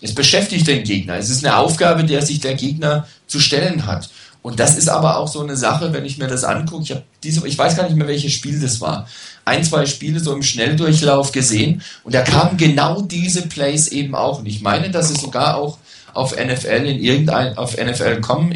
[0.00, 1.16] Es beschäftigt den Gegner.
[1.16, 4.10] Es ist eine Aufgabe, der sich der Gegner zu stellen hat.
[4.42, 6.82] Und das ist aber auch so eine Sache, wenn ich mir das angucke.
[6.82, 9.06] Ich diese, ich weiß gar nicht mehr, welches Spiel das war.
[9.44, 14.40] Ein, zwei Spiele so im Schnelldurchlauf gesehen und da kamen genau diese Plays eben auch.
[14.40, 15.78] Und ich meine, dass es sogar auch
[16.14, 18.52] auf NFL in irgendein, auf NFL.com,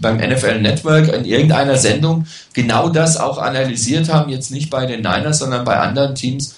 [0.00, 5.00] beim NFL Network, in irgendeiner Sendung genau das auch analysiert haben, jetzt nicht bei den
[5.00, 6.56] Niners, sondern bei anderen Teams,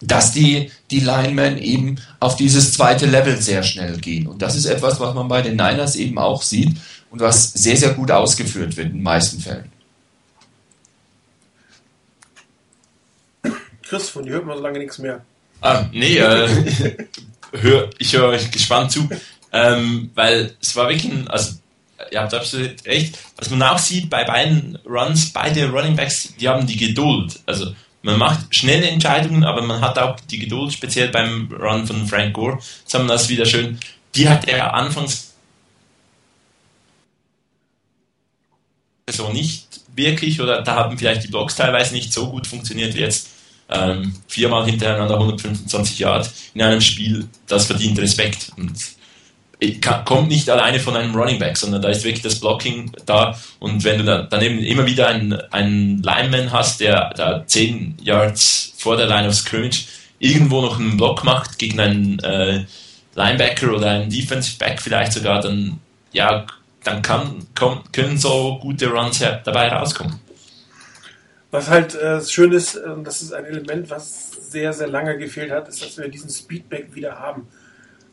[0.00, 4.26] dass die, die Linemen eben auf dieses zweite Level sehr schnell gehen.
[4.26, 6.76] Und das ist etwas, was man bei den Niners eben auch sieht
[7.10, 9.72] und was sehr, sehr gut ausgeführt wird in den meisten Fällen.
[13.82, 15.24] Chris, von dir hört man so lange nichts mehr.
[15.60, 16.48] Ah, nee, äh,
[17.52, 19.08] hör, ich höre euch gespannt zu,
[19.52, 21.54] ähm, weil es war wirklich ein, also
[22.10, 26.48] ihr habt absolut recht, was man auch sieht bei beiden Runs, beide Running Backs, die
[26.48, 31.08] haben die Geduld, also man macht schnelle Entscheidungen, aber man hat auch die Geduld, speziell
[31.08, 32.58] beim Run von Frank Gore,
[32.92, 33.78] wir das wieder schön,
[34.14, 35.28] die hat er anfangs
[39.10, 43.00] so nicht wirklich oder da haben vielleicht die Blocks teilweise nicht so gut funktioniert wie
[43.00, 43.27] jetzt
[43.70, 48.50] ähm, viermal hintereinander 125 Yard in einem Spiel, das verdient Respekt.
[48.56, 48.74] Und
[50.04, 53.36] kommt nicht alleine von einem Running Back, sondern da ist wirklich das Blocking da.
[53.58, 58.74] Und wenn du dann daneben immer wieder einen, einen Lineman hast, der da 10 Yards
[58.76, 59.86] vor der Line of Scrimmage
[60.20, 62.64] irgendwo noch einen Block macht gegen einen äh,
[63.14, 65.80] Linebacker oder einen Defensive Back vielleicht sogar, dann
[66.12, 66.46] ja,
[66.84, 70.20] dann kann, komm, können so gute Runs dabei rauskommen.
[71.50, 75.50] Was halt äh, schön ist, äh, das ist ein Element, was sehr, sehr lange gefehlt
[75.50, 77.48] hat, ist, dass wir diesen Speedback wieder haben.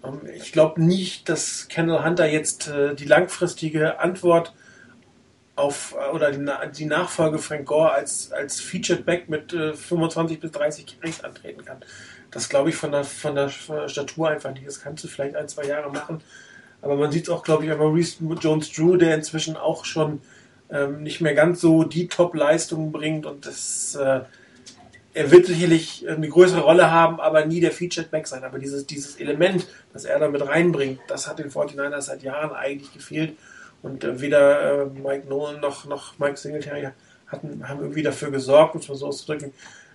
[0.03, 4.53] Ähm, ich glaube nicht, dass Kendall Hunter jetzt äh, die langfristige Antwort
[5.55, 6.45] auf äh, oder die,
[6.77, 11.65] die, Nachfolge Frank Gore als, als Featured Back mit äh, 25 bis 30 Carries antreten
[11.65, 11.77] kann.
[12.31, 14.67] Das glaube ich von der, von der Statur einfach nicht.
[14.67, 16.21] Das kannst du vielleicht ein, zwei Jahre machen.
[16.81, 20.21] Aber man sieht es auch, glaube ich, an Maurice Jones-Drew, der inzwischen auch schon
[20.69, 24.21] ähm, nicht mehr ganz so die Top-Leistungen bringt und das, äh,
[25.13, 28.43] er wird sicherlich eine größere Rolle haben, aber nie der Featured Back sein.
[28.43, 32.51] Aber dieses, dieses Element, das er da mit reinbringt, das hat den 49ers seit Jahren
[32.51, 33.37] eigentlich gefehlt.
[33.81, 36.89] Und äh, weder äh, Mike Nolan noch, noch Mike Singletary
[37.27, 39.53] hatten, haben irgendwie dafür gesorgt, um es mal so auszudrücken,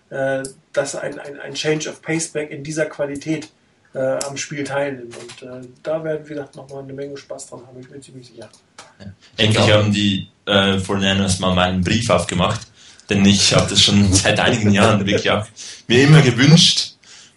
[0.09, 0.43] äh,
[0.73, 3.51] dass ein, ein, ein Change of Paceback in dieser Qualität
[3.93, 5.17] äh, am Spiel teilnimmt.
[5.17, 8.49] Und äh, da werden wir nochmal eine Menge Spaß dran haben, ich bin ziemlich sicher.
[8.99, 9.07] Ja.
[9.37, 12.61] Endlich haben die äh, Fortinanders mal meinen Brief aufgemacht,
[13.09, 15.47] denn ich habe das schon seit einigen Jahren wirklich auch
[15.87, 16.93] mir immer gewünscht,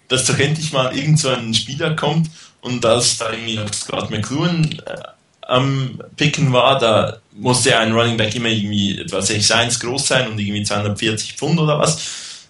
[0.08, 2.30] dass doch endlich mal irgend so ein Spieler kommt
[2.62, 5.04] und als da irgendwie noch Scott McLuhan äh,
[5.48, 10.40] am Picken war, da musste ein Running Back immer irgendwie etwa 6'1 groß sein und
[10.40, 12.00] irgendwie 240 Pfund oder was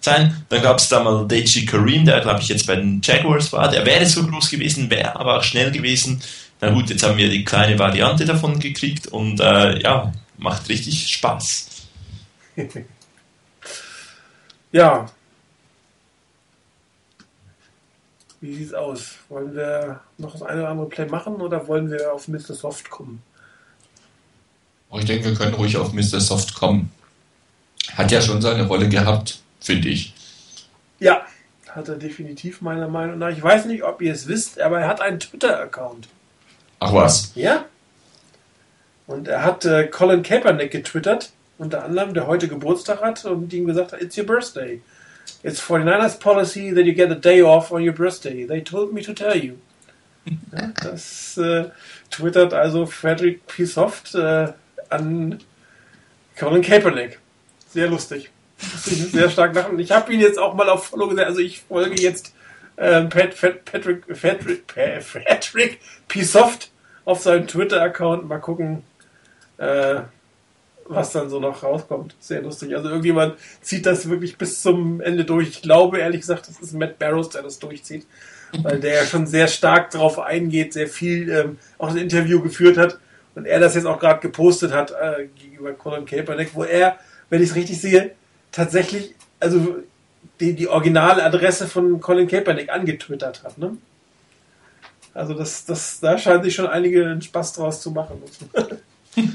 [0.00, 0.44] sein.
[0.48, 3.68] Dann gab es da mal Deji Kareem, der glaube ich jetzt bei den Jaguars war.
[3.70, 6.22] Der wäre so groß gewesen, wäre aber auch schnell gewesen.
[6.64, 11.08] Na gut, jetzt haben wir die kleine Variante davon gekriegt und äh, ja, macht richtig
[11.08, 11.86] Spaß.
[14.72, 15.06] ja.
[18.40, 19.16] Wie sieht's aus?
[19.28, 22.54] Wollen wir noch das eine oder andere Play machen oder wollen wir auf Mr.
[22.54, 23.22] Soft kommen?
[24.88, 26.18] Oh, ich denke, wir können ruhig auf Mr.
[26.18, 26.90] Soft kommen.
[27.94, 30.14] Hat ja schon seine Rolle gehabt, finde ich.
[30.98, 31.26] Ja,
[31.68, 33.28] hat er definitiv meiner Meinung nach.
[33.28, 36.08] Ich weiß nicht, ob ihr es wisst, aber er hat einen Twitter-Account.
[36.84, 37.32] Ach was?
[37.34, 37.64] Ja.
[39.06, 43.66] Und er hat äh, Colin Kaepernick getwittert, unter anderem, der heute Geburtstag hat und ihm
[43.66, 44.82] gesagt hat, it's your birthday.
[45.42, 48.46] It's 49ers policy that you get a day off on your birthday.
[48.46, 49.54] They told me to tell you.
[50.52, 51.70] Ja, das äh,
[52.10, 53.64] twittert also Frederick P.
[53.64, 54.52] Soft äh,
[54.90, 55.40] an
[56.38, 57.18] Colin Kaepernick.
[57.70, 58.30] Sehr lustig.
[58.58, 59.78] Sehr stark lachen.
[59.78, 61.28] Ich habe ihn jetzt auch mal auf Follow gesetzt.
[61.28, 62.34] Also ich folge jetzt
[62.76, 66.22] äh, Pat, Pat, Patrick, Patrick, Patrick P.
[66.22, 66.70] Soft
[67.04, 68.28] auf seinem Twitter-Account.
[68.28, 68.82] Mal gucken,
[69.58, 70.00] äh,
[70.86, 72.14] was dann so noch rauskommt.
[72.20, 72.76] Sehr lustig.
[72.76, 75.48] Also irgendjemand zieht das wirklich bis zum Ende durch.
[75.48, 78.06] Ich glaube ehrlich gesagt, das ist Matt Barrows, der das durchzieht,
[78.62, 82.76] weil der ja schon sehr stark darauf eingeht, sehr viel ähm, auch ein Interview geführt
[82.76, 82.98] hat
[83.34, 86.98] und er das jetzt auch gerade gepostet hat äh, gegenüber Colin Kaepernick, wo er,
[87.30, 88.12] wenn ich es richtig sehe,
[88.52, 89.78] tatsächlich also
[90.40, 93.58] die, die Originaladresse von Colin Kaepernick angetwittert hat.
[93.58, 93.76] Ne?
[95.14, 98.20] Also das, das, da scheinen sich schon einige Spaß draus zu machen.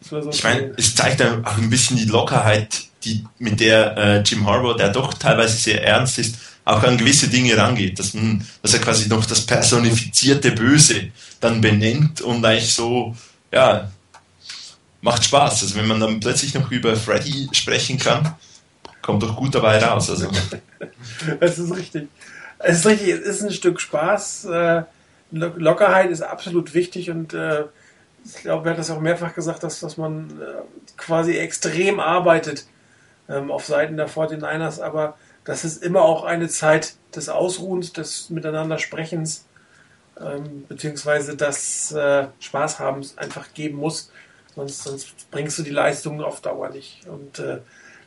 [0.00, 4.46] so ich meine, es zeigt auch ein bisschen die Lockerheit, die, mit der äh, Jim
[4.46, 8.74] Harbour, der doch teilweise sehr ernst ist, auch an gewisse Dinge rangeht, dass, man, dass
[8.74, 11.10] er quasi noch das personifizierte Böse
[11.40, 13.14] dann benennt und eigentlich so,
[13.52, 13.90] ja,
[15.00, 15.62] macht Spaß.
[15.62, 18.34] Also wenn man dann plötzlich noch über Freddy sprechen kann,
[19.02, 20.10] kommt doch gut dabei raus.
[20.10, 20.30] Also.
[21.40, 22.08] das ist richtig.
[22.58, 24.46] Es ist richtig, es ist ein Stück Spaß.
[24.46, 24.82] Äh,
[25.30, 27.64] Lockerheit ist absolut wichtig und äh,
[28.24, 30.62] ich glaube, er hat das auch mehrfach gesagt, dass, dass man äh,
[30.96, 32.66] quasi extrem arbeitet
[33.28, 38.30] ähm, auf Seiten der 49ers, aber dass es immer auch eine Zeit des Ausruhens, des
[38.30, 39.46] Miteinander Sprechens,
[40.20, 44.10] ähm, beziehungsweise des äh, Spaßhabens einfach geben muss.
[44.54, 47.06] Sonst, sonst bringst du die Leistung auf Dauer nicht.
[47.06, 47.58] Und äh,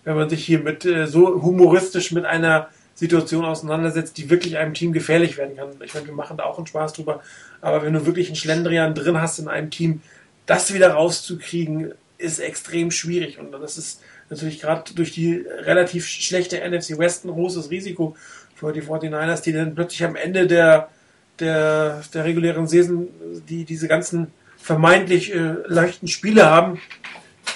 [0.04, 4.74] wenn man sich hier mit äh, so humoristisch mit einer Situation auseinandersetzt, die wirklich einem
[4.74, 5.70] Team gefährlich werden kann.
[5.84, 7.22] Ich meine, wir machen da auch einen Spaß drüber,
[7.62, 10.02] aber wenn du wirklich einen Schlendrian drin hast in einem Team,
[10.46, 13.40] das wieder rauszukriegen, ist extrem schwierig.
[13.40, 18.16] Und das ist natürlich gerade durch die relativ schlechte NFC West ein großes Risiko
[18.56, 20.90] für die 49ers, die dann plötzlich am Ende der,
[21.40, 23.08] der, der regulären Saison
[23.50, 24.28] die diese ganzen
[24.58, 26.80] vermeintlich äh, leichten Spiele haben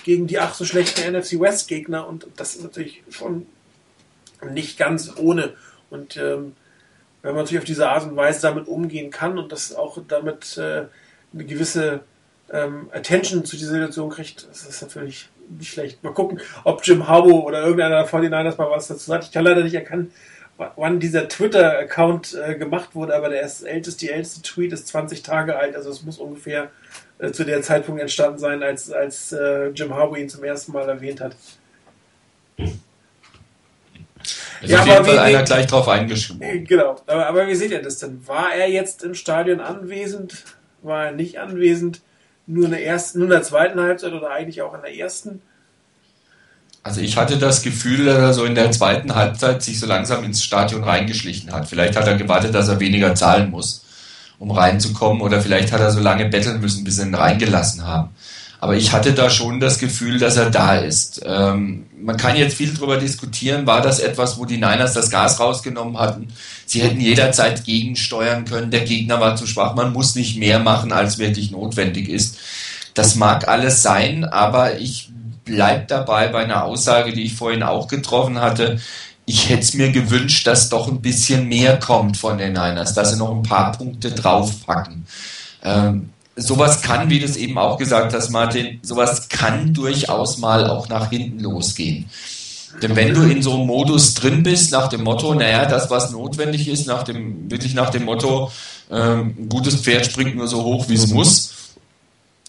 [0.03, 2.07] gegen die ach so schlechten NFC West Gegner.
[2.07, 3.45] Und das ist natürlich schon
[4.51, 5.53] nicht ganz ohne.
[5.89, 6.55] Und ähm,
[7.21, 10.57] wenn man natürlich auf diese Art und Weise damit umgehen kann und das auch damit
[10.57, 10.85] äh,
[11.33, 12.01] eine gewisse
[12.51, 16.03] ähm, Attention zu dieser Situation kriegt, das ist natürlich nicht schlecht.
[16.03, 19.25] Mal gucken, ob Jim Harbaugh oder irgendeiner der 49ers mal was dazu sagt.
[19.25, 20.11] Ich kann leider nicht erkennen,
[20.57, 25.21] wann dieser Twitter-Account äh, gemacht wurde, aber der ist älteste, die älteste Tweet ist 20
[25.21, 26.71] Tage alt, also es muss ungefähr
[27.19, 30.87] äh, zu der Zeitpunkt entstanden sein, als, als äh, Jim Harbaugh ihn zum ersten Mal
[30.87, 31.35] erwähnt hat.
[34.61, 36.65] Ist ja, auf jeden Fall einer gleich drauf eingeschrieben.
[36.65, 38.25] Genau, aber, aber wie seht ihr das denn?
[38.27, 40.43] War er jetzt im Stadion anwesend?
[40.81, 42.01] War er nicht anwesend?
[42.47, 45.41] Nur in der ersten, nur in der zweiten Halbzeit oder eigentlich auch in der ersten?
[46.83, 50.23] Also ich hatte das Gefühl, dass er so in der zweiten Halbzeit sich so langsam
[50.23, 51.67] ins Stadion reingeschlichen hat.
[51.67, 53.83] Vielleicht hat er gewartet, dass er weniger zahlen muss,
[54.37, 58.09] um reinzukommen, oder vielleicht hat er so lange betteln müssen, bis sie ihn reingelassen haben.
[58.59, 61.21] Aber ich hatte da schon das Gefühl, dass er da ist.
[61.25, 65.39] Ähm, man kann jetzt viel darüber diskutieren, war das etwas, wo die Niners das Gas
[65.39, 66.29] rausgenommen hatten?
[66.65, 70.91] Sie hätten jederzeit gegensteuern können, der Gegner war zu schwach, man muss nicht mehr machen,
[70.91, 72.37] als wirklich notwendig ist.
[72.93, 75.09] Das mag alles sein, aber ich
[75.43, 78.79] bleibe dabei bei einer Aussage, die ich vorhin auch getroffen hatte.
[79.25, 83.11] Ich hätte es mir gewünscht, dass doch ein bisschen mehr kommt von den Niners, dass
[83.11, 85.05] sie noch ein paar Punkte draufpacken.
[85.63, 90.69] Ähm, sowas kann, wie du es eben auch gesagt hast, Martin, sowas kann durchaus mal
[90.69, 92.09] auch nach hinten losgehen.
[92.81, 96.11] Denn wenn du in so einem Modus drin bist, nach dem Motto, naja, das, was
[96.11, 98.51] notwendig ist, nach dem, wirklich nach dem Motto,
[98.91, 101.53] ähm, ein gutes Pferd springt nur so hoch, wie es muss,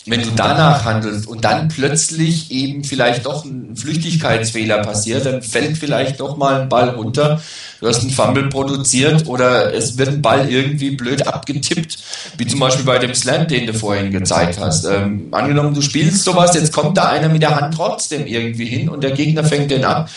[0.07, 5.77] wenn du danach handelst und dann plötzlich eben vielleicht doch ein Flüchtigkeitsfehler passiert, dann fällt
[5.77, 7.41] vielleicht doch mal ein Ball runter,
[7.81, 11.99] du hast einen Fumble produziert oder es wird ein Ball irgendwie blöd abgetippt,
[12.39, 14.85] wie zum Beispiel bei dem Slam, den du vorhin gezeigt hast.
[14.85, 18.89] Ähm, angenommen, du spielst sowas, jetzt kommt da einer mit der Hand trotzdem irgendwie hin
[18.89, 20.09] und der Gegner fängt den ab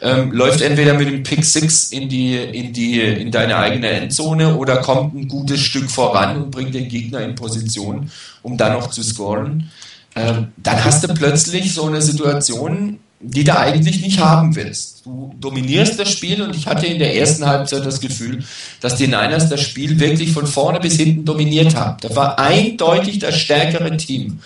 [0.00, 4.56] ähm, läuft entweder mit dem Pick Six in die, in die, in deine eigene Endzone
[4.56, 8.10] oder kommt ein gutes Stück voran und bringt den Gegner in Position,
[8.42, 9.70] um dann noch zu scoren.
[10.14, 15.04] Ähm, dann hast du plötzlich so eine Situation, die du eigentlich nicht haben willst.
[15.04, 18.44] Du dominierst das Spiel und ich hatte in der ersten Halbzeit das Gefühl,
[18.80, 21.96] dass die Niners das Spiel wirklich von vorne bis hinten dominiert haben.
[22.02, 24.40] Das war eindeutig das stärkere Team.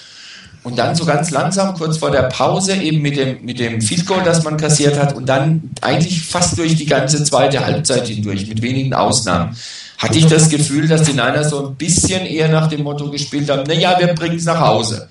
[0.62, 4.04] Und dann so ganz langsam, kurz vor der Pause, eben mit dem, mit dem Field
[4.04, 8.46] Goal, das man kassiert hat, und dann eigentlich fast durch die ganze zweite Halbzeit hindurch,
[8.46, 9.56] mit wenigen Ausnahmen,
[9.96, 13.48] hatte ich das Gefühl, dass die Niners so ein bisschen eher nach dem Motto gespielt
[13.48, 15.08] haben, naja, wir bringen es nach Hause.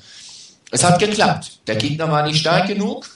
[0.71, 1.59] Es hat geklappt.
[1.65, 3.07] Der Gegner war nicht stark genug.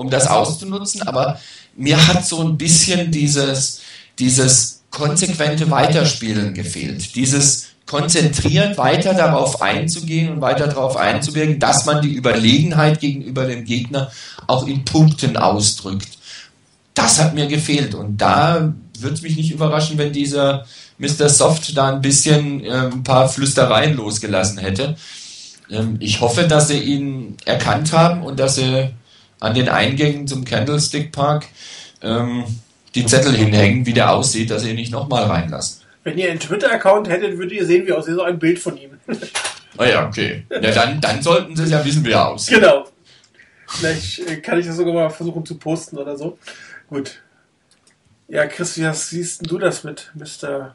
[0.00, 1.38] um das auszunutzen, aber
[1.76, 3.80] mir hat so ein bisschen dieses,
[4.18, 7.14] dieses konsequente Weiterspielen gefehlt.
[7.14, 13.64] Dieses konzentriert weiter darauf einzugehen und weiter darauf einzuwirken, dass man die Überlegenheit gegenüber dem
[13.64, 14.12] Gegner
[14.46, 16.06] auch in Punkten ausdrückt.
[16.94, 20.66] Das hat mir gefehlt und da würde es mich nicht überraschen, wenn dieser
[20.98, 21.28] Mr.
[21.28, 24.94] Soft da ein bisschen äh, ein paar Flüstereien losgelassen hätte.
[25.68, 28.90] Ähm, ich hoffe, dass sie ihn erkannt haben und dass sie
[29.40, 31.48] an den Eingängen zum Candlestick Park
[32.02, 32.44] ähm,
[32.94, 35.79] die Zettel hinhängen, wie der aussieht, dass sie ihn nicht nochmal reinlassen.
[36.02, 38.98] Wenn ihr einen Twitter-Account hättet, würdet ihr sehen, wie aussieht so ein Bild von ihm.
[39.76, 40.44] Ah ja, okay.
[40.50, 42.56] Ja, dann, dann sollten sie es ja wissen, wie er aussieht.
[42.56, 42.86] Genau.
[43.66, 46.38] Vielleicht äh, kann ich das sogar mal versuchen zu posten oder so.
[46.88, 47.20] Gut.
[48.28, 50.74] Ja, Chris, wie siehst du das mit Mr.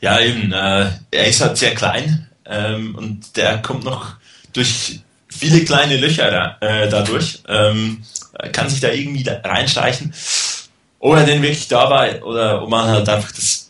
[0.00, 0.52] Ja, eben.
[0.52, 4.16] Äh, er ist halt sehr klein ähm, und der kommt noch
[4.52, 7.42] durch viele kleine Löcher da, äh, dadurch.
[7.48, 8.02] Ähm,
[8.52, 10.12] kann sich da irgendwie da reinschleichen.
[10.98, 13.63] Ob er denn wirklich da war oder ob man halt einfach das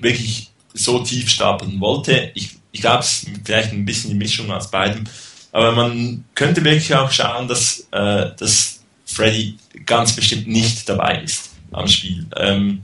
[0.00, 2.30] wirklich so tief stapeln wollte.
[2.34, 5.04] Ich, ich glaube, es ist vielleicht ein bisschen die Mischung aus beidem.
[5.52, 11.50] Aber man könnte wirklich auch schauen, dass, äh, dass Freddy ganz bestimmt nicht dabei ist
[11.72, 12.26] am Spiel.
[12.36, 12.82] Ähm,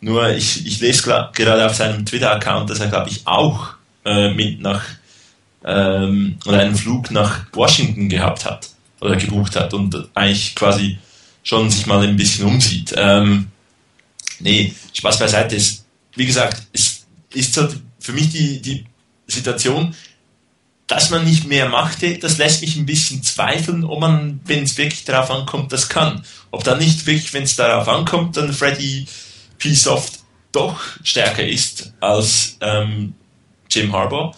[0.00, 3.70] nur ich, ich lese gerade auf seinem Twitter-Account, dass er, glaube ich, auch
[4.04, 4.84] äh, mit nach
[5.64, 8.70] ähm, oder einen Flug nach Washington gehabt hat
[9.00, 10.98] oder gebucht hat und eigentlich quasi
[11.42, 12.94] schon sich mal ein bisschen umsieht.
[12.96, 13.48] Ähm,
[14.40, 15.84] nee, Spaß beiseite ist,
[16.14, 18.84] wie gesagt, es ist halt für mich die, die
[19.26, 19.94] Situation,
[20.86, 24.78] dass man nicht mehr machte, das lässt mich ein bisschen zweifeln, ob man, wenn es
[24.78, 26.24] wirklich darauf ankommt, das kann.
[26.50, 29.06] Ob dann nicht wirklich, wenn es darauf ankommt, dann Freddy
[29.58, 29.74] P.
[29.74, 30.20] Soft
[30.50, 33.14] doch stärker ist als ähm,
[33.70, 34.34] Jim Harbour.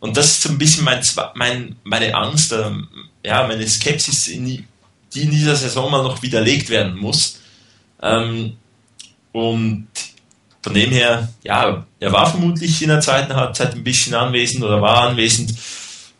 [0.00, 1.00] Und das ist so ein bisschen mein,
[1.34, 2.88] mein, meine Angst, ähm,
[3.24, 4.64] ja, meine Skepsis, in die,
[5.14, 7.38] die in dieser Saison mal noch widerlegt werden muss.
[8.02, 8.56] Ähm,
[9.32, 9.88] und
[10.62, 14.80] von dem her, ja, er war vermutlich in der zweiten Halbzeit ein bisschen anwesend oder
[14.80, 15.54] war anwesend.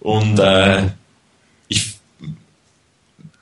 [0.01, 0.89] Und äh,
[1.69, 1.95] ich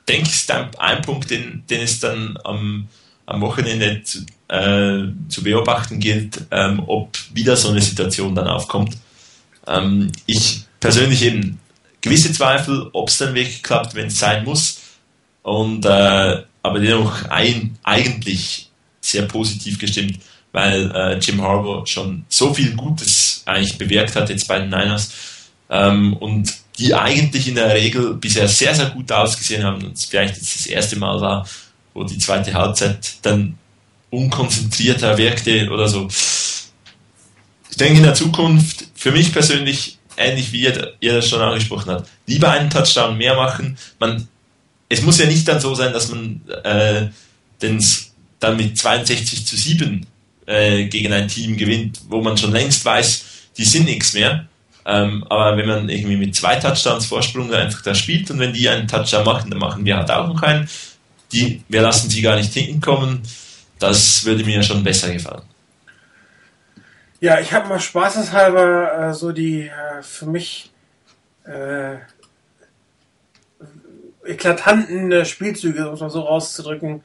[0.06, 2.88] denke, es ist ein, Punkt, den, den es dann am,
[3.24, 8.98] am Wochenende zu, äh, zu beobachten gilt, ähm, ob wieder so eine Situation dann aufkommt.
[9.66, 11.60] Ähm, ich persönlich eben
[12.02, 14.80] gewisse Zweifel, ob es dann wirklich klappt, wenn es sein muss.
[15.42, 18.69] Und äh, aber dennoch ein, eigentlich
[19.10, 20.18] sehr positiv gestimmt,
[20.52, 25.12] weil äh, Jim Harbour schon so viel Gutes eigentlich bewirkt hat jetzt bei den Niners
[25.68, 30.06] ähm, und die eigentlich in der Regel bisher sehr, sehr gut ausgesehen haben und es
[30.06, 31.46] vielleicht jetzt das erste Mal war,
[31.92, 33.58] wo die zweite Halbzeit dann
[34.10, 36.08] unkonzentrierter wirkte oder so.
[37.70, 41.90] Ich denke in der Zukunft, für mich persönlich, ähnlich wie ihr, ihr das schon angesprochen
[41.90, 43.78] habt, lieber einen Touchdown mehr machen.
[43.98, 44.26] Man,
[44.88, 47.08] es muss ja nicht dann so sein, dass man äh,
[47.62, 47.84] den,
[48.40, 50.06] dann mit 62 zu 7
[50.46, 53.24] äh, gegen ein Team gewinnt, wo man schon längst weiß,
[53.56, 54.46] die sind nichts mehr.
[54.86, 58.68] Ähm, aber wenn man irgendwie mit zwei Touchdowns Vorsprung einfach da spielt und wenn die
[58.68, 60.68] einen Touchdown machen, dann machen wir halt auch noch einen.
[61.32, 63.22] Die, wir lassen sie gar nicht hinkommen.
[63.78, 65.42] Das würde mir schon besser gefallen.
[67.20, 70.70] Ja, ich habe mal spaßeshalber äh, so die äh, für mich
[71.44, 71.96] äh,
[74.24, 77.02] eklatanten äh, Spielzüge, um es mal so rauszudrücken,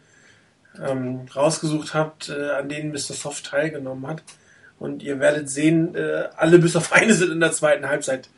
[0.83, 3.13] ähm, rausgesucht habt, äh, an denen Mr.
[3.13, 4.23] Soft teilgenommen hat.
[4.79, 8.29] Und ihr werdet sehen, äh, alle bis auf eine sind in der zweiten Halbzeit.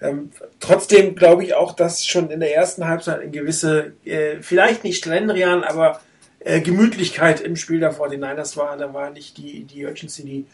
[0.00, 4.84] Ähm, trotzdem glaube ich auch, dass schon in der ersten Halbzeit eine gewisse, äh, vielleicht
[4.84, 6.00] nicht Schlendrian, aber
[6.40, 8.76] äh, Gemütlichkeit im Spiel der 49ers war.
[8.76, 10.46] Da war nicht die, die Urgency, die,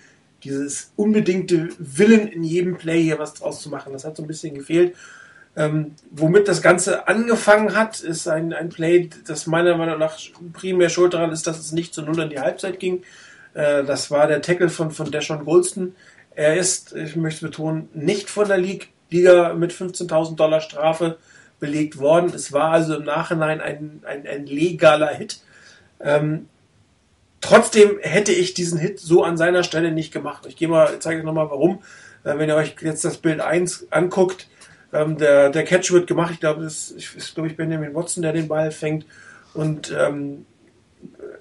[0.44, 3.92] dieses unbedingte Willen in jedem Play hier was draus zu machen.
[3.92, 4.94] Das hat so ein bisschen gefehlt.
[5.56, 10.16] Ähm, womit das Ganze angefangen hat, ist ein, ein Play, das meiner Meinung nach
[10.52, 13.02] primär schuld daran ist, dass es nicht zu Null in die Halbzeit ging.
[13.54, 15.94] Äh, das war der Tackle von, von Deshaun Golston.
[16.34, 21.18] Er ist, ich möchte betonen, nicht von der Liga mit 15.000 Dollar Strafe
[21.58, 22.32] belegt worden.
[22.32, 25.40] Es war also im Nachhinein ein, ein, ein legaler Hit.
[26.00, 26.48] Ähm,
[27.40, 30.46] trotzdem hätte ich diesen Hit so an seiner Stelle nicht gemacht.
[30.46, 31.82] Ich gehe mal, zeige euch nochmal warum.
[32.24, 34.46] Äh, wenn ihr euch jetzt das Bild 1 anguckt,
[34.92, 36.32] ähm, der, der Catch wird gemacht.
[36.32, 39.06] Ich glaube, es ist, glaube ich, Benjamin Watson, der den Ball fängt.
[39.54, 40.46] Und ähm,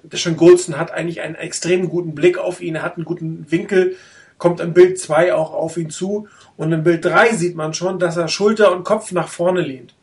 [0.02, 2.76] Deshaun Goldston hat eigentlich einen extrem guten Blick auf ihn.
[2.76, 3.96] Er hat einen guten Winkel,
[4.38, 6.28] kommt im Bild 2 auch auf ihn zu.
[6.56, 9.94] Und im Bild 3 sieht man schon, dass er Schulter und Kopf nach vorne lehnt.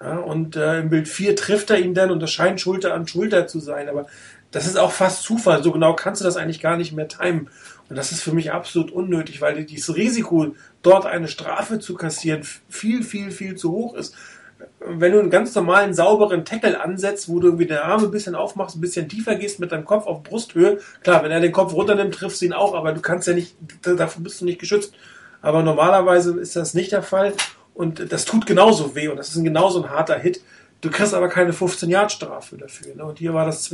[0.00, 3.08] Ja, und äh, im Bild 4 trifft er ihn dann und das scheint Schulter an
[3.08, 3.88] Schulter zu sein.
[3.88, 4.06] Aber
[4.50, 5.62] das ist auch fast Zufall.
[5.62, 7.48] So genau kannst du das eigentlich gar nicht mehr timen.
[7.88, 12.42] Und das ist für mich absolut unnötig, weil dieses Risiko, dort eine Strafe zu kassieren,
[12.68, 14.14] viel, viel, viel zu hoch ist.
[14.80, 18.34] wenn du einen ganz normalen, sauberen Tackle ansetzt, wo du irgendwie den Arm ein bisschen
[18.34, 21.74] aufmachst, ein bisschen tiefer gehst mit deinem Kopf auf Brusthöhe, klar, wenn er den Kopf
[21.74, 24.94] runternimmt, triffst du ihn auch, aber du kannst ja nicht, dafür bist du nicht geschützt.
[25.42, 27.34] Aber normalerweise ist das nicht der Fall
[27.74, 30.40] und das tut genauso weh und das ist ein genauso ein harter Hit.
[30.80, 32.94] Du kriegst aber keine 15-Yard-Strafe dafür.
[32.94, 33.04] Ne?
[33.04, 33.72] Und hier war das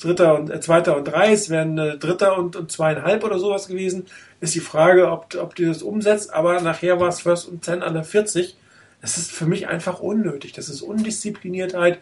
[0.00, 3.68] dritter und äh, zweiter und drei, es wären äh, dritter und, und zweieinhalb oder sowas
[3.68, 4.06] gewesen.
[4.40, 7.82] Ist die Frage, ob, ob die das umsetzt, aber nachher war es First und 10
[7.82, 8.56] an der 40
[9.00, 10.52] das ist für mich einfach unnötig.
[10.52, 12.00] Das ist Undiszipliniertheit.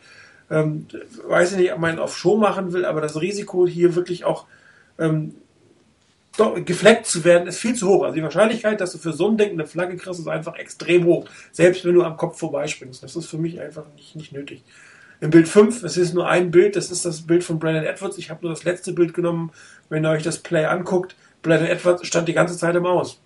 [0.51, 0.87] Ähm,
[1.27, 4.47] weiß ich nicht, ob man auf Show machen will, aber das Risiko hier wirklich auch
[4.99, 5.35] ähm,
[6.65, 8.05] gefleckt zu werden, ist viel zu hoch.
[8.05, 11.05] Also die Wahrscheinlichkeit, dass du für so ein Ding eine Flagge kriegst, ist einfach extrem
[11.05, 11.29] hoch.
[11.53, 13.03] Selbst wenn du am Kopf vorbeispringst.
[13.03, 14.63] Das ist für mich einfach nicht, nicht nötig.
[15.25, 18.19] Im Bild 5, es ist nur ein Bild, das ist das Bild von Brandon Edwards.
[18.19, 19.53] Ich habe nur das letzte Bild genommen,
[19.89, 21.17] wenn ihr euch das Play anguckt.
[21.41, 23.19] Brandon Edwards stand die ganze Zeit im Aus.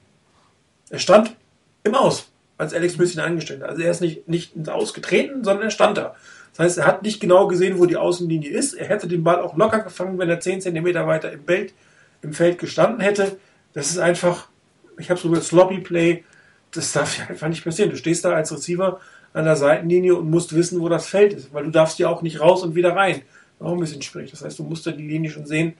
[0.91, 1.35] Er stand
[1.83, 3.70] im Aus als Alex Smith ihn angestellt hat.
[3.70, 6.15] Also er ist nicht, nicht ins Ausgetreten, sondern er stand da.
[6.53, 8.75] Das heißt, er hat nicht genau gesehen, wo die Außenlinie ist.
[8.75, 11.75] Er hätte den Ball auch locker gefangen, wenn er 10 cm weiter im Feld,
[12.23, 13.39] im Feld gestanden hätte.
[13.73, 14.47] Das ist einfach,
[14.99, 16.23] ich habe so ein Sloppy Play,
[16.70, 17.91] das darf ja einfach nicht passieren.
[17.91, 19.01] Du stehst da als Receiver
[19.39, 22.23] an der Seitenlinie und musst wissen, wo das Feld ist, weil du darfst ja auch
[22.23, 23.23] nicht raus und wieder rein.
[23.60, 24.31] Auch ein bisschen schwierig.
[24.31, 25.74] Das heißt, du musst ja die Linie schon sehen.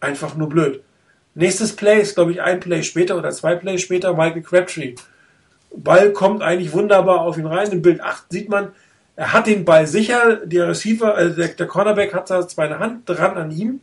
[0.00, 0.82] Einfach nur blöd.
[1.34, 4.94] Nächstes Play ist, glaube ich, ein Play später oder zwei Plays später, Michael Crabtree.
[5.74, 7.70] Ball kommt eigentlich wunderbar auf ihn rein.
[7.70, 8.72] Im Bild 8 sieht man,
[9.16, 10.36] er hat den Ball sicher.
[10.44, 13.80] Der Receiver, äh, der, der Cornerback hat da zwar eine Hand dran an ihm,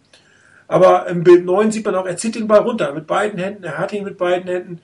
[0.67, 3.63] aber im Bild 9 sieht man auch, er zieht den Ball runter mit beiden Händen.
[3.63, 4.81] Er hat ihn mit beiden Händen.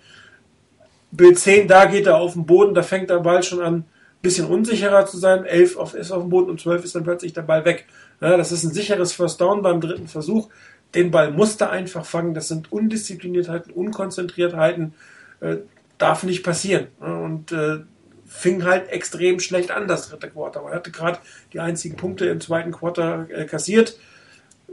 [1.11, 3.85] Bild 10, da geht er auf den Boden, da fängt der Ball schon an, ein
[4.21, 5.45] bisschen unsicherer zu sein.
[5.45, 7.85] 11 auf, ist auf dem Boden und 12 ist dann plötzlich der Ball weg.
[8.21, 10.49] Ja, das ist ein sicheres First Down beim dritten Versuch.
[10.93, 12.33] Den Ball musste einfach fangen.
[12.33, 14.93] Das sind Undiszipliniertheiten, Unkonzentriertheiten.
[15.39, 15.57] Äh,
[15.97, 16.87] darf nicht passieren.
[16.99, 17.79] Und äh,
[18.25, 20.61] fing halt extrem schlecht an, das dritte Quarter.
[20.63, 21.19] Man hatte gerade
[21.53, 23.97] die einzigen Punkte im zweiten Quarter äh, kassiert.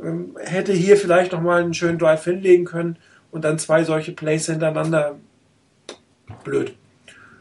[0.03, 2.99] Ähm, hätte hier vielleicht nochmal einen schönen Drive hinlegen können
[3.31, 5.17] und dann zwei solche Plays hintereinander.
[6.45, 6.75] Blöd.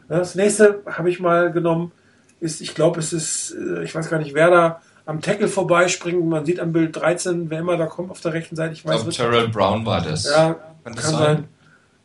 [0.08, 1.92] Das nächste habe ich mal genommen,
[2.40, 6.24] ist, ich glaube, es ist, äh, ich weiß gar nicht, wer da am Tackle vorbeispringt.
[6.26, 8.74] Man sieht am Bild 13, wer immer da kommt auf der rechten Seite.
[8.74, 9.16] Ich weiß nicht.
[9.16, 10.24] Terrell Brown war das.
[10.24, 11.44] Ja, kann, kann sein.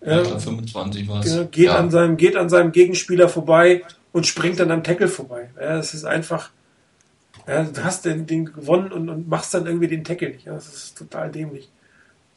[0.01, 0.23] sein.
[0.25, 1.51] Ja, 25 war es.
[1.51, 1.77] Geht, ja.
[1.77, 5.49] an seinem, geht an seinem Gegenspieler vorbei und springt dann am Tackle vorbei.
[5.59, 6.49] Ja, das ist einfach.
[7.47, 10.45] Ja, du hast den, den gewonnen und, und machst dann irgendwie den Tackle nicht.
[10.45, 11.69] Ja, das ist total dämlich.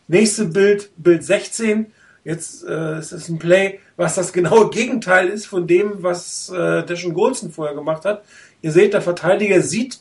[0.08, 1.86] Nächste Bild, Bild 16.
[2.24, 6.84] Jetzt äh, es ist ein Play, was das genaue Gegenteil ist von dem, was äh,
[6.84, 8.24] Deshaun Golson vorher gemacht hat.
[8.62, 10.00] Ihr seht, der Verteidiger sieht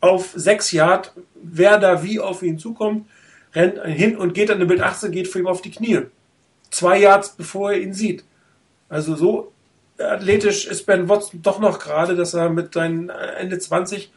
[0.00, 3.06] auf 6 Yard, wer da wie auf ihn zukommt,
[3.54, 6.02] rennt hin und geht an den Bild 18, geht vor ihm auf die Knie
[6.74, 8.24] zwei Yards bevor er ihn sieht.
[8.88, 9.52] Also so
[9.98, 14.12] athletisch ist Ben Watson doch noch gerade, dass er mit seinen Ende 20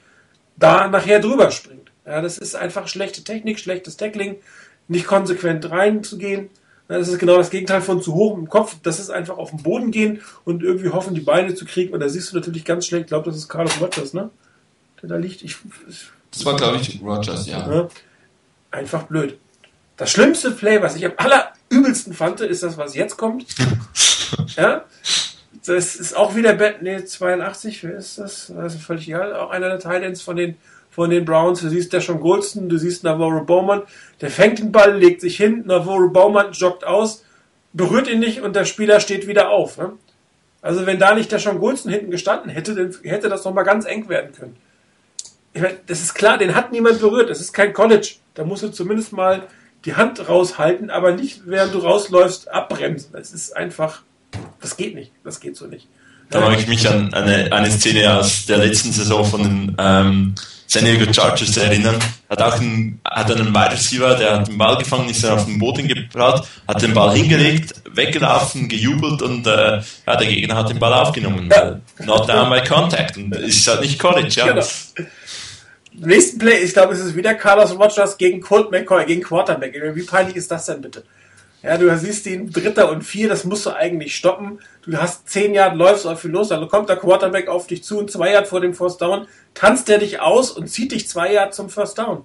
[0.58, 1.92] da nachher drüber springt.
[2.06, 4.38] Ja, das ist einfach schlechte Technik, schlechtes Tackling,
[4.88, 6.50] nicht konsequent reinzugehen.
[6.88, 8.78] Das ist genau das Gegenteil von zu hoch im Kopf.
[8.82, 11.94] Das ist einfach auf den Boden gehen und irgendwie hoffen, die Beine zu kriegen.
[11.94, 13.04] Und da siehst du natürlich ganz schlecht.
[13.04, 14.30] Ich glaube, das ist Carlos Rogers, ne?
[15.02, 15.42] Der da liegt.
[15.42, 15.58] Ich,
[16.32, 17.70] das war, glaube ich, Rogers, ja.
[17.70, 17.90] ja.
[18.72, 19.38] Einfach blöd.
[19.98, 23.46] Das schlimmste Play, was ich am aller übelsten fand, ist das, was jetzt kommt.
[24.56, 24.86] ja.
[25.68, 28.52] Das ist auch wieder Bett, nee, 82, wer ist das?
[28.56, 29.36] Das ist völlig egal.
[29.36, 30.56] Auch einer der Titans von den,
[30.90, 31.62] von den Browns.
[31.62, 33.84] Du siehst der schon Goldston, du siehst Navarro Bowman.
[34.22, 37.24] Der fängt den Ball, legt sich hin, Navarro Bowman joggt aus,
[37.74, 39.78] berührt ihn nicht und der Spieler steht wieder auf.
[39.78, 39.94] Ne?
[40.62, 43.86] Also wenn da nicht der schon Goldston hinten gestanden hätte, dann hätte das nochmal ganz
[43.86, 44.56] eng werden können.
[45.54, 47.30] Ich meine, das ist klar, den hat niemand berührt.
[47.30, 48.16] Das ist kein College.
[48.36, 49.44] Da musst du zumindest mal
[49.86, 53.12] die Hand raushalten, aber nicht während du rausläufst abbremsen.
[53.14, 54.04] Das ist einfach,
[54.62, 55.12] das geht nicht.
[55.24, 55.88] Das geht so nicht.
[56.30, 60.36] Da mag ich mich an eine, eine Szene aus der letzten Saison von den ähm,
[60.68, 61.96] San Diego Chargers erinnern.
[62.30, 65.46] Hat auch einen, hat einen Wide Receiver, der hat den Ball gefangen, ist dann auf
[65.46, 70.70] den Boden gebracht, hat den Ball hingelegt, weggelaufen, gejubelt und äh, ja, der Gegner hat
[70.70, 71.50] den Ball aufgenommen.
[71.50, 71.80] Ja.
[72.04, 73.16] Not down by contact.
[73.16, 74.48] Und ist halt nicht College, ja.
[74.48, 74.66] Genau
[76.00, 79.76] nächsten Play, ich glaube, es ist wieder Carlos Rogers gegen Colt McCoy, gegen Quarterback.
[79.96, 81.04] Wie peinlich ist das denn bitte?
[81.64, 84.60] Ja, du siehst ihn Dritter und Vier, das musst du eigentlich stoppen.
[84.84, 87.98] Du hast zehn Yard, läufst auf ihn los, dann kommt der Quarterback auf dich zu
[87.98, 91.34] und zwei Yard vor dem First Down, tanzt der dich aus und zieht dich zwei
[91.34, 92.24] Yard zum First Down.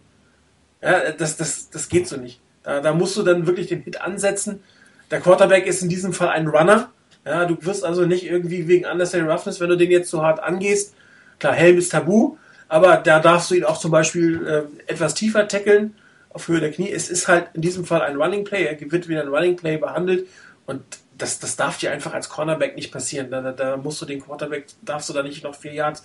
[0.83, 2.41] Ja, das, das, das geht so nicht.
[2.63, 4.63] Da, da musst du dann wirklich den Hit ansetzen.
[5.11, 6.91] Der Quarterback ist in diesem Fall ein Runner.
[7.25, 10.41] Ja, du wirst also nicht irgendwie wegen Unnecessary Roughness, wenn du den jetzt so hart
[10.41, 10.95] angehst.
[11.39, 12.37] Klar, Helm ist tabu,
[12.69, 15.95] aber da darfst du ihn auch zum Beispiel äh, etwas tiefer tackeln
[16.35, 16.91] auf Höhe der Knie.
[16.91, 19.77] Es ist halt in diesem Fall ein Running Play, er wird wie ein Running Play
[19.77, 20.27] behandelt
[20.67, 20.83] und
[21.19, 23.31] das, das darf dir einfach als Cornerback nicht passieren.
[23.31, 26.05] Da, da, da musst du den Quarterback, darfst du da nicht noch vier Yards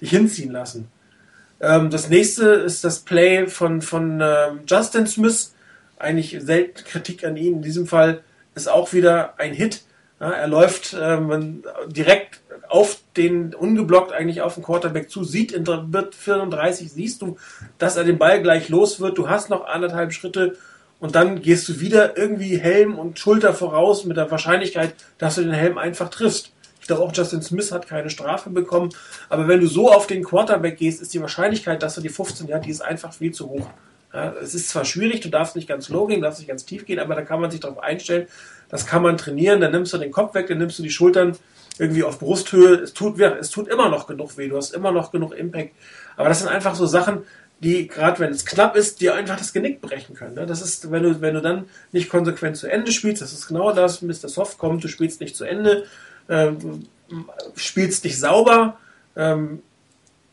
[0.00, 0.88] dich hinziehen lassen.
[1.60, 5.54] Ähm, das nächste ist das Play von, von ähm, Justin Smith.
[5.98, 7.56] Eigentlich selten Kritik an ihn.
[7.56, 8.22] In diesem Fall
[8.54, 9.82] ist auch wieder ein Hit.
[10.18, 12.40] Ja, er läuft ähm, direkt
[12.70, 17.36] auf den, ungeblockt eigentlich auf den Quarterback zu, sieht in 34, siehst du,
[17.78, 19.18] dass er den Ball gleich los wird.
[19.18, 20.56] Du hast noch anderthalb Schritte
[21.00, 25.42] und dann gehst du wieder irgendwie Helm und Schulter voraus mit der Wahrscheinlichkeit, dass du
[25.42, 26.52] den Helm einfach triffst.
[26.80, 28.90] Ich glaube auch Justin Smith hat keine Strafe bekommen,
[29.28, 32.46] aber wenn du so auf den Quarterback gehst, ist die Wahrscheinlichkeit, dass du die 15
[32.46, 33.66] ja, die ist einfach viel zu hoch.
[34.12, 36.84] Ja, es ist zwar schwierig, du darfst nicht ganz low gehen, darfst nicht ganz tief
[36.84, 38.26] gehen, aber da kann man sich darauf einstellen.
[38.68, 39.60] Das kann man trainieren.
[39.60, 41.36] Dann nimmst du den Kopf weg, dann nimmst du die Schultern
[41.80, 42.74] irgendwie auf Brusthöhe.
[42.74, 44.48] Es tut, es tut immer noch genug weh.
[44.48, 45.74] Du hast immer noch genug Impact.
[46.16, 47.22] Aber das sind einfach so Sachen,
[47.60, 50.34] die, gerade wenn es knapp ist, dir einfach das Genick brechen können.
[50.34, 50.46] Ne?
[50.46, 53.72] Das ist, wenn du, wenn du dann nicht konsequent zu Ende spielst, das ist genau
[53.72, 54.28] das, Mr.
[54.28, 55.84] Soft kommt, du spielst nicht zu Ende,
[56.28, 56.52] äh,
[57.56, 58.78] spielst nicht sauber,
[59.16, 59.62] ähm,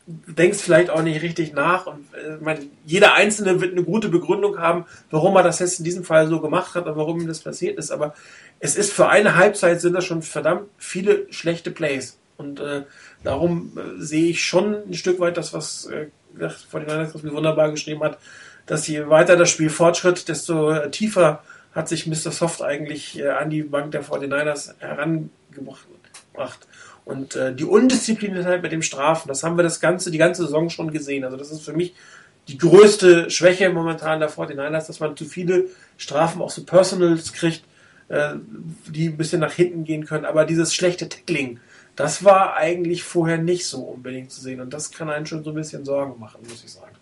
[0.08, 4.58] denkst vielleicht auch nicht richtig nach und äh, meine, jeder Einzelne wird eine gute Begründung
[4.58, 7.40] haben, warum er das jetzt in diesem Fall so gemacht hat und warum ihm das
[7.40, 7.90] passiert ist.
[7.90, 8.14] Aber
[8.58, 12.16] es ist für eine Halbzeit sind das schon verdammt viele schlechte Plays.
[12.38, 12.84] Und äh,
[13.22, 16.06] darum äh, sehe ich schon ein Stück weit das, was äh,
[16.70, 18.18] von den Niners wunderbar geschrieben hat,
[18.64, 21.42] dass je weiter das Spiel fortschritt, desto äh, tiefer
[21.74, 22.32] hat sich Mr.
[22.32, 25.86] Soft eigentlich äh, an die Bank der 49ers herangebracht.
[27.08, 30.68] Und äh, die Undiszipliniertheit mit dem Strafen, das haben wir das ganze, die ganze Saison
[30.68, 31.24] schon gesehen.
[31.24, 31.94] Also das ist für mich
[32.48, 37.62] die größte Schwäche momentan der 49ers, dass man zu viele Strafen, auch so Personals kriegt,
[38.08, 38.34] äh,
[38.88, 40.26] die ein bisschen nach hinten gehen können.
[40.26, 41.60] Aber dieses schlechte Tackling,
[41.96, 44.60] das war eigentlich vorher nicht so unbedingt zu sehen.
[44.60, 46.94] Und das kann einen schon so ein bisschen Sorgen machen, muss ich sagen.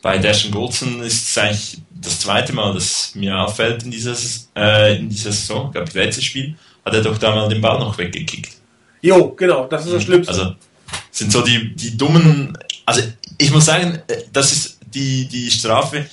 [0.00, 4.16] Bei Dashen Goldson ist es eigentlich das zweite Mal, dass mir auffällt in dieser,
[4.56, 7.60] äh, in dieser Saison, ich glaube, das letzte Spiel, hat er doch da mal den
[7.60, 8.57] Ball noch weggekickt.
[9.02, 10.32] Jo, genau, das ist das Schlimmste.
[10.32, 10.54] Also
[11.10, 12.56] sind so die, die dummen.
[12.84, 13.02] Also
[13.36, 16.06] ich muss sagen, äh, das ist die, die Strafe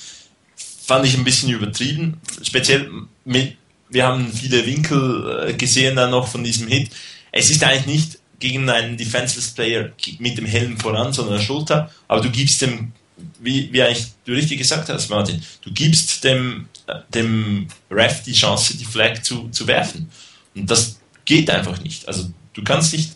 [0.86, 2.20] fand ich ein bisschen übertrieben.
[2.44, 2.90] Speziell
[3.24, 3.57] mit,
[3.90, 6.91] wir haben viele Winkel äh, gesehen dann noch von diesem Hit.
[7.32, 11.90] Es ist eigentlich nicht gegen einen Defenseless Player mit dem Helm voran, sondern der Schulter,
[12.07, 12.91] aber du gibst dem,
[13.40, 16.68] wie, wie eigentlich du richtig gesagt hast, Martin, du gibst dem,
[17.14, 20.10] dem Ref die Chance, die Flag zu, zu werfen.
[20.53, 22.07] Und das geht einfach nicht.
[22.07, 23.11] Also Du kannst nicht,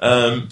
[0.00, 0.48] ähm,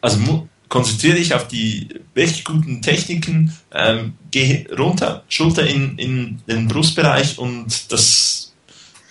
[0.00, 6.68] also konzentriere dich auf die wirklich guten Techniken, ähm, geh runter, Schulter in, in den
[6.68, 8.54] Brustbereich und das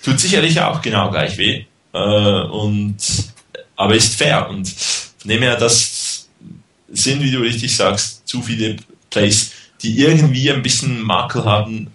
[0.03, 1.65] tut sicherlich auch genau gleich weh.
[1.93, 2.97] Äh, und,
[3.75, 4.73] aber ist fair und
[5.29, 6.27] dem her, das
[6.89, 8.77] sind, wie du richtig sagst, zu viele
[9.09, 9.51] Plays,
[9.81, 11.87] die irgendwie ein bisschen Makel haben,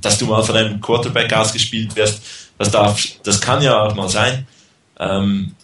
[0.00, 2.22] dass du mal von einem Quarterback ausgespielt wirst.
[2.58, 4.46] Das darf, das kann ja auch mal sein.
[4.98, 5.54] Ähm,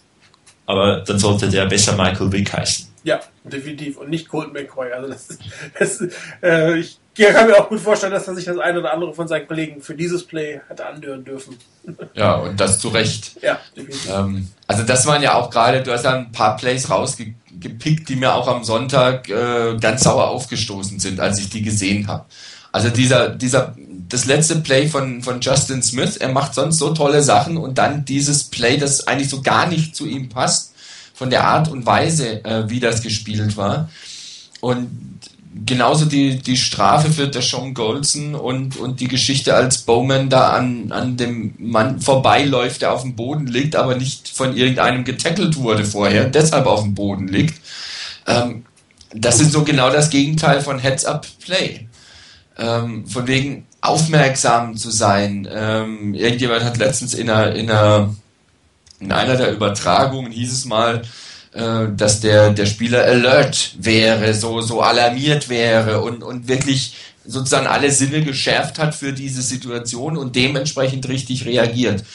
[0.65, 2.93] aber dann sollte der besser Michael Vick heißen.
[3.03, 3.97] Ja, definitiv.
[3.97, 4.91] Und nicht Colt McCoy.
[4.93, 5.27] Also das,
[5.77, 6.07] das,
[6.41, 9.27] äh, ich kann mir auch gut vorstellen, dass er sich das eine oder andere von
[9.27, 11.57] seinen Kollegen für dieses Play hätte anhören dürfen.
[12.13, 13.41] Ja, und das zu Recht.
[13.41, 14.09] Ja, definitiv.
[14.09, 18.15] Ähm, also das waren ja auch gerade, du hast ja ein paar Plays rausgepickt, die
[18.15, 22.25] mir auch am Sonntag äh, ganz sauer aufgestoßen sind, als ich die gesehen habe.
[22.71, 23.75] Also dieser, dieser,
[24.13, 28.05] das letzte Play von, von Justin Smith, er macht sonst so tolle Sachen und dann
[28.05, 30.73] dieses Play, das eigentlich so gar nicht zu ihm passt,
[31.15, 33.89] von der Art und Weise, äh, wie das gespielt war.
[34.61, 35.19] Und
[35.65, 40.91] genauso die, die Strafe für Sean Golson und, und die Geschichte, als Bowman da an,
[40.91, 45.85] an dem Mann vorbeiläuft, der auf dem Boden liegt, aber nicht von irgendeinem getackelt wurde
[45.85, 47.59] vorher, deshalb auf dem Boden liegt.
[48.27, 48.65] Ähm,
[49.11, 51.87] das ist so genau das Gegenteil von Heads-Up-Play
[52.59, 55.47] ähm, von wegen aufmerksam zu sein.
[55.51, 58.15] Ähm, irgendjemand hat letztens in einer, in einer,
[58.99, 61.01] in einer der Übertragungen hieß es mal,
[61.51, 66.95] äh, dass der, der Spieler alert wäre, so, so alarmiert wäre und, und wirklich
[67.25, 72.05] sozusagen alle Sinne geschärft hat für diese Situation und dementsprechend richtig reagiert.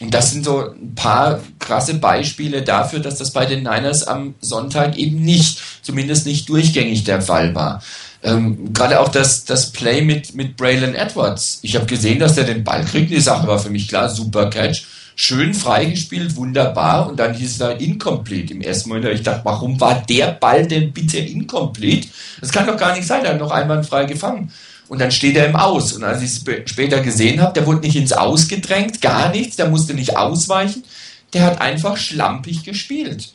[0.00, 4.34] Und das sind so ein paar krasse Beispiele dafür, dass das bei den Niners am
[4.40, 7.82] Sonntag eben nicht, zumindest nicht durchgängig der Fall war.
[8.22, 11.58] Ähm, Gerade auch das, das Play mit, mit Braylon Edwards.
[11.62, 13.10] Ich habe gesehen, dass er den Ball kriegt.
[13.10, 14.84] Die Sache war für mich klar, super Catch.
[15.16, 17.08] Schön freigespielt, wunderbar.
[17.08, 18.54] Und dann hieß da incomplete.
[18.54, 22.08] Im ersten Moment ich dachte, warum war der Ball denn bitte incomplete?
[22.40, 23.24] Das kann doch gar nicht sein.
[23.24, 24.52] Er hat noch einmal frei gefangen.
[24.88, 25.92] Und dann steht er im Aus.
[25.92, 29.56] Und als ich es später gesehen habe, der wurde nicht ins Aus gedrängt, gar nichts,
[29.56, 30.84] der musste nicht ausweichen.
[31.32, 33.30] Der hat einfach schlampig gespielt.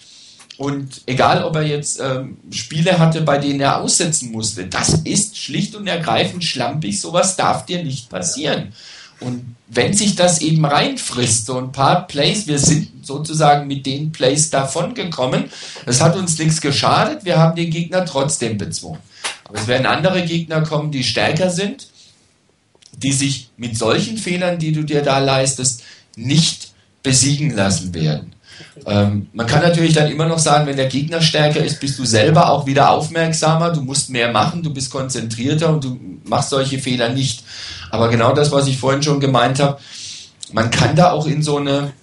[0.57, 5.38] Und egal, ob er jetzt ähm, Spiele hatte, bei denen er aussetzen musste, das ist
[5.38, 6.99] schlicht und ergreifend schlampig.
[6.99, 8.73] Sowas darf dir nicht passieren.
[9.19, 14.11] Und wenn sich das eben reinfrisst, so ein paar Plays, wir sind sozusagen mit den
[14.11, 15.45] Plays davon gekommen,
[15.86, 18.99] es hat uns nichts geschadet, wir haben den Gegner trotzdem bezwungen.
[19.45, 21.88] Aber es werden andere Gegner kommen, die stärker sind,
[22.98, 25.84] die sich mit solchen Fehlern, die du dir da leistest,
[26.15, 26.73] nicht
[27.03, 28.35] besiegen lassen werden.
[28.86, 32.06] Ähm, man kann natürlich dann immer noch sagen, wenn der Gegner stärker ist, bist du
[32.06, 36.80] selber auch wieder aufmerksamer, du musst mehr machen, du bist konzentrierter und du machst solche
[36.80, 37.44] Fehler nicht.
[37.90, 39.80] Aber genau das, was ich vorhin schon gemeint habe,
[40.52, 41.94] man kann da auch in so eine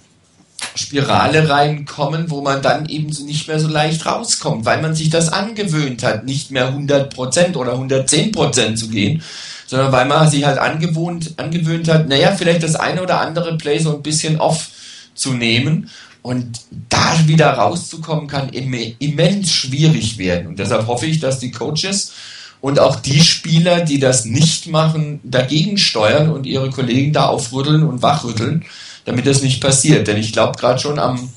[0.75, 5.33] Spirale reinkommen, wo man dann eben nicht mehr so leicht rauskommt, weil man sich das
[5.33, 9.23] angewöhnt hat, nicht mehr 100% oder 110% zu gehen,
[9.67, 13.79] sondern weil man sich halt angewohnt, angewöhnt hat, naja, vielleicht das eine oder andere Play
[13.79, 14.69] so ein bisschen off
[15.15, 15.91] zu nehmen
[16.23, 20.47] und da wieder rauszukommen kann immens schwierig werden.
[20.47, 22.13] Und deshalb hoffe ich, dass die Coaches
[22.61, 27.83] und auch die Spieler, die das nicht machen, dagegen steuern und ihre Kollegen da aufrütteln
[27.83, 28.65] und wachrütteln,
[29.05, 30.07] damit das nicht passiert.
[30.07, 31.29] Denn ich glaube gerade schon am,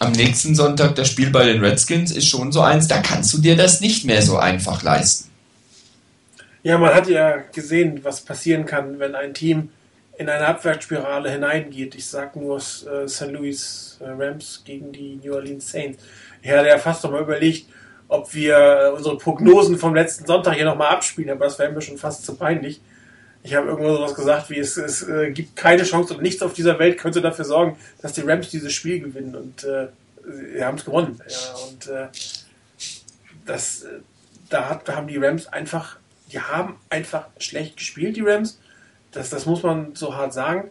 [0.00, 3.38] am nächsten Sonntag das Spiel bei den Redskins ist schon so eins, da kannst du
[3.38, 5.30] dir das nicht mehr so einfach leisten.
[6.64, 9.70] Ja, man hat ja gesehen, was passieren kann, wenn ein Team
[10.22, 11.94] in eine Abwärtsspirale hineingeht.
[11.94, 13.32] Ich sage nur äh, St.
[13.32, 16.02] Louis äh, Rams gegen die New Orleans Saints.
[16.40, 17.68] Ich hatte ja fast noch mal überlegt,
[18.08, 21.82] ob wir äh, unsere Prognosen vom letzten Sonntag hier nochmal abspielen, aber das wäre mir
[21.82, 22.80] schon fast zu peinlich.
[23.42, 26.52] Ich habe irgendwo sowas gesagt, wie es, es äh, gibt keine Chance und nichts auf
[26.52, 29.34] dieser Welt könnte dafür sorgen, dass die Rams dieses Spiel gewinnen.
[29.34, 29.88] Und äh,
[30.54, 31.20] sie haben es gewonnen.
[31.28, 32.06] Ja, und äh,
[33.44, 33.98] das, äh,
[34.48, 35.96] da, hat, da haben die Rams einfach,
[36.30, 38.60] die haben einfach schlecht gespielt, die Rams.
[39.12, 40.70] Das, das muss man so hart sagen.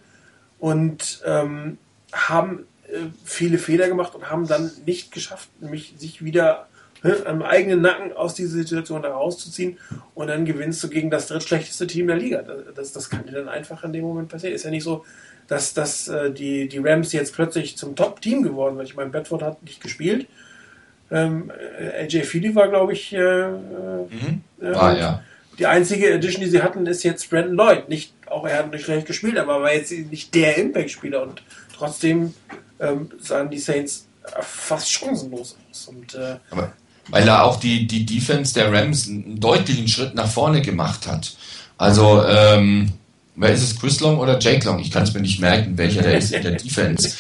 [0.60, 1.78] Und ähm,
[2.12, 6.68] haben äh, viele Fehler gemacht und haben dann nicht geschafft, nämlich sich wieder
[7.04, 9.78] ne, am eigenen Nacken aus dieser Situation herauszuziehen
[10.14, 12.44] und dann gewinnst du gegen das drittschlechteste Team der Liga.
[12.76, 14.56] Das, das kann dir dann einfach in dem Moment passieren.
[14.56, 15.06] Ist ja nicht so,
[15.48, 18.86] dass, dass äh, die, die Rams jetzt plötzlich zum Top-Team geworden sind.
[18.86, 20.28] Ich meine, Bedford hat nicht gespielt.
[21.10, 24.42] Ähm, äh, AJ Feely war, glaube ich, äh, mhm.
[24.62, 25.24] äh, ah, ja.
[25.60, 27.90] Die einzige Edition, die sie hatten, ist jetzt Brandon Lloyd.
[27.90, 31.44] Nicht, auch er hat nicht schlecht gespielt, aber war jetzt nicht der Impact-Spieler und
[31.76, 32.34] trotzdem
[32.80, 34.08] ähm, sahen die Saints
[34.42, 35.88] fast chancenlos aus.
[35.88, 36.74] Und, äh, aber
[37.10, 41.36] weil da auch die, die Defense der Rams einen deutlichen Schritt nach vorne gemacht hat.
[41.78, 42.92] Also, ähm,
[43.36, 44.80] wer ist es, Chris Long oder Jake Long?
[44.80, 47.16] Ich kann es mir nicht merken, welcher der ist in der Defense.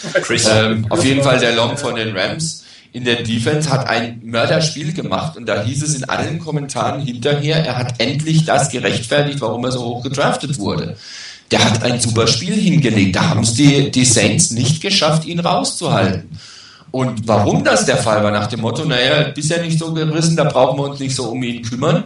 [0.50, 2.61] Ähm, auf jeden Fall der Long von den Rams
[2.94, 7.66] in der Defense hat ein Mörderspiel gemacht und da hieß es in allen Kommentaren hinterher,
[7.66, 10.98] er hat endlich das gerechtfertigt, warum er so hoch gedraftet wurde.
[11.52, 13.16] Der hat ein super Spiel hingelegt.
[13.16, 16.30] Da haben es die, die Saints nicht geschafft, ihn rauszuhalten.
[16.92, 20.44] Und warum das der Fall war, nach dem Motto, naja, bisher nicht so gerissen, da
[20.46, 22.06] brauchen wir uns nicht so um ihn kümmern.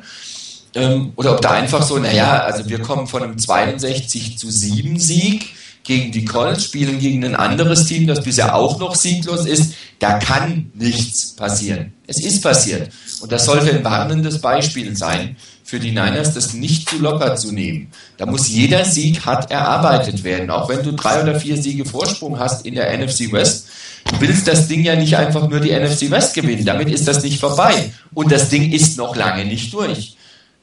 [0.76, 5.00] Ähm, oder ob da einfach so, naja, also wir kommen von einem 62 zu 7
[5.00, 5.56] Sieg
[5.86, 9.76] gegen die Colts, spielen gegen ein anderes Team, das bisher auch noch sieglos ist.
[10.00, 11.94] Da kann nichts passieren.
[12.08, 12.92] Es ist passiert.
[13.22, 17.52] Und das sollte ein warnendes Beispiel sein für die Niners, das nicht zu locker zu
[17.52, 17.92] nehmen.
[18.18, 20.50] Da muss jeder Sieg hart erarbeitet werden.
[20.50, 23.68] Auch wenn du drei oder vier Siege Vorsprung hast in der NFC West,
[24.06, 26.64] Du willst das Ding ja nicht einfach nur die NFC West gewinnen.
[26.64, 27.92] Damit ist das nicht vorbei.
[28.14, 30.15] Und das Ding ist noch lange nicht durch.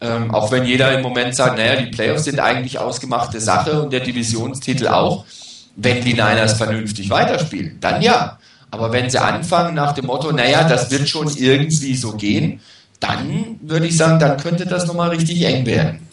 [0.03, 3.93] Ähm, auch wenn jeder im Moment sagt, naja, die Playoffs sind eigentlich ausgemachte Sache und
[3.93, 5.25] der Divisionstitel auch.
[5.77, 8.39] Wenn die Niners vernünftig weiterspielen, dann ja.
[8.71, 12.61] Aber wenn sie anfangen nach dem Motto, naja, das wird schon irgendwie so gehen,
[13.01, 16.07] dann würde ich sagen, dann könnte das nochmal richtig eng werden.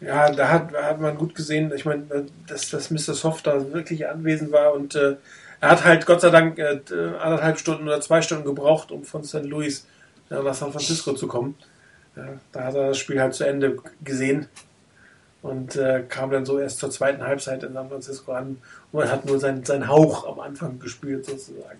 [0.00, 2.04] Ja, da hat, hat man gut gesehen, ich meine,
[2.46, 3.14] dass, dass Mr.
[3.14, 5.16] Soft da wirklich anwesend war und äh,
[5.60, 6.80] er hat halt Gott sei Dank äh,
[7.20, 9.44] anderthalb Stunden oder zwei Stunden gebraucht, um von St.
[9.44, 9.86] Louis
[10.30, 11.54] äh, nach San Francisco zu kommen.
[12.14, 14.46] Da hat er das Spiel halt zu Ende gesehen
[15.42, 18.58] und äh, kam dann so erst zur zweiten Halbzeit in San Francisco an
[18.92, 21.78] und man hat nur seinen sein Hauch am Anfang gespielt sozusagen.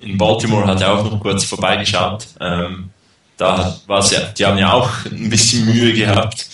[0.00, 2.26] In Baltimore hat er auch noch kurz vorbeigeschaut.
[2.40, 2.90] Ähm,
[3.36, 6.48] da war es ja, die haben ja auch ein bisschen Mühe gehabt.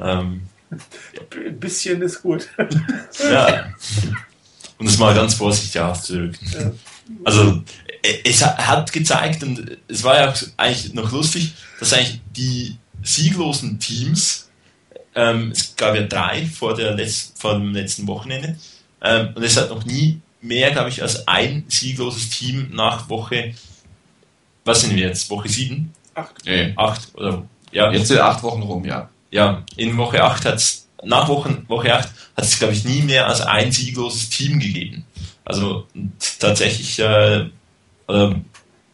[0.00, 2.48] Ähm, ein bisschen ist gut.
[3.30, 3.66] ja.
[4.78, 6.48] Um es mal ganz vorsichtig auszudrücken.
[6.52, 6.70] Ja.
[7.24, 7.62] Also,
[8.24, 14.48] es hat gezeigt, und es war ja eigentlich noch lustig, dass eigentlich die sieglosen Teams,
[15.14, 18.56] ähm, es gab ja drei vor, der Letz-, vor dem letzten Wochenende,
[19.02, 23.54] ähm, und es hat noch nie mehr, glaube ich, als ein siegloses Team nach Woche,
[24.64, 25.92] was sind wir jetzt, Woche sieben?
[26.14, 26.34] Acht.
[26.44, 26.72] Nee.
[26.76, 27.90] Acht, oder, ja.
[27.92, 29.08] Jetzt sind acht Wochen rum, ja.
[29.30, 33.02] Ja, in Woche acht hat es nach Wochen, Woche 8 hat es, glaube ich, nie
[33.02, 35.04] mehr als ein siegloses Team gegeben.
[35.44, 35.86] Also
[36.38, 37.46] tatsächlich äh,
[38.08, 38.34] äh,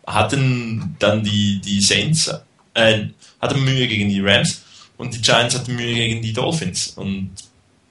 [0.07, 2.31] hatten dann die, die Saints
[2.75, 3.07] äh,
[3.41, 4.63] hatten Mühe gegen die Rams
[4.97, 6.89] und die Giants hatten Mühe gegen die Dolphins.
[6.91, 7.31] Und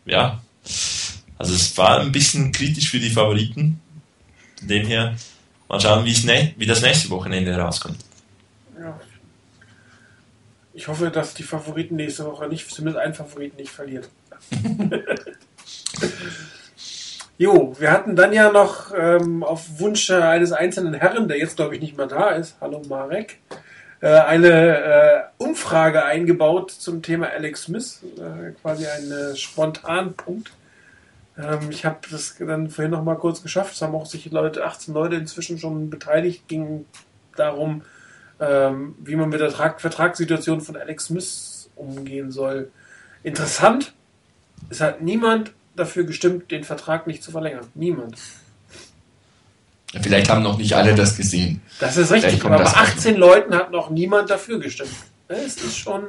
[0.05, 0.41] ja,
[1.37, 3.79] Also es war ein bisschen kritisch für die Favoriten.
[4.59, 5.15] Von dem her,
[5.67, 7.97] mal schauen, ne wie das nächste Wochenende herauskommt.
[8.79, 8.99] Ja.
[10.73, 14.09] Ich hoffe, dass die Favoriten nächste Woche nicht, zumindest ein Favoriten nicht verliert.
[17.37, 21.75] jo, wir hatten dann ja noch ähm, auf Wunsch eines einzelnen Herren, der jetzt glaube
[21.75, 23.39] ich nicht mehr da ist, hallo Marek,
[24.01, 30.51] äh, eine äh, Umfrage eingebaut zum Thema Alex Smith, äh, quasi ein äh, Spontanpunkt.
[31.37, 33.73] Ähm, ich habe das dann vorhin noch mal kurz geschafft.
[33.73, 36.47] Es haben auch sich Leute, 18 Leute inzwischen schon beteiligt.
[36.47, 36.85] Ging
[37.35, 37.83] darum,
[38.39, 42.71] ähm, wie man mit der Tra Vertragssituation von Alex Smith umgehen soll.
[43.23, 43.93] Interessant,
[44.69, 47.65] es hat niemand dafür gestimmt, den Vertrag nicht zu verlängern.
[47.73, 48.17] Niemand.
[50.01, 51.61] Vielleicht haben noch nicht alle das gesehen.
[51.79, 54.89] Das ist richtig, aber bei 18 Leuten hat noch niemand dafür gestimmt.
[55.27, 56.07] Es ist schon.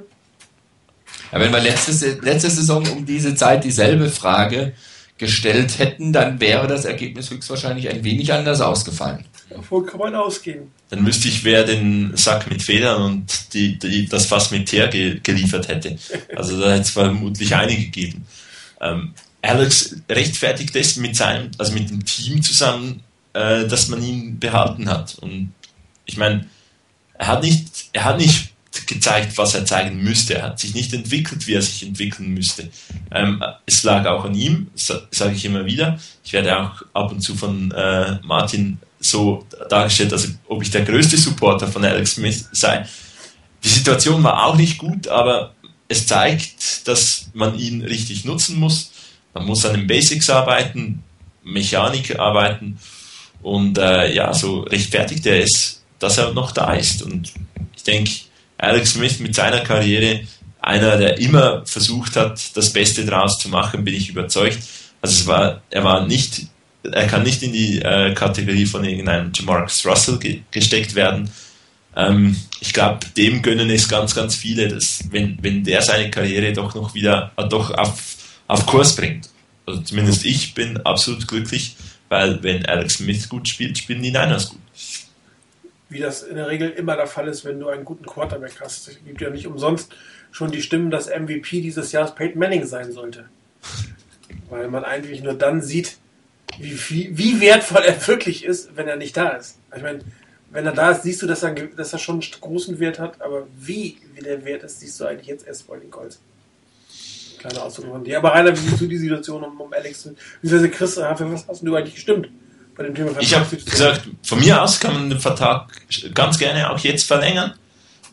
[1.33, 4.73] Ja, wenn wir letzte, letzte Saison um diese Zeit dieselbe Frage
[5.19, 9.25] gestellt hätten, dann wäre das Ergebnis höchstwahrscheinlich ein wenig anders ausgefallen.
[9.49, 10.73] Davon kann man ausgehen.
[10.91, 14.89] Dann müsste ich, wer den Sack mit Federn und die, die, das Fass mit Teer
[14.89, 15.97] ge geliefert hätte.
[16.35, 18.27] Also da hätte es vermutlich einige gegeben.
[18.81, 23.03] Ähm, Alex rechtfertigt es mit seinem, also mit dem Team zusammen,
[23.35, 25.17] äh, dass man ihn behalten hat.
[25.17, 25.53] Und
[26.07, 26.47] ich meine,
[27.19, 28.51] er hat nicht, er hat nicht
[28.87, 30.35] gezeigt, was er zeigen müsste.
[30.35, 32.71] Er hat sich nicht entwickelt, wie er sich entwickeln müsste.
[33.11, 35.99] Ähm, es lag auch an ihm, sage ich immer wieder.
[36.25, 40.85] Ich werde auch ab und zu von äh, Martin so dargestellt, als ob ich der
[40.85, 42.87] größte Supporter von Alex Smith sei.
[43.63, 45.55] Die Situation war auch nicht gut, aber
[45.89, 48.91] es zeigt, dass man ihn richtig nutzen muss.
[49.35, 51.03] Man muss an den Basics arbeiten,
[51.43, 52.79] Mechanik arbeiten
[53.43, 57.03] und äh, ja, so rechtfertigt er es, dass er noch da ist.
[57.03, 57.33] Und
[57.77, 58.11] ich denke,
[58.57, 60.21] Alex Smith mit seiner Karriere,
[60.61, 64.59] einer, der immer versucht hat, das Beste draus zu machen, bin ich überzeugt.
[65.03, 66.47] Also es war, er war nicht,
[66.83, 71.31] er kann nicht in die äh, Kategorie von irgendeinem Jamarcus Russell ge gesteckt werden.
[71.97, 76.53] Ähm, ich glaube, dem gönnen es ganz, ganz viele, dass wenn, wenn der seine Karriere
[76.55, 78.14] doch noch wieder äh, doch auf,
[78.47, 79.31] auf Kurs bringt.
[79.67, 81.77] Also zumindest ich bin absolut glücklich,
[82.09, 84.61] weil wenn Alex Smith gut spielt, spielen die Niners gut
[85.95, 88.89] wie das in der Regel immer der Fall ist, wenn du einen guten Quarterback hast.
[88.89, 89.95] Es gibt ja nicht umsonst
[90.33, 93.27] schon die Stimmen, dass MVP dieses Jahres Peyton Manning sein sollte.
[94.51, 95.97] Weil man eigentlich nur dann sieht,
[96.59, 99.59] wie, wie, wie wertvoll er wirklich ist, wenn er nicht da ist.
[99.75, 100.01] Ich meine,
[100.51, 103.21] wenn er da ist, siehst du, dass er, dass er schon einen großen Wert hat,
[103.23, 106.21] aber wie, wie der Wert ist, siehst du eigentlich jetzt erst bei den Colts.
[107.45, 108.17] Kleine Ausdruck von dir.
[108.17, 110.09] Aber Rainer, wie siehst du die Situation um, um Alex?
[110.41, 112.29] Wie Chris, für was hast du eigentlich gestimmt?
[112.75, 115.71] bei dem Thema Ich habe gesagt, von mir aus kann man den Vertrag
[116.15, 117.55] ganz gerne auch jetzt verlängern,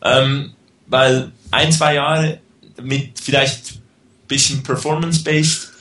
[0.02, 0.52] ähm,
[0.86, 2.38] weil ein, zwei Jahre
[2.80, 3.82] mit vielleicht ein
[4.28, 5.72] bisschen Performance-based,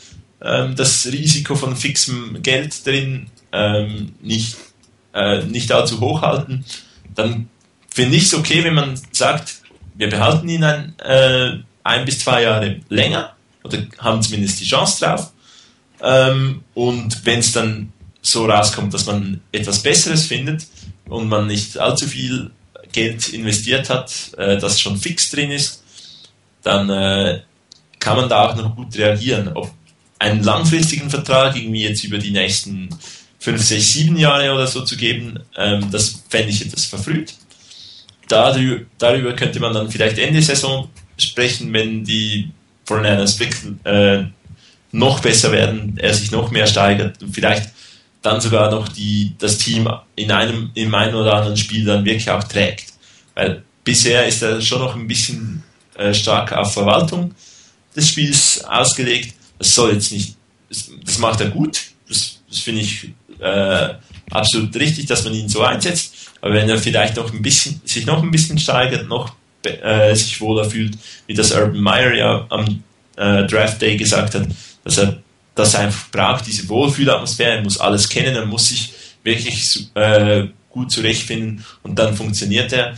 [0.41, 4.57] ähm, das Risiko von fixem Geld drin ähm, nicht,
[5.13, 6.65] äh, nicht allzu hoch halten,
[7.13, 7.49] dann
[7.93, 9.61] finde ich es okay, wenn man sagt,
[9.95, 15.05] wir behalten ihn ein, äh, ein bis zwei Jahre länger oder haben zumindest die Chance
[15.05, 15.31] drauf.
[16.01, 20.65] Ähm, und wenn es dann so rauskommt, dass man etwas Besseres findet
[21.05, 22.51] und man nicht allzu viel
[22.91, 25.83] Geld investiert hat, äh, das schon fix drin ist,
[26.63, 27.41] dann äh,
[27.99, 29.49] kann man da auch noch gut reagieren.
[29.53, 29.71] Ob
[30.19, 32.89] einen langfristigen Vertrag irgendwie jetzt über die nächsten
[33.39, 37.33] 5, 6, 7 Jahre oder so zu geben, ähm, das fände ich etwas verfrüht.
[38.27, 42.51] Darüber, darüber könnte man dann vielleicht Ende Saison sprechen, wenn die
[42.87, 44.25] 49ers wirklich äh,
[44.91, 47.69] noch besser werden, er sich noch mehr steigert und vielleicht
[48.21, 52.29] dann sogar noch die, das Team in einem, in einem oder anderen Spiel dann wirklich
[52.29, 52.93] auch trägt.
[53.33, 55.63] Weil bisher ist er schon noch ein bisschen
[55.95, 57.33] äh, stark auf Verwaltung
[57.95, 59.33] des Spiels ausgelegt.
[59.57, 60.35] Das soll jetzt nicht,
[60.69, 61.81] das, das macht er gut.
[62.07, 63.09] Das, das finde ich
[63.39, 63.89] äh,
[64.29, 66.13] absolut richtig, dass man ihn so einsetzt.
[66.41, 69.35] Aber wenn er vielleicht noch ein bisschen, sich noch ein bisschen steigert, noch
[69.65, 70.97] äh, sich wohler fühlt,
[71.27, 72.83] wie das Urban Meyer ja am
[73.17, 74.47] äh, Draft Day gesagt hat,
[74.83, 75.21] dass er
[75.55, 78.93] dass er einfach braucht, diese Wohlfühlatmosphäre, er muss alles kennen, er muss sich
[79.23, 82.95] wirklich äh, gut zurechtfinden und dann funktioniert er.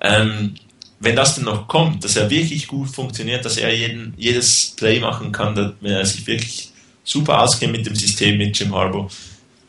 [0.00, 0.54] Ähm,
[1.00, 5.00] wenn das dann noch kommt, dass er wirklich gut funktioniert, dass er jeden, jedes Play
[5.00, 6.70] machen kann, dass, wenn er sich wirklich
[7.04, 9.10] super auskennt mit dem System, mit Jim Harbour,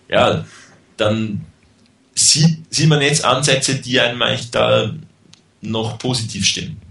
[0.09, 0.45] ja,
[0.97, 1.45] dann
[2.15, 4.93] sieht, sieht man jetzt Ansätze, die einem eigentlich da
[5.61, 6.81] noch positiv stimmen.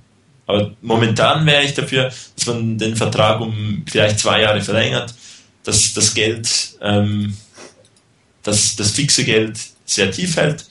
[0.47, 5.15] Aber momentan wäre ich dafür, dass man den Vertrag um vielleicht zwei Jahre verlängert,
[5.62, 7.36] dass das Geld, ähm,
[8.43, 10.65] dass das fixe Geld sehr tief hält.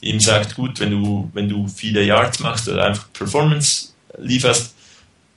[0.00, 4.74] Ihm sagt, gut, wenn du, wenn du viele Yards machst oder einfach Performance lieferst,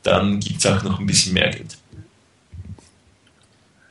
[0.03, 1.77] dann gibt es auch noch ein bisschen mehr Geld.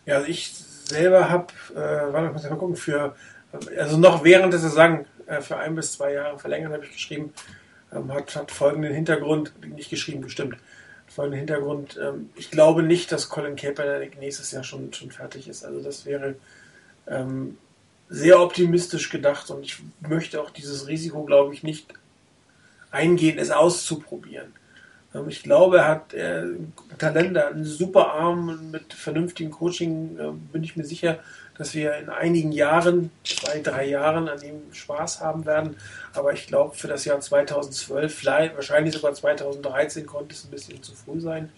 [0.04, 0.50] Ja, also ich
[0.84, 3.14] selber habe, äh, warte, muss ich mal gucken, für,
[3.78, 7.32] also noch während der Saison äh, für ein bis zwei Jahre verlängern habe ich geschrieben,
[7.92, 10.56] ähm, hat, hat folgenden Hintergrund, nicht geschrieben, bestimmt,
[11.06, 15.64] folgenden Hintergrund, ähm, ich glaube nicht, dass Colin Kaepernick nächstes Jahr schon, schon fertig ist.
[15.64, 16.36] Also das wäre
[17.06, 17.58] ähm,
[18.08, 21.92] sehr optimistisch gedacht und ich möchte auch dieses Risiko, glaube ich, nicht
[22.90, 24.52] eingehen, es auszuprobieren.
[25.14, 26.44] Ähm, ich glaube, er hat äh,
[26.98, 31.18] Talent, einen super Arm mit vernünftigem Coaching, äh, bin ich mir sicher,
[31.58, 35.76] dass wir in einigen Jahren, zwei, drei Jahren an ihm Spaß haben werden.
[36.12, 40.82] Aber ich glaube, für das Jahr 2012, vielleicht, wahrscheinlich sogar 2013 konnte es ein bisschen
[40.82, 41.50] zu früh sein.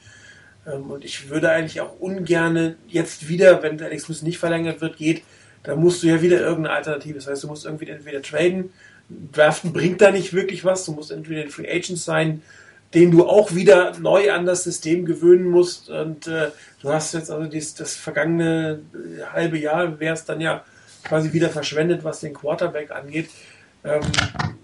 [0.67, 4.97] Ähm, und ich würde eigentlich auch ungern jetzt wieder, wenn Alex Smith nicht verlängert wird,
[4.97, 5.23] geht,
[5.63, 7.15] da musst du ja wieder irgendeine Alternative.
[7.15, 8.71] Das heißt, du musst irgendwie entweder traden,
[9.33, 12.43] draften bringt da nicht wirklich was, du musst entweder ein Free Agent sein,
[12.95, 15.91] den du auch wieder neu an das System gewöhnen musst.
[15.91, 16.51] Und äh,
[16.83, 20.65] du hast jetzt also dies, das vergangene äh, halbe Jahr, wäre es dann ja
[21.05, 23.31] quasi wieder verschwendet, was den Quarterback angeht.
[23.85, 24.03] Ähm,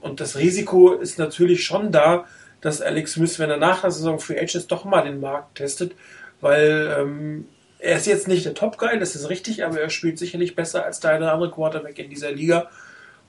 [0.01, 2.27] und das Risiko ist natürlich schon da,
[2.61, 5.95] dass Alex Smith, wenn er nach der Saison Free Agents doch mal den Markt testet,
[6.41, 7.47] weil ähm,
[7.79, 11.01] er ist jetzt nicht der Top-Guy, das ist richtig, aber er spielt sicherlich besser als
[11.01, 12.71] der eine oder andere Quarterback in dieser Liga.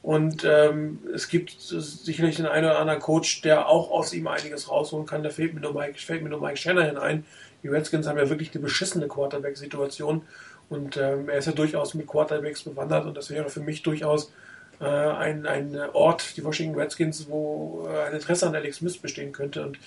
[0.01, 4.69] Und ähm, es gibt sicherlich den einen oder anderen Coach, der auch aus ihm einiges
[4.69, 5.23] rausholen kann.
[5.23, 7.25] Da fehlt mir nur Mike, fällt mir nur Mike Shanahan ein.
[7.65, 10.21] Die Redskins haben ja wirklich eine beschissene Quarterback-Situation.
[10.69, 13.07] Und ähm, er ist ja durchaus mit Quarterbacks bewandert.
[13.07, 14.31] Und das wäre für mich durchaus
[14.79, 19.31] äh, ein, ein Ort, die Washington Redskins, wo äh, ein Interesse an Alex Smith bestehen
[19.31, 19.65] könnte.
[19.65, 19.79] Und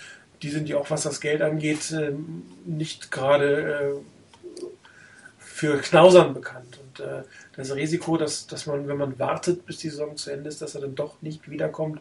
[0.42, 2.14] die sind ja auch, was das Geld angeht, äh,
[2.66, 4.64] nicht gerade äh,
[5.38, 6.80] für Knausern bekannt.
[6.82, 7.22] Und äh,
[7.54, 10.74] das Risiko, dass, dass man, wenn man wartet, bis die Saison zu Ende ist, dass
[10.74, 12.00] er dann doch nicht wiederkommt,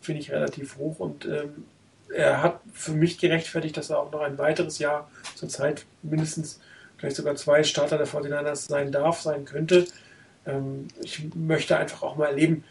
[0.00, 1.00] finde ich relativ hoch.
[1.00, 1.64] Und ähm,
[2.14, 6.60] er hat für mich gerechtfertigt, dass er auch noch ein weiteres Jahr zur Zeit mindestens
[6.96, 9.86] vielleicht sogar zwei Starter der 49ers sein darf, sein könnte.
[10.46, 12.64] Ähm, ich möchte einfach auch mal erleben,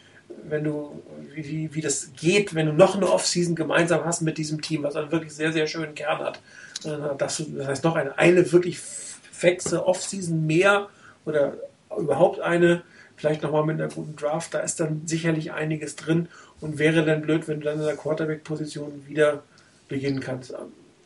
[0.44, 1.02] wenn du,
[1.34, 4.96] wie, wie das geht, wenn du noch eine Offseason gemeinsam hast mit diesem Team, was
[4.96, 6.42] einen wirklich sehr, sehr schönen Kern hat.
[6.84, 10.90] Du, das heißt, noch eine, eine wirklich fexe Offseason mehr
[11.26, 11.58] oder
[11.98, 12.84] überhaupt eine,
[13.16, 16.28] vielleicht nochmal mit einer guten Draft, da ist dann sicherlich einiges drin
[16.62, 19.44] und wäre dann blöd, wenn du dann in der Quarterback-Position wieder
[19.88, 20.54] beginnen kannst.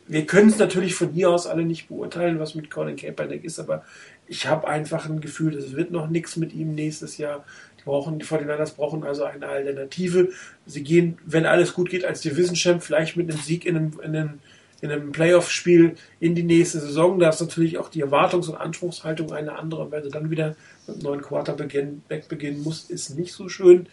[0.07, 3.59] Wir können es natürlich von hier aus alle nicht beurteilen, was mit Colin Kaepernick ist,
[3.59, 3.83] aber
[4.27, 7.45] ich habe einfach ein Gefühl, es wird noch nichts mit ihm nächstes Jahr.
[7.79, 10.29] Die brauchen, die 49 brauchen also eine Alternative.
[10.65, 13.99] Sie gehen, wenn alles gut geht, als Division Champ, vielleicht mit einem Sieg in einem,
[14.03, 14.39] in einem
[14.81, 17.19] in einem Playoff-Spiel in die nächste Saison.
[17.19, 19.83] Da ist natürlich auch die Erwartungs- und Anspruchshaltung eine andere.
[19.83, 20.55] Und wenn du dann wieder
[20.87, 23.87] mit einem neuen Quarterback beginnen musst, ist nicht so schön.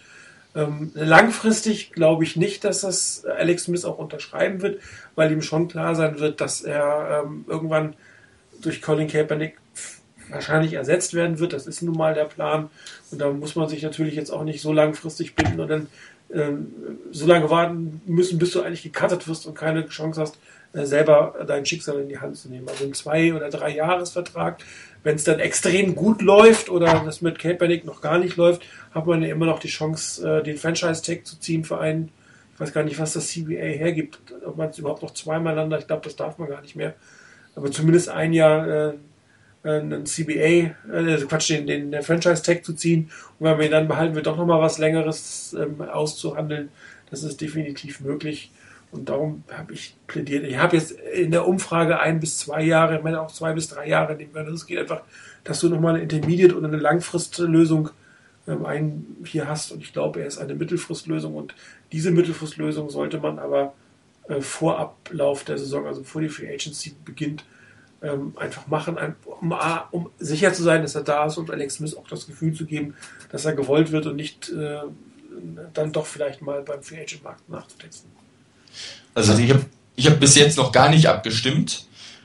[0.55, 4.81] Ähm, langfristig glaube ich nicht, dass das Alex Smith auch unterschreiben wird,
[5.15, 7.95] weil ihm schon klar sein wird, dass er ähm, irgendwann
[8.61, 9.57] durch Colin Kaepernick
[10.31, 11.53] wahrscheinlich ersetzt werden wird.
[11.53, 12.71] Das ist nun mal der Plan.
[13.11, 15.87] Und da muss man sich natürlich jetzt auch nicht so langfristig binden und dann
[16.33, 16.73] ähm,
[17.11, 20.39] so lange warten müssen, bis du eigentlich gecuttet wirst und keine Chance hast,
[20.73, 22.69] äh, selber dein Schicksal in die Hand zu nehmen.
[22.69, 24.59] Also ein Zwei- oder Drei-Jahres-Vertrag.
[25.03, 28.63] Wenn es dann extrem gut läuft oder das mit Kaepernick noch gar nicht läuft,
[28.93, 32.11] hat man ja immer noch die Chance, äh, den Franchise-Tag zu ziehen für einen.
[32.55, 35.79] Ich weiß gar nicht, was das CBA hergibt, ob man es überhaupt noch zweimal landen.
[35.79, 36.95] Ich glaube, das darf man gar nicht mehr.
[37.55, 38.93] Aber zumindest ein Jahr äh,
[39.63, 43.11] einen CBA, äh, Quatsch, den, den, den Franchise-Tag zu ziehen.
[43.39, 46.71] Und wenn wir ihn dann behalten, wird doch nochmal was Längeres ähm, auszuhandeln.
[47.11, 48.51] Das ist definitiv möglich.
[48.91, 50.45] Und darum habe ich plädiert.
[50.45, 53.69] Ich habe jetzt in der Umfrage ein bis zwei Jahre, ich meine auch zwei bis
[53.69, 54.55] drei Jahre können.
[54.55, 55.03] Es geht einfach,
[55.45, 57.91] dass du nochmal eine Intermediate und eine Langfristlösung
[58.47, 59.73] ähm, einen hier hast.
[59.73, 61.35] Und ich glaube, er ist eine Mittelfristlösung.
[61.35, 61.55] Und
[61.93, 63.75] diese Mittelfristlösung sollte man aber
[64.29, 67.45] äh, vor Ablauf der Saison, also bevor die Free Agency beginnt,
[68.01, 69.55] ähm, einfach machen, um,
[69.91, 72.65] um, sicher zu sein, dass er da ist und Alex Smith auch das Gefühl zu
[72.65, 72.95] geben,
[73.31, 74.83] dass er gewollt wird und nicht äh,
[75.75, 78.18] dann doch vielleicht mal beim Free Agent Markt nachzutesten.
[79.15, 79.65] Also ich habe
[79.97, 81.85] ich hab bis jetzt noch gar nicht abgestimmt,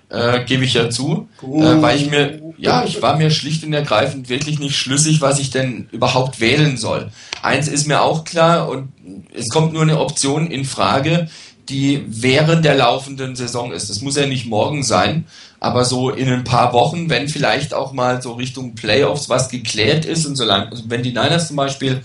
[0.10, 3.74] äh, gebe ich ja zu, äh, weil ich mir, ja, ich war mir schlicht und
[3.74, 7.12] ergreifend wirklich nicht schlüssig, was ich denn überhaupt wählen soll.
[7.42, 8.90] Eins ist mir auch klar und
[9.34, 11.30] es kommt nur eine Option in Frage,
[11.70, 13.90] die während der laufenden Saison ist.
[13.90, 15.26] Das muss ja nicht morgen sein,
[15.60, 20.06] aber so in ein paar Wochen, wenn vielleicht auch mal so Richtung Playoffs was geklärt
[20.06, 22.04] ist und solange, also wenn die Niners zum Beispiel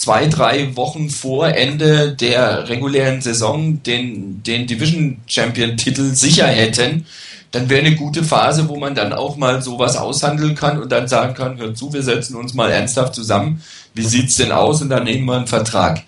[0.00, 7.04] zwei, drei Wochen vor Ende der regulären Saison den, den Division Champion Titel sicher hätten,
[7.50, 11.06] dann wäre eine gute Phase, wo man dann auch mal sowas aushandeln kann und dann
[11.06, 13.62] sagen kann, hör zu, wir setzen uns mal ernsthaft zusammen.
[13.92, 14.80] Wie sieht's denn aus?
[14.80, 16.02] Und dann nehmen wir einen Vertrag.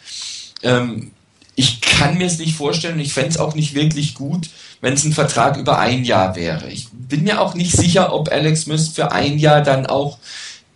[0.62, 1.10] Ähm,
[1.54, 4.48] ich kann mir es nicht vorstellen und ich fände es auch nicht wirklich gut,
[4.80, 6.70] wenn es ein Vertrag über ein Jahr wäre.
[6.70, 10.16] Ich bin mir auch nicht sicher, ob Alex Smith für ein Jahr dann auch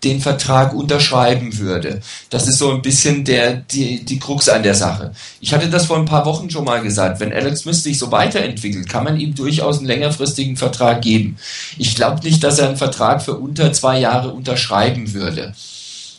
[0.07, 2.01] den Vertrag unterschreiben würde.
[2.31, 5.13] Das ist so ein bisschen der, die, die Krux an der Sache.
[5.41, 7.21] Ich hatte das vor ein paar Wochen schon mal gesagt.
[7.21, 11.37] Wenn Alex Smith sich so weiterentwickelt, kann man ihm durchaus einen längerfristigen Vertrag geben.
[11.77, 15.55] Ich glaube nicht, dass er einen Vertrag für unter zwei Jahre unterschreiben würde.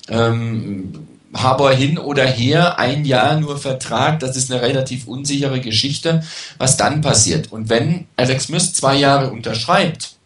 [0.10, 0.94] Ähm,
[1.34, 6.24] Harbour hin oder her, ein Jahr nur Vertrag, das ist eine relativ unsichere Geschichte,
[6.58, 7.52] was dann passiert.
[7.52, 10.17] Und wenn Alex Smith zwei Jahre unterschreibt,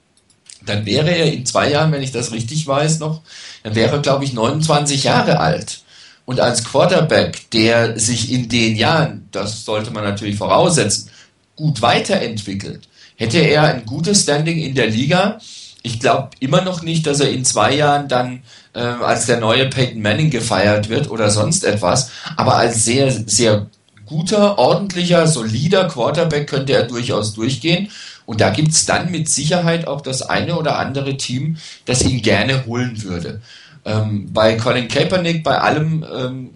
[0.66, 3.22] dann wäre er in zwei Jahren, wenn ich das richtig weiß noch,
[3.64, 5.82] dann wäre er, glaube ich, 29 Jahre alt.
[6.26, 11.10] Und als Quarterback, der sich in den Jahren, das sollte man natürlich voraussetzen,
[11.56, 15.40] gut weiterentwickelt, hätte er ein gutes Standing in der Liga.
[15.84, 18.44] Ich glaube immer noch nicht, dass er in zwei Jahren dann
[18.74, 23.68] äh, als der neue Peyton Manning gefeiert wird oder sonst etwas, aber als sehr, sehr
[24.06, 27.90] guter, ordentlicher, solider Quarterback könnte er durchaus durchgehen.
[28.26, 32.22] Und da gibt es dann mit Sicherheit auch das eine oder andere Team, das ihn
[32.22, 33.42] gerne holen würde.
[33.84, 36.50] Ähm, bei Colin Kaepernick, bei allem, ähm,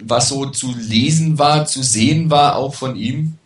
[0.00, 3.38] was so zu lesen war, zu sehen war, auch von ihm,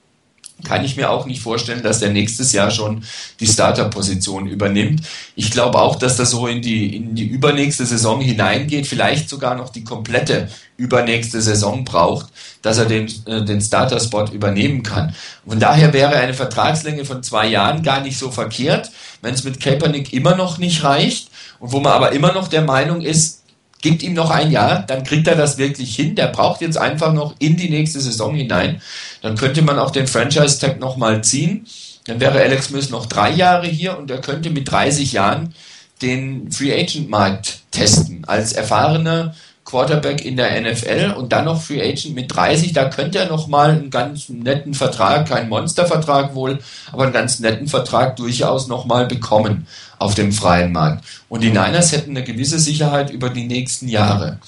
[0.64, 3.05] kann ich mir auch nicht vorstellen, dass der nächstes Jahr schon
[3.40, 5.02] die Starter-Position übernimmt.
[5.36, 9.55] Ich glaube auch, dass das so in die, in die übernächste Saison hineingeht, vielleicht sogar
[9.55, 12.26] noch die komplette übernächste Saison braucht,
[12.62, 15.14] dass er den, äh, den Starter-Spot übernehmen kann.
[15.47, 18.90] Von daher wäre eine Vertragslänge von zwei Jahren gar nicht so verkehrt,
[19.20, 21.28] wenn es mit Kaepernick immer noch nicht reicht
[21.60, 23.41] und wo man aber immer noch der Meinung ist,
[23.83, 26.15] gibt ihm noch ein Jahr, dann kriegt er das wirklich hin.
[26.15, 28.81] Der braucht jetzt einfach noch in die nächste Saison hinein.
[29.21, 31.67] Dann könnte man auch den Franchise-Tag nochmal ziehen.
[32.07, 35.55] Dann wäre Alex Smith noch drei Jahre hier und er könnte mit 30 Jahren
[36.01, 38.25] den Free Agent Markt testen.
[38.25, 39.35] Als erfahrener
[39.73, 43.70] Quarterback in der NFL und dann noch Free Agent mit 30, da könnte er nochmal
[43.70, 46.59] einen ganz netten Vertrag, kein Monstervertrag wohl,
[46.93, 49.66] aber einen ganz netten Vertrag durchaus nochmal bekommen
[49.99, 51.07] auf dem freien Markt.
[51.31, 54.40] Und die Niners hätten eine gewisse Sicherheit über die nächsten Jahre.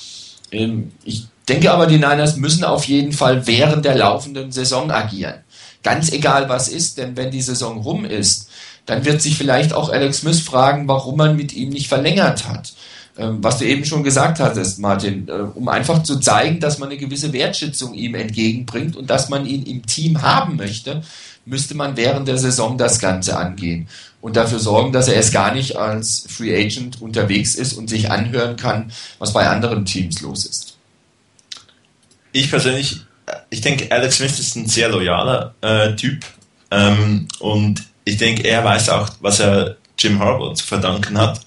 [0.53, 5.37] Ähm, ich denke aber, die Niners müssen auf jeden Fall während der laufenden Saison agieren.
[5.83, 8.51] Ganz egal was ist, denn wenn die Saison rum ist,
[8.85, 12.75] dann wird sich vielleicht auch Alex Smith fragen, warum man mit ihm nicht verlängert hat.
[13.17, 16.89] Ähm, was du eben schon gesagt hattest, Martin, äh, um einfach zu zeigen, dass man
[16.89, 21.03] eine gewisse Wertschätzung ihm entgegenbringt und dass man ihn im Team haben möchte,
[21.47, 23.89] müsste man während der Saison das Ganze angehen
[24.21, 28.11] und dafür sorgen, dass er erst gar nicht als Free Agent unterwegs ist und sich
[28.11, 30.77] anhören kann, was bei anderen Teams los ist.
[32.33, 33.03] Ich persönlich,
[33.51, 36.25] ich denke, Alex Smith ist ein sehr loyaler äh, Typ
[36.73, 41.44] ähm, und ich denke, er weiß auch, was er Jim Harbaugh zu verdanken hat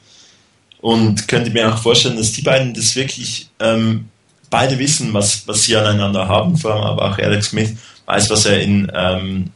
[0.82, 4.10] und könnte mir auch vorstellen, dass die beiden das wirklich ähm,
[4.50, 7.76] beide wissen, was, was sie aneinander haben, vor allem aber auch Alex Smith
[8.06, 9.52] weiß, was er in ähm,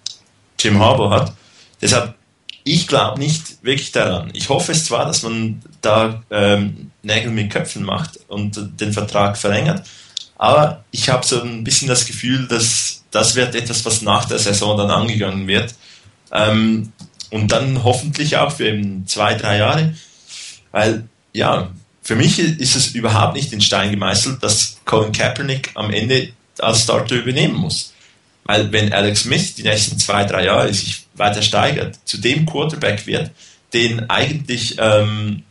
[0.59, 1.33] Jim Harbaugh hat.
[1.81, 2.15] Deshalb
[2.63, 4.29] ich glaube nicht wirklich daran.
[4.33, 9.35] Ich hoffe es zwar, dass man da ähm, Nägel mit Köpfen macht und den Vertrag
[9.35, 9.83] verlängert,
[10.37, 14.39] aber ich habe so ein bisschen das Gefühl, dass das wird etwas, was nach der
[14.39, 15.75] Saison dann angegangen wird.
[16.31, 16.91] Ähm,
[17.29, 19.93] und dann hoffentlich auch für eben zwei, drei Jahre.
[20.71, 21.71] Weil, ja,
[22.01, 26.83] für mich ist es überhaupt nicht in Stein gemeißelt, dass Colin Kaepernick am Ende als
[26.83, 27.93] Starter übernehmen muss.
[28.43, 33.05] Weil wenn Alex Smith die nächsten zwei, drei Jahre sich weiter steigert, zu dem Quarterback
[33.05, 33.31] wird,
[33.73, 35.43] den eigentlich ähm,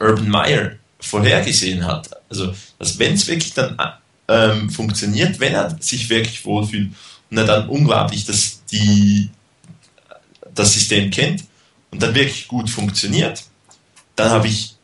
[0.00, 2.10] Urban Meyer vorhergesehen hat.
[2.28, 3.76] Also, dass wenn es wirklich dann
[4.28, 6.90] ähm, funktioniert, wenn er sich wirklich wohlfühlt
[7.30, 9.30] und er dann unglaublich das, die,
[10.54, 11.44] das System kennt
[11.90, 13.44] und dann wirklich gut funktioniert,
[14.16, 14.75] dann habe ich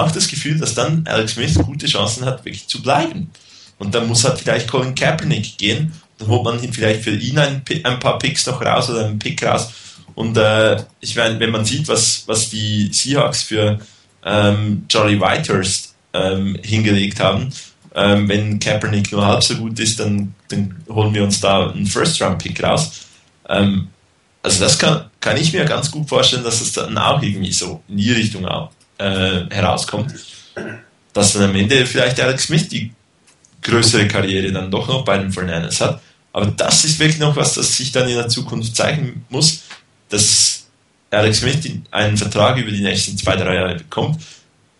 [0.00, 3.30] auch das Gefühl, dass dann Alex Smith gute Chancen hat, wirklich zu bleiben.
[3.78, 5.92] Und dann muss halt vielleicht Colin Kaepernick gehen
[6.22, 9.44] dann holt man vielleicht für ihn ein, ein paar Picks noch raus oder einen Pick
[9.44, 9.72] raus.
[10.14, 13.78] Und äh, ich meine, wenn man sieht, was, was die Seahawks für
[14.24, 17.52] ähm, Charlie Whitehurst ähm, hingelegt haben,
[17.94, 21.86] ähm, wenn Kaepernick nur halb so gut ist, dann, dann holen wir uns da einen
[21.86, 23.06] First-Round-Pick raus.
[23.48, 23.88] Ähm,
[24.42, 27.82] also das kann, kann ich mir ganz gut vorstellen, dass es dann auch irgendwie so
[27.88, 28.70] in die Richtung auch,
[29.02, 30.14] äh, herauskommt.
[31.12, 32.92] Dass dann am Ende vielleicht Alex Smith die
[33.62, 36.00] größere Karriere dann doch noch bei den Fernandes hat.
[36.32, 39.62] Aber das ist wirklich noch was, das sich dann in der Zukunft zeigen muss,
[40.08, 40.66] dass
[41.10, 44.22] Alex Smith einen Vertrag über die nächsten zwei, drei Jahre bekommt,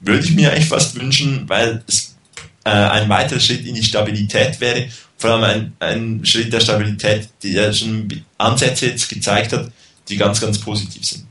[0.01, 2.17] würde ich mir echt fast wünschen, weil es
[2.65, 4.89] äh, ein weiterer Schritt in die Stabilität wäre,
[5.19, 9.71] vor allem ein, ein Schritt der Stabilität, der schon Ansätze jetzt gezeigt hat,
[10.09, 11.22] die ganz, ganz positiv sind.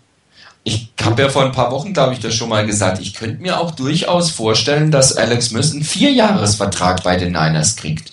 [0.64, 3.02] Ich habe ja vor ein paar Wochen, glaube ich, das schon mal gesagt.
[3.02, 8.12] Ich könnte mir auch durchaus vorstellen, dass Alex Smith einen Vierjahresvertrag bei den Niners kriegt.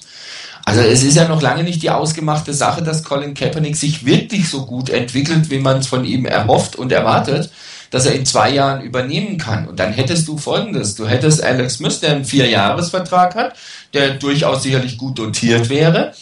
[0.65, 4.51] Also es ist ja noch lange nicht die ausgemachte Sache, dass Colin Kaepernick sich wirklich
[4.51, 7.51] so gut entwickelt, wie man es von ihm erhofft und erwartet,
[7.91, 9.67] dass er in zwei Jahren übernehmen kann.
[9.67, 13.55] Und dann hättest du folgendes, du hättest Alex Smith, der einen Vierjahresvertrag hat,
[13.95, 16.13] der durchaus sicherlich gut dotiert wäre,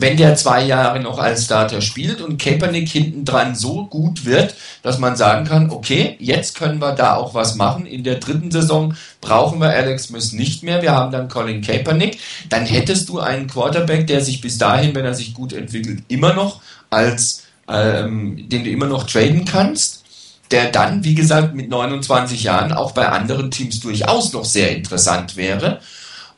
[0.00, 4.54] wenn der zwei Jahre noch als Starter spielt und Kaepernick hinten dran so gut wird,
[4.82, 7.84] dass man sagen kann, okay, jetzt können wir da auch was machen.
[7.84, 10.82] In der dritten Saison brauchen wir Alex Smith nicht mehr.
[10.82, 12.20] Wir haben dann Colin Kaepernick.
[12.48, 16.32] Dann hättest du einen Quarterback, der sich bis dahin, wenn er sich gut entwickelt, immer
[16.32, 16.60] noch
[16.90, 20.04] als, ähm, den du immer noch traden kannst.
[20.52, 25.36] Der dann, wie gesagt, mit 29 Jahren auch bei anderen Teams durchaus noch sehr interessant
[25.36, 25.80] wäre.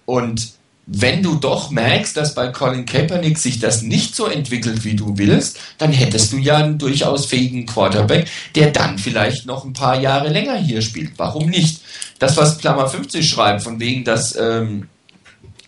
[0.06, 0.59] Und
[0.92, 5.16] wenn du doch merkst, dass bei Colin Kaepernick sich das nicht so entwickelt, wie du
[5.18, 8.26] willst, dann hättest du ja einen durchaus fähigen Quarterback,
[8.56, 11.12] der dann vielleicht noch ein paar Jahre länger hier spielt.
[11.16, 11.82] Warum nicht?
[12.18, 14.88] Das, was Klammer 50 schreibt, von wegen, dass, ähm,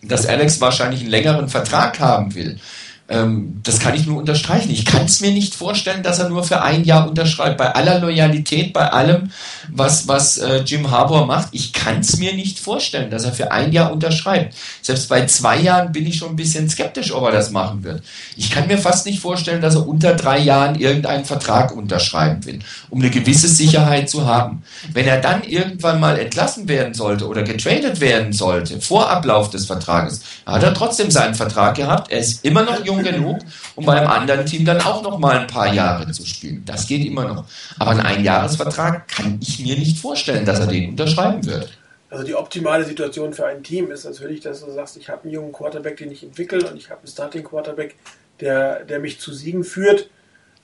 [0.01, 2.59] dass Alex wahrscheinlich einen längeren Vertrag haben will,
[3.09, 4.71] ähm, das kann ich nur unterstreichen.
[4.71, 7.57] Ich kann es mir nicht vorstellen, dass er nur für ein Jahr unterschreibt.
[7.57, 9.31] Bei aller Loyalität, bei allem,
[9.69, 13.51] was, was äh, Jim Harbour macht, ich kann es mir nicht vorstellen, dass er für
[13.51, 14.55] ein Jahr unterschreibt.
[14.81, 18.03] Selbst bei zwei Jahren bin ich schon ein bisschen skeptisch, ob er das machen wird.
[18.37, 22.59] Ich kann mir fast nicht vorstellen, dass er unter drei Jahren irgendeinen Vertrag unterschreiben will,
[22.89, 24.63] um eine gewisse Sicherheit zu haben.
[24.93, 29.65] Wenn er dann irgendwann mal entlassen werden sollte oder getradet werden sollte, vor Ablauf des
[29.65, 32.09] Vertrages, hat er trotzdem seinen Vertrag gehabt.
[32.09, 33.39] Er ist immer noch jung jung genug,
[33.75, 36.63] um beim anderen Team dann auch noch mal ein paar Jahre zu spielen.
[36.65, 37.45] Das geht immer noch.
[37.79, 41.77] Aber einen Einjahresvertrag kann ich mir nicht vorstellen, dass er den unterschreiben wird.
[42.09, 45.33] Also die optimale Situation für ein Team ist natürlich, dass du sagst, ich habe einen
[45.33, 47.95] jungen Quarterback, den ich entwickle und ich habe einen Starting Quarterback,
[48.39, 50.09] der, der mich zu Siegen führt.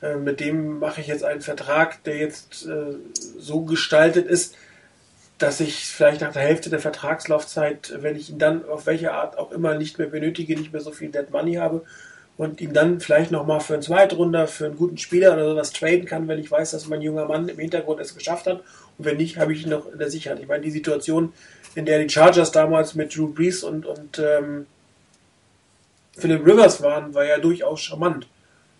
[0.02, 2.96] Äh, mit dem mache ich jetzt einen Vertrag, der jetzt äh,
[3.40, 4.56] so gestaltet ist,
[5.40, 9.38] dass ich vielleicht nach der Hälfte der Vertragslaufzeit, wenn ich ihn dann auf welche Art
[9.38, 11.84] auch immer nicht mehr benötige, nicht mehr so viel Dead Money habe
[12.40, 16.06] und ihn dann vielleicht nochmal für einen Zweitrunder, für einen guten Spieler oder sowas traden
[16.06, 18.64] kann, wenn ich weiß, dass mein junger Mann im Hintergrund es geschafft hat.
[18.98, 20.40] Und wenn nicht, habe ich ihn noch in der Sicherheit.
[20.40, 21.34] Ich meine, die Situation,
[21.76, 24.68] in der die Chargers damals mit Drew Brees und, und ähm,
[26.18, 28.26] Philip Rivers waren, war ja durchaus charmant.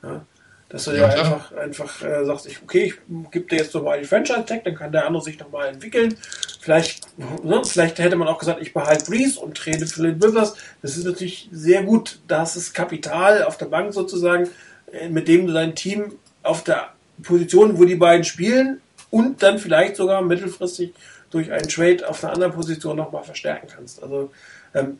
[0.04, 0.26] Ja?
[0.70, 4.00] Dass du ja, dir einfach, einfach äh, sagst, ich, okay, ich gebe dir jetzt nochmal
[4.00, 6.16] die Franchise-Tag, dann kann der andere sich nochmal entwickeln.
[6.62, 10.56] Vielleicht, ne, vielleicht hätte man auch gesagt, ich behalte Breeze und trete Philip Rivers.
[10.84, 12.20] Das ist natürlich sehr gut.
[12.28, 14.48] Das ist Kapital auf der Bank sozusagen,
[14.92, 16.14] äh, mit dem du dein Team
[16.44, 16.90] auf der
[17.24, 18.80] Position, wo die beiden spielen
[19.10, 20.94] und dann vielleicht sogar mittelfristig
[21.32, 24.02] durch einen Trade auf einer anderen Position nochmal verstärken kannst.
[24.04, 24.32] Also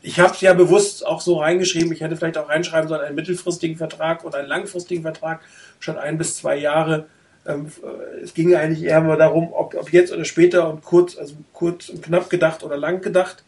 [0.02, 3.14] ich habe es ja bewusst auch so reingeschrieben, ich hätte vielleicht auch reinschreiben sollen, einen
[3.14, 5.40] mittelfristigen Vertrag oder einen langfristigen Vertrag,
[5.78, 7.06] statt ein bis zwei Jahre.
[7.46, 11.34] Ähm, äh, es ging eigentlich eher mal darum, ob, jetzt oder später und kurz, also
[11.52, 13.44] kurz und knapp gedacht oder lang gedacht,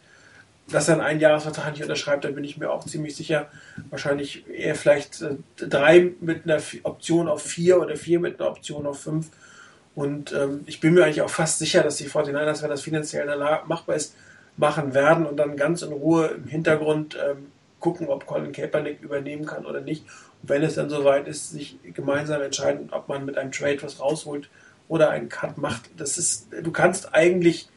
[0.71, 3.47] dass er einen Einjahresvertrag nicht unterschreibt, da bin ich mir auch ziemlich sicher.
[3.89, 8.85] Wahrscheinlich eher vielleicht äh, drei mit einer Option auf vier oder vier mit einer Option
[8.85, 9.29] auf fünf.
[9.93, 13.27] Und ähm, ich bin mir eigentlich auch fast sicher, dass die 49ers, wenn das finanziell
[13.67, 14.15] machbar ist,
[14.57, 17.47] machen werden und dann ganz in Ruhe im Hintergrund ähm,
[17.79, 20.05] gucken, ob Colin Kaepernick übernehmen kann oder nicht.
[20.41, 23.99] Und wenn es dann soweit ist, sich gemeinsam entscheiden, ob man mit einem Trade was
[23.99, 24.49] rausholt
[24.87, 25.89] oder einen Cut macht.
[25.97, 27.67] Das ist, du kannst eigentlich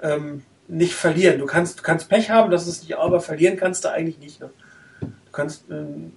[0.00, 1.38] ähm, nicht verlieren.
[1.38, 4.40] Du kannst, du kannst Pech haben, das ist nicht, aber verlieren kannst du eigentlich nicht.
[4.40, 4.50] Ne?
[5.00, 6.12] Du kannst ähm,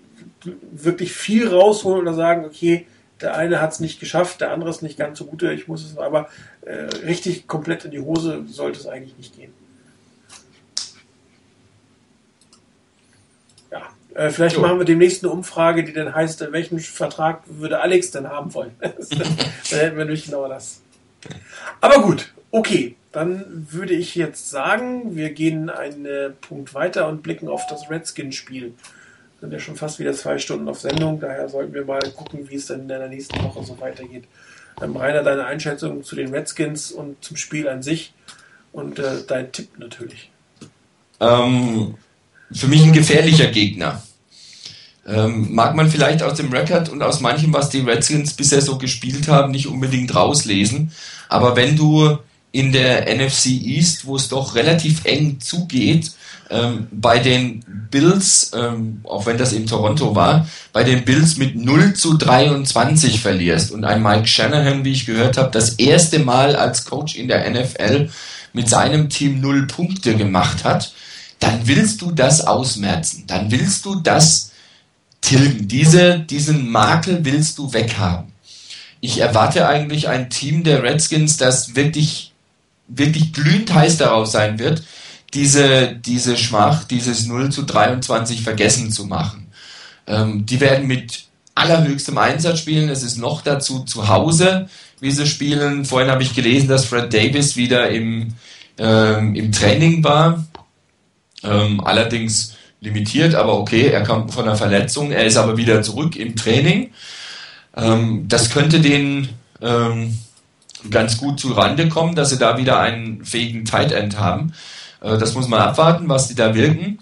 [0.71, 2.87] wirklich viel rausholen oder sagen, okay,
[3.21, 5.85] der eine hat es nicht geschafft, der andere ist nicht ganz so gut, ich muss
[5.85, 6.27] es aber
[6.61, 9.53] äh, richtig komplett in die Hose sollte es eigentlich nicht gehen.
[14.13, 14.61] Äh, vielleicht jo.
[14.61, 18.71] machen wir demnächst eine Umfrage, die dann heißt, welchen Vertrag würde Alex denn haben wollen?
[18.79, 20.81] dann hätten wir nämlich genau das.
[21.79, 22.95] Aber gut, okay.
[23.11, 28.73] Dann würde ich jetzt sagen, wir gehen einen Punkt weiter und blicken auf das Redskin-Spiel.
[29.41, 32.55] Sind ja schon fast wieder zwei Stunden auf Sendung, daher sollten wir mal gucken, wie
[32.55, 34.25] es dann in der nächsten Woche so weitergeht.
[34.81, 38.13] Ähm, Rainer, deine Einschätzung zu den Redskins und zum Spiel an sich
[38.71, 40.31] und äh, dein Tipp natürlich.
[41.19, 41.95] Ähm,
[42.53, 44.03] für mich ein gefährlicher Gegner.
[45.07, 48.77] Ähm, mag man vielleicht aus dem Record und aus manchem, was die Redskins bisher so
[48.77, 50.91] gespielt haben, nicht unbedingt rauslesen.
[51.27, 52.17] Aber wenn du
[52.51, 56.11] in der NFC East, wo es doch relativ eng zugeht,
[56.51, 61.55] ähm, bei den Bills, ähm, auch wenn das in Toronto war, bei den Bills mit
[61.55, 66.55] 0 zu 23 verlierst und ein Mike Shanahan, wie ich gehört habe, das erste Mal
[66.55, 68.09] als Coach in der NFL
[68.53, 70.93] mit seinem Team null Punkte gemacht hat,
[71.41, 73.25] dann willst du das ausmerzen.
[73.27, 74.51] Dann willst du das
[75.19, 75.67] tilgen.
[75.67, 78.31] Diese, diesen Makel willst du weghaben.
[79.01, 82.31] Ich erwarte eigentlich ein Team der Redskins, das wirklich,
[82.87, 84.83] wirklich glühend heiß darauf sein wird,
[85.33, 89.47] diese, diese Schmach, dieses 0 zu 23 vergessen zu machen.
[90.05, 91.23] Ähm, die werden mit
[91.55, 92.89] allerhöchstem Einsatz spielen.
[92.89, 94.69] Es ist noch dazu zu Hause,
[94.99, 95.85] wie sie spielen.
[95.85, 98.35] Vorhin habe ich gelesen, dass Fred Davis wieder im,
[98.77, 100.45] ähm, im Training war.
[101.43, 105.11] Ähm, allerdings limitiert, aber okay, er kommt von einer Verletzung.
[105.11, 106.91] Er ist aber wieder zurück im Training.
[107.75, 109.29] Ähm, das könnte den
[109.61, 110.17] ähm,
[110.89, 114.53] ganz gut zu Rande kommen, dass sie da wieder einen fähigen Tight End haben.
[115.01, 116.99] Äh, das muss man abwarten, was die da wirken.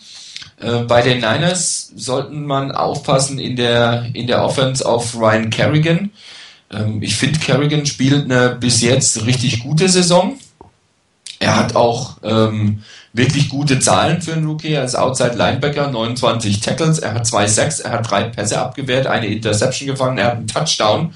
[0.60, 6.12] Äh, bei den Niners sollten man aufpassen in der, in der Offense auf Ryan Kerrigan.
[6.72, 10.38] Ähm, ich finde, Kerrigan spielt eine bis jetzt richtig gute Saison.
[11.40, 12.84] Er hat auch ähm,
[13.14, 17.80] wirklich gute Zahlen für einen Rookie als Outside Linebacker, 29 Tackles, er hat zwei Sacks,
[17.80, 21.14] er hat drei Pässe abgewehrt, eine Interception gefangen, er hat einen Touchdown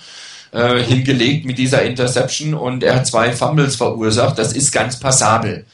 [0.53, 4.37] äh, hingelegt mit dieser Interception und er hat zwei Fumbles verursacht.
[4.37, 5.65] Das ist ganz passabel.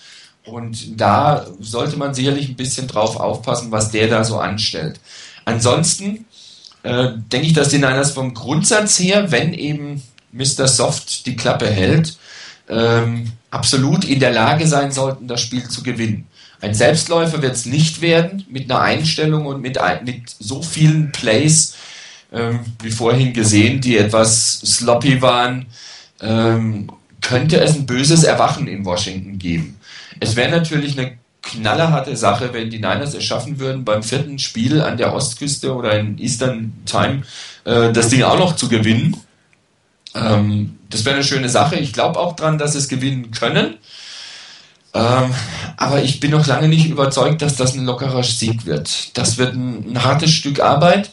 [0.45, 4.99] Und da sollte man sicherlich ein bisschen drauf aufpassen, was der da so anstellt.
[5.45, 6.25] Ansonsten
[6.83, 10.01] äh, denke ich, dass die Niners vom Grundsatz her, wenn eben
[10.31, 10.67] Mr.
[10.67, 12.17] Soft die Klappe hält,
[12.69, 16.27] ähm, absolut in der Lage sein sollten, das Spiel zu gewinnen.
[16.61, 21.75] Ein Selbstläufer wird es nicht werden, mit einer Einstellung und mit, mit so vielen Plays,
[22.31, 25.67] ähm, wie vorhin gesehen, die etwas sloppy waren,
[26.21, 26.91] ähm,
[27.21, 29.77] könnte es ein böses Erwachen in Washington geben.
[30.19, 34.81] Es wäre natürlich eine knallerharte Sache, wenn die Niners es schaffen würden, beim vierten Spiel
[34.81, 37.23] an der Ostküste oder in Eastern Time
[37.63, 39.15] äh, das Ding auch noch zu gewinnen.
[40.13, 41.75] Ähm, das wäre eine schöne Sache.
[41.75, 43.77] Ich glaube auch dran, dass sie es gewinnen können.
[44.93, 45.33] Ähm,
[45.77, 49.17] aber ich bin noch lange nicht überzeugt, dass das ein lockerer Sieg wird.
[49.17, 51.11] Das wird ein, ein hartes Stück Arbeit.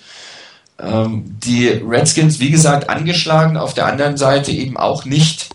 [0.78, 5.50] Ähm, die Redskins, wie gesagt, angeschlagen, auf der anderen Seite eben auch nicht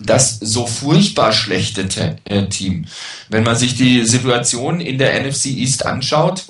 [0.00, 2.86] das so furchtbar schlechte Te äh, Team.
[3.28, 6.44] Wenn man sich die Situation in der NFC East anschaut,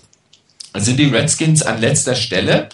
[0.75, 2.69] sind die Redskins an letzter Stelle.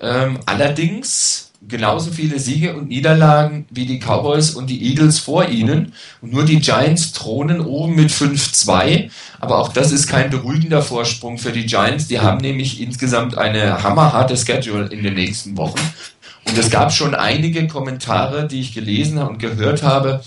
[0.00, 5.92] Ähm, allerdings genauso viele Siege und Niederlagen wie die Cowboys und die Eagles vor ihnen.
[6.20, 9.10] Und nur die Giants thronen oben mit 5-2.
[9.40, 12.08] Aber auch das ist kein beruhigender Vorsprung für die Giants.
[12.08, 15.80] Die haben nämlich insgesamt eine hammerharte Schedule in den nächsten Wochen.
[16.46, 20.22] Und es gab schon einige Kommentare, die ich gelesen und gehört habe,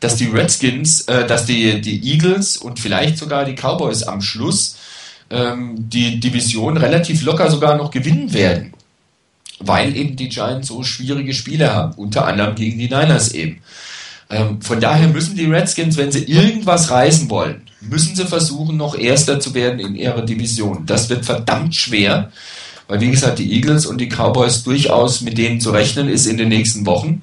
[0.00, 4.76] dass die Redskins, äh, dass die, die Eagles und vielleicht sogar die Cowboys am Schluss
[5.30, 8.74] ähm, die Division relativ locker sogar noch gewinnen werden.
[9.64, 13.60] Weil eben die Giants so schwierige Spiele haben, unter anderem gegen die Niners eben.
[14.30, 18.96] Ähm, von daher müssen die Redskins, wenn sie irgendwas reißen wollen, müssen sie versuchen, noch
[18.96, 20.86] Erster zu werden in ihrer Division.
[20.86, 22.32] Das wird verdammt schwer.
[22.88, 26.36] Weil, wie gesagt, die Eagles und die Cowboys durchaus mit denen zu rechnen ist in
[26.36, 27.22] den nächsten Wochen.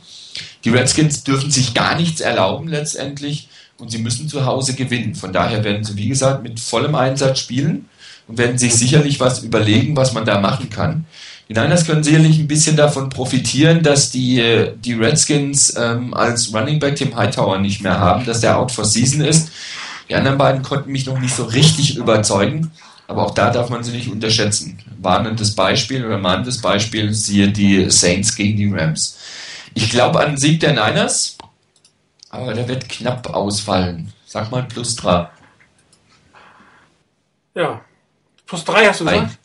[0.66, 5.16] Die Redskins dürfen sich gar nichts erlauben letztendlich und sie müssen zu Hause gewinnen.
[5.16, 7.90] Von daher werden sie, wie gesagt, mit vollem Einsatz spielen
[8.28, 11.06] und werden sich sicherlich was überlegen, was man da machen kann.
[11.50, 16.78] Die Niners können sicherlich ein bisschen davon profitieren, dass die, die Redskins ähm, als Running
[16.78, 19.52] Back Tim Hightower nicht mehr haben, dass der out for season ist.
[20.08, 22.72] Die anderen beiden konnten mich noch nicht so richtig überzeugen.
[23.08, 24.78] Aber auch da darf man sie nicht unterschätzen.
[25.00, 29.18] Warnendes Beispiel oder mahnendes Beispiel siehe die Saints gegen die Rams.
[29.74, 31.36] Ich glaube an den Sieg der Niners,
[32.30, 34.14] aber der wird knapp ausfallen.
[34.28, 35.28] Sag mal plus drei.
[37.56, 37.82] Ja.
[38.46, 39.39] Plus drei hast du gesagt?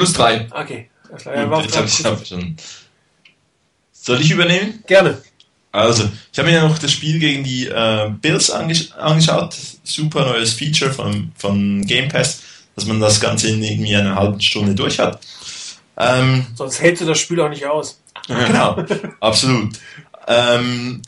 [0.00, 0.48] Plus drei.
[0.50, 0.88] Okay.
[1.26, 2.56] Ja, Gut, ich hab schon.
[3.92, 4.82] Soll ich übernehmen?
[4.86, 5.20] Gerne.
[5.72, 9.54] Also, ich habe mir ja noch das Spiel gegen die äh, Bills angesch angeschaut.
[9.84, 12.42] Super neues Feature von, von Game Pass,
[12.74, 15.20] dass man das Ganze in irgendwie einer halben Stunde durch hat.
[15.98, 18.00] Ähm, Sonst hältst du das Spiel auch nicht aus.
[18.26, 18.82] genau,
[19.20, 19.78] absolut.
[20.26, 21.02] Ähm,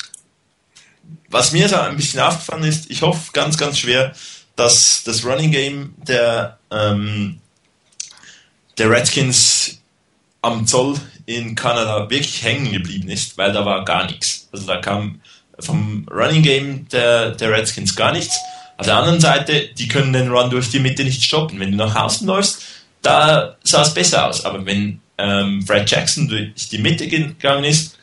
[1.30, 4.12] was mir so ein bisschen aufgefallen ist, ich hoffe ganz, ganz schwer,
[4.54, 7.40] dass das Running Game der, ähm,
[8.78, 9.80] der Redskins
[10.40, 10.96] am Zoll
[11.26, 14.48] in Kanada wirklich hängen geblieben ist, weil da war gar nichts.
[14.52, 15.20] Also da kam
[15.58, 18.38] vom Running Game der, der Redskins gar nichts.
[18.76, 21.60] Auf der anderen Seite, die können den Run durch die Mitte nicht stoppen.
[21.60, 22.62] Wenn du nach außen läufst,
[23.02, 24.44] da sah es besser aus.
[24.44, 27.96] Aber wenn ähm, Fred Jackson durch die Mitte gegangen ist,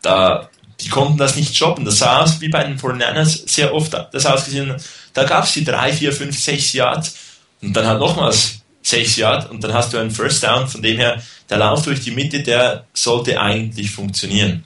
[0.00, 0.48] da
[0.80, 1.84] die konnten das nicht stoppen.
[1.84, 4.74] Das sah aus wie bei den 49ers sehr oft das ausgesehen.
[5.12, 7.16] Da gab es die 3, 4, 5, 6 Yards
[7.60, 10.66] und dann halt nochmals 6 Yards und dann hast du einen First Down.
[10.68, 14.64] Von dem her, der Lauf durch die Mitte, der sollte eigentlich funktionieren.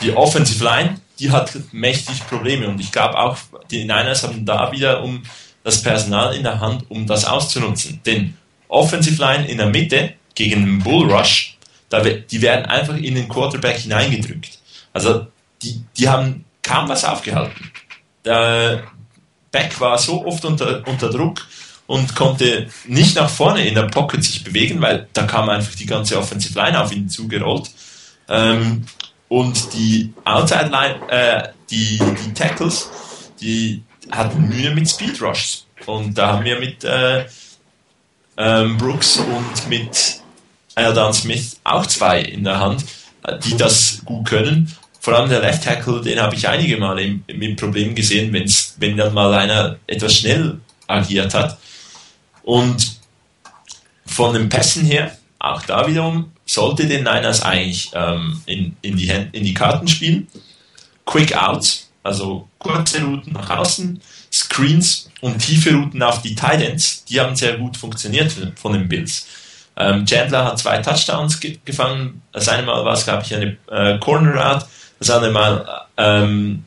[0.00, 3.36] Die Offensive Line, die hat mächtig Probleme und ich glaube auch,
[3.70, 5.22] die Niners haben da wieder um
[5.64, 8.00] das Personal in der Hand, um das auszunutzen.
[8.06, 8.36] Denn
[8.68, 11.56] Offensive Line in der Mitte gegen einen Bull Rush,
[11.88, 14.58] da, die werden einfach in den Quarterback hineingedrückt.
[14.92, 15.26] Also
[15.62, 17.72] die, die haben kaum was aufgehalten.
[18.22, 18.82] Da,
[19.50, 21.46] Beck war so oft unter, unter Druck
[21.88, 25.86] und konnte nicht nach vorne in der Pocket sich bewegen, weil da kam einfach die
[25.86, 27.70] ganze Offensive Line auf ihn zugerollt.
[28.28, 28.84] Ähm,
[29.28, 32.90] und die Outside Line, äh, die, die Tackles,
[33.40, 35.66] die hatten Mühe mit Speed Rushs.
[35.86, 37.24] Und da haben wir mit äh,
[38.36, 40.20] ähm, Brooks und mit
[40.74, 42.84] Aldan Smith auch zwei in der Hand,
[43.44, 44.70] die das gut können.
[45.00, 48.98] Vor allem der Left Tackle, den habe ich einige Male mit Problemen gesehen, wenn's, wenn
[48.98, 51.56] dann mal einer etwas schnell agiert hat.
[52.48, 52.96] Und
[54.06, 59.12] von den Pässen her, auch da wiederum, sollte den Niners eigentlich ähm, in, in, die
[59.12, 60.28] Hand, in die Karten spielen.
[61.04, 64.00] Quick Outs, also kurze Routen nach außen,
[64.32, 68.88] Screens und tiefe Routen auf die Tight Ends, die haben sehr gut funktioniert von den
[68.88, 69.26] Bills.
[69.76, 72.22] Ähm, Chandler hat zwei Touchdowns ge gefangen.
[72.32, 74.66] Das eine Mal war es, glaube ich, eine äh, Corner Route.
[74.98, 76.64] Das andere Mal ähm,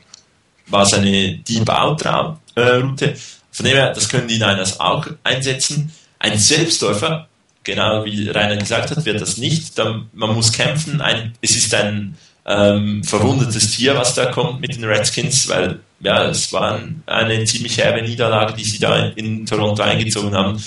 [0.68, 3.16] war es eine Deep Out äh, Route.
[3.52, 5.92] Von dem her, das können die Niners auch einsetzen.
[6.18, 7.28] Ein Selbstläufer,
[7.62, 9.74] genau wie Rainer gesagt hat, wird das nicht.
[10.12, 11.00] man muss kämpfen.
[11.00, 12.16] Ein, es ist ein
[12.46, 17.78] ähm, verwundetes Tier, was da kommt mit den Redskins, weil ja, es war eine ziemlich
[17.78, 20.60] herbe Niederlage, die sie da in, in Toronto eingezogen haben.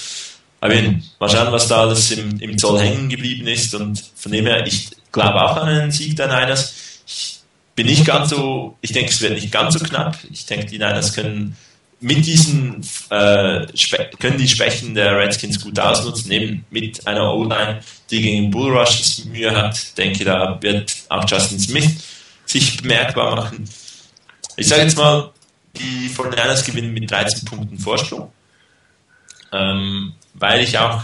[0.62, 0.74] Aber
[1.20, 3.76] mal schauen, was da alles im, im Zoll hängen geblieben ist.
[3.76, 6.74] Und von dem her, ich glaube auch an einen Sieg der Niners.
[7.06, 7.40] Ich
[7.76, 10.18] bin nicht ganz so, ich denke, es wird nicht ganz so knapp.
[10.32, 11.57] Ich denke, die Niners können
[12.02, 13.66] mit diesen äh,
[14.20, 19.56] können die Schwächen der Redskins gut ausnutzen, eben mit einer O-Line, die gegen Bullrush Mühe
[19.56, 19.98] hat.
[19.98, 21.90] denke, da wird auch Justin Smith
[22.46, 23.68] sich bemerkbar machen.
[24.58, 25.32] Ich sage jetzt mal,
[25.78, 28.32] die 49ers gewinnen mit 13 Punkten Vorsprung,
[29.52, 31.02] ähm, weil ich auch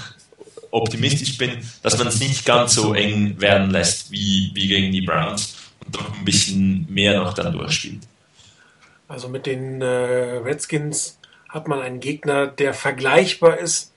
[0.72, 5.02] optimistisch bin, dass man es nicht ganz so eng werden lässt wie, wie gegen die
[5.02, 5.56] Browns
[5.86, 8.02] und doch ein bisschen mehr noch dann durchspielt.
[9.12, 11.20] Also mit den äh, Redskins
[11.50, 13.92] hat man einen Gegner, der vergleichbar ist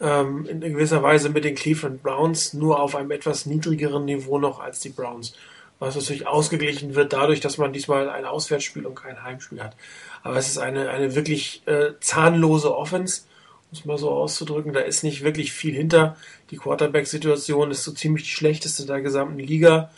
[0.00, 4.58] ähm, in gewisser Weise mit den Cleveland Browns, nur auf einem etwas niedrigeren Niveau noch
[4.58, 5.34] als die Browns.
[5.78, 9.76] Was natürlich ausgeglichen wird dadurch, dass man diesmal ein Auswärtsspiel und kein Heimspiel hat.
[10.22, 13.24] Aber es ist eine, eine wirklich äh, zahnlose Offense,
[13.70, 14.72] muss man so auszudrücken.
[14.72, 16.16] Da ist nicht wirklich viel hinter.
[16.50, 19.90] Die Quarterback-Situation ist so ziemlich die schlechteste der gesamten Liga.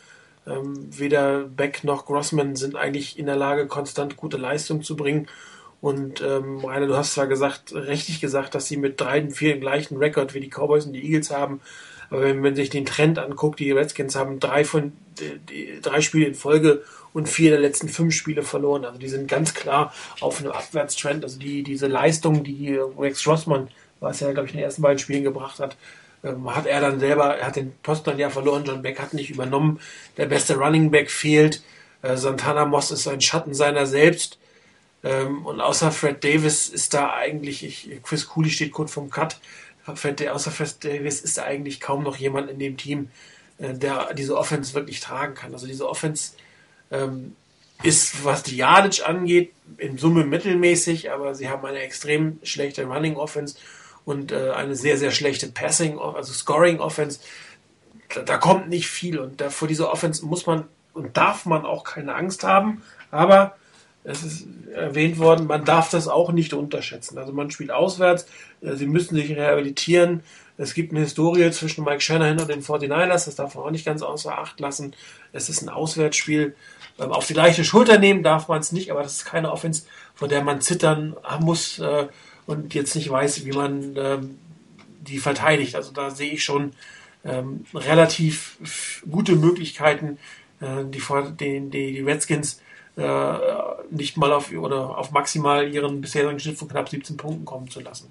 [0.48, 5.28] Ähm, weder Beck noch Grossman sind eigentlich in der Lage, konstant gute Leistung zu bringen.
[5.80, 9.54] Und ähm, Rainer, du hast zwar gesagt, richtig gesagt, dass sie mit drei und vier
[9.54, 11.60] den gleichen Rekord wie die Cowboys und die Eagles haben.
[12.10, 16.26] Aber wenn man sich den Trend anguckt, die Redskins haben drei von die, drei Spiele
[16.26, 18.84] in Folge und vier der letzten fünf Spiele verloren.
[18.84, 21.24] Also die sind ganz klar auf einem Abwärtstrend.
[21.24, 23.68] Also die, diese Leistung, die Rex Rossmann,
[24.00, 25.76] was er, glaube ich, in den ersten beiden Spielen gebracht hat,
[26.24, 29.14] ähm, hat er dann selber, er hat den Posten dann ja verloren, John Beck hat
[29.14, 29.80] nicht übernommen,
[30.16, 31.62] der beste Running Back fehlt,
[32.02, 34.38] äh, Santana Moss ist ein Schatten seiner selbst.
[35.04, 39.38] Ähm, und außer Fred Davis ist da eigentlich, ich, Chris Cooley steht kurz vom Cut,
[39.94, 43.10] Fred, außer Fred Davis ist da eigentlich kaum noch jemand in dem Team,
[43.58, 45.52] äh, der diese Offense wirklich tragen kann.
[45.52, 46.32] Also diese Offense
[46.90, 47.36] ähm,
[47.82, 53.16] ist, was die Yardage angeht, in Summe mittelmäßig, aber sie haben eine extrem schlechte Running
[53.16, 53.56] Offense
[54.08, 57.20] und äh, eine sehr, sehr schlechte Passing, also Scoring Offense.
[58.14, 60.64] Da, da kommt nicht viel und da, vor dieser Offense muss man
[60.94, 63.56] und darf man auch keine Angst haben, aber
[64.04, 67.18] es ist erwähnt worden, man darf das auch nicht unterschätzen.
[67.18, 68.26] Also man spielt auswärts,
[68.62, 70.22] äh, sie müssen sich rehabilitieren.
[70.56, 73.84] Es gibt eine Historie zwischen Mike Shanahan und den 49ers, das darf man auch nicht
[73.84, 74.94] ganz außer Acht lassen.
[75.34, 76.56] Es ist ein Auswärtsspiel.
[76.98, 79.82] Ähm, auf die leichte Schulter nehmen darf man es nicht, aber das ist keine Offense,
[80.14, 81.78] vor der man zittern muss.
[81.78, 82.08] Äh,
[82.48, 84.38] und jetzt nicht weiß, wie man ähm,
[85.00, 85.76] die verteidigt.
[85.76, 86.72] Also da sehe ich schon
[87.22, 90.18] ähm, relativ gute Möglichkeiten,
[90.60, 91.02] äh, die,
[91.38, 92.62] die, die Redskins
[92.96, 93.34] äh,
[93.90, 97.80] nicht mal auf oder auf maximal ihren bisherigen Schnitt von knapp 17 Punkten kommen zu
[97.80, 98.10] lassen.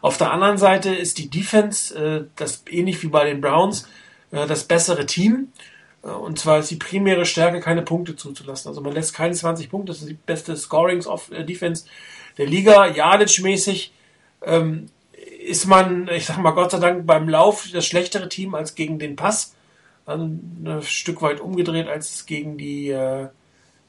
[0.00, 3.86] Auf der anderen Seite ist die Defense, äh, das ähnlich wie bei den Browns,
[4.30, 5.52] äh, das bessere Team.
[6.02, 8.70] Äh, und zwar ist die primäre Stärke, keine Punkte zuzulassen.
[8.70, 11.84] Also man lässt keine 20 Punkte, das ist die beste Scorings of äh, Defense
[12.38, 13.92] der Liga, Jadic-mäßig,
[14.42, 14.86] ähm,
[15.44, 18.98] ist man, ich sag mal Gott sei Dank, beim Lauf das schlechtere Team als gegen
[18.98, 19.54] den Pass.
[20.06, 23.28] Ein, ein Stück weit umgedreht, als es gegen die, äh,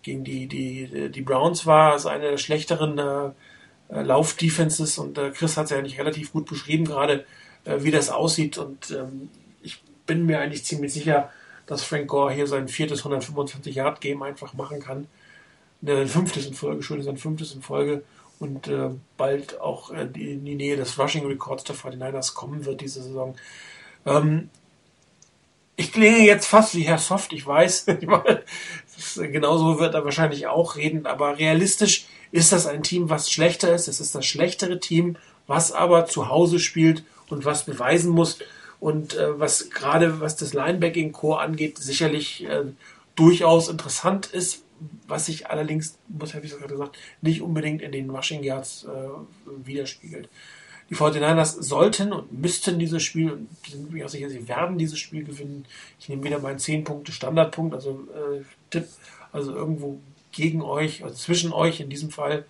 [0.01, 1.93] gegen die, die, die Browns war.
[1.93, 6.47] Also eine der schlechteren äh, Lauf-Defenses und äh, Chris hat es ja nicht relativ gut
[6.47, 7.26] beschrieben, gerade
[7.65, 8.57] äh, wie das aussieht.
[8.57, 9.30] Und ähm,
[9.61, 11.31] ich bin mir eigentlich ziemlich sicher,
[11.67, 15.07] dass Frank Gore hier sein viertes 125-Yard-Game einfach machen kann.
[15.81, 18.03] Ne, sein fünftes in Folge, schon sein fünftes in Folge
[18.40, 23.02] und äh, bald auch in die Nähe des Rushing Records der 49ers kommen wird diese
[23.02, 23.36] Saison.
[24.06, 24.49] Ähm,
[25.78, 27.86] ich klinge jetzt fast wie Herr Soft, ich weiß.
[28.95, 33.74] das genauso wird er wahrscheinlich auch reden, aber realistisch ist das ein Team, was schlechter
[33.74, 33.88] ist.
[33.88, 35.18] Es ist das schlechtere Team,
[35.48, 38.40] was aber zu Hause spielt und was beweisen muss
[38.80, 42.64] und äh, was gerade was das Linebacking Core angeht, sicherlich äh,
[43.16, 44.64] durchaus interessant ist,
[45.07, 50.30] was sich allerdings, muss ich gerade gesagt, nicht unbedingt in den Rushing Yards äh, widerspiegelt.
[50.89, 54.99] Die 49ers sollten und müssten dieses Spiel, und sind mir auch sicher, sie werden dieses
[54.99, 55.65] Spiel gewinnen.
[55.99, 58.88] Ich nehme wieder meinen 10 Punkte Standardpunkt, also äh, Tipp,
[59.31, 59.99] also irgendwo
[60.31, 62.45] gegen euch, also zwischen euch in diesem Fall.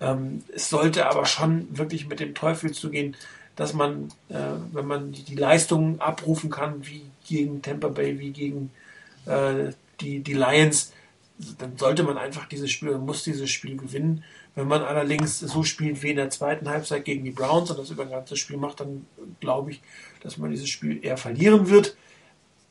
[0.00, 3.16] Ähm, es sollte aber schon wirklich mit dem Teufel zugehen,
[3.56, 4.38] dass man, äh,
[4.72, 8.70] wenn man die, die Leistungen abrufen kann, wie gegen Tampa Bay, wie gegen
[9.26, 10.92] äh, die, die Lions,
[11.58, 14.24] dann sollte man einfach dieses Spiel, muss dieses Spiel gewinnen.
[14.54, 17.90] Wenn man allerdings so spielt wie in der zweiten Halbzeit gegen die Browns und das
[17.90, 19.06] über ein ganzes Spiel macht, dann
[19.40, 19.80] glaube ich,
[20.20, 21.96] dass man dieses Spiel eher verlieren wird.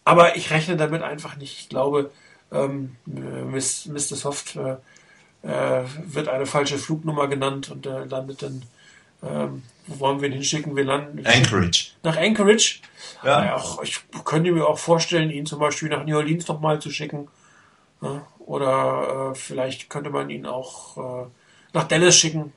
[0.04, 1.60] Aber ich rechne damit einfach nicht.
[1.60, 2.12] Ich glaube,
[2.52, 4.16] ähm, Mr.
[4.16, 4.78] Soft äh,
[5.44, 8.64] äh, wird eine falsche Flugnummer genannt und äh, landet dann,
[9.24, 10.76] ähm, wo wollen wir ihn hinschicken?
[10.76, 11.92] Wir landen Anchorage.
[12.04, 12.80] Nach Anchorage.
[13.24, 13.46] Ja.
[13.46, 16.92] Ja, auch, ich könnte mir auch vorstellen, ihn zum Beispiel nach New Orleans nochmal zu
[16.92, 17.28] schicken.
[18.02, 21.28] Ja, oder äh, vielleicht könnte man ihn auch äh,
[21.74, 22.54] nach Dallas schicken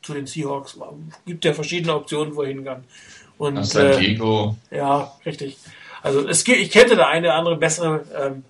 [0.00, 0.78] zu den Seahawks.
[1.26, 2.84] Gibt ja verschiedene Optionen, wo er hin kann.
[3.36, 4.56] Und, Nach San äh, Diego.
[4.70, 5.58] ja, richtig.
[6.02, 8.44] Also es gibt, ich kenne da eine andere bessere, ähm,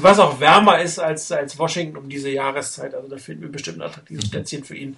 [0.00, 2.92] was auch wärmer ist als, als Washington um diese Jahreszeit.
[2.92, 4.96] Also da finden wir bestimmt ein attraktives Plätzchen für ihn.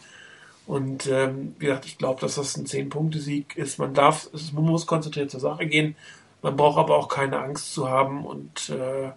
[0.66, 3.78] Und ähm, wie gesagt, ich glaube, dass das ein 10-Punkte-Sieg ist.
[3.78, 5.94] Man darf, es, man muss konzentriert zur Sache gehen.
[6.40, 8.24] Man braucht aber auch keine Angst zu haben.
[8.24, 9.10] Und äh,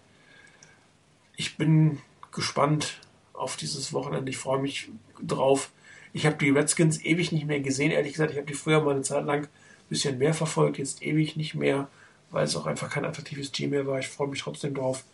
[1.39, 1.99] ich bin
[2.33, 2.99] gespannt
[3.31, 4.29] auf dieses Wochenende.
[4.29, 4.89] Ich freue mich
[5.25, 5.71] drauf.
[6.11, 8.31] Ich habe die Redskins ewig nicht mehr gesehen, ehrlich gesagt.
[8.31, 9.49] Ich habe die früher mal eine Zeit lang ein
[9.87, 11.87] bisschen mehr verfolgt, jetzt ewig nicht mehr,
[12.29, 13.99] weil es auch einfach kein attraktives Team mehr war.
[13.99, 15.05] Ich freue mich trotzdem drauf.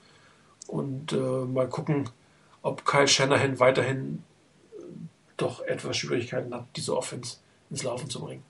[0.66, 2.10] Und äh, mal gucken,
[2.64, 4.24] ob Kyle Shanahan weiterhin
[5.38, 7.38] doch etwas Schwierigkeiten hat, diese Offense
[7.70, 8.42] ins Laufen zu bringen.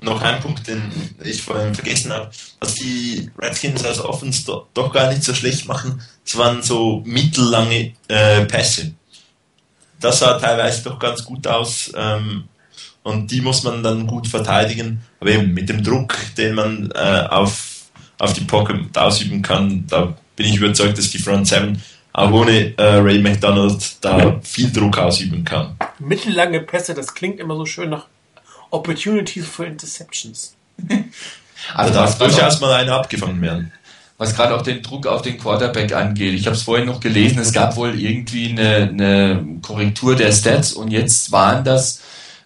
[0.00, 0.82] Noch ein Punkt, den
[1.24, 2.30] ich vorhin vergessen habe,
[2.60, 7.02] was die Redskins als Offense do, doch gar nicht so schlecht machen, es waren so
[7.04, 8.94] mittellange äh, Pässe.
[10.00, 12.44] Das sah teilweise doch ganz gut aus ähm,
[13.02, 15.00] und die muss man dann gut verteidigen.
[15.18, 17.86] Aber eben mit dem Druck, den man äh, auf,
[18.18, 21.82] auf die Pocket ausüben kann, da bin ich überzeugt, dass die Front 7
[22.12, 25.76] auch ohne äh, Ray McDonald da viel Druck ausüben kann.
[25.98, 28.06] Mittellange Pässe, das klingt immer so schön nach
[28.70, 30.54] Opportunities for Interceptions.
[31.74, 33.72] Also da darf durchaus mal eine abgefangen werden.
[34.16, 36.34] was gerade auch den Druck auf den Quarterback angeht.
[36.34, 40.72] Ich habe es vorhin noch gelesen, es gab wohl irgendwie eine, eine Korrektur der Stats
[40.72, 42.00] und jetzt waren das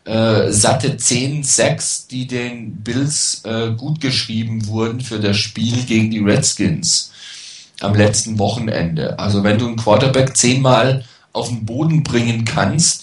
[0.05, 6.11] äh, satte 10 Sacks, die den Bills äh, gut geschrieben wurden für das Spiel gegen
[6.11, 7.12] die Redskins
[7.81, 9.19] am letzten Wochenende.
[9.19, 13.01] Also wenn du einen Quarterback zehnmal auf den Boden bringen kannst,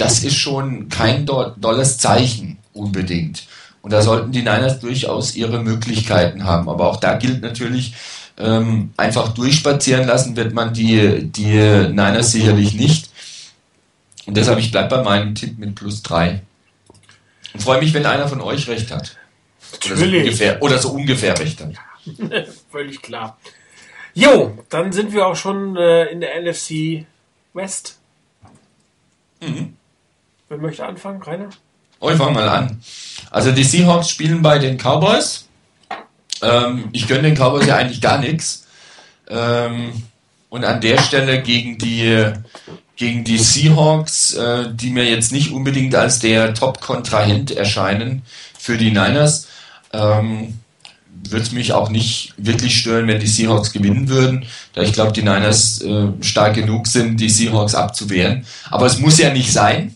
[0.00, 3.46] das ist schon kein do dolles Zeichen unbedingt.
[3.82, 6.68] Und da sollten die Niners durchaus ihre Möglichkeiten haben.
[6.68, 7.94] Aber auch da gilt natürlich,
[8.38, 13.10] ähm, einfach durchspazieren lassen wird man die, die Niners sicherlich nicht.
[14.26, 16.42] Und deshalb, ich bleibe bei meinem Tipp mit plus drei.
[17.52, 19.16] Und freue mich, wenn einer von euch recht hat.
[19.86, 21.72] Oder so ungefähr, oder so ungefähr recht hat.
[22.70, 23.38] Völlig klar.
[24.14, 27.06] Jo, dann sind wir auch schon äh, in der NFC
[27.54, 27.98] West.
[29.40, 29.74] Mhm.
[30.50, 31.22] Wer möchte anfangen?
[31.22, 31.48] Rainer?
[32.00, 32.82] Oh, ich fange mal an.
[33.30, 35.46] Also die Seahawks spielen bei den Cowboys.
[36.42, 38.66] Ähm, ich gönne den Cowboys ja eigentlich gar nichts.
[39.28, 39.92] Ähm,
[40.48, 42.32] und an der Stelle gegen die,
[42.96, 48.22] gegen die Seahawks, äh, die mir jetzt nicht unbedingt als der Top-Kontrahent erscheinen
[48.58, 49.46] für die Niners,
[49.92, 50.58] ähm,
[51.28, 55.12] würde es mich auch nicht wirklich stören, wenn die Seahawks gewinnen würden, da ich glaube,
[55.12, 58.44] die Niners äh, stark genug sind, die Seahawks abzuwehren.
[58.68, 59.94] Aber es muss ja nicht sein.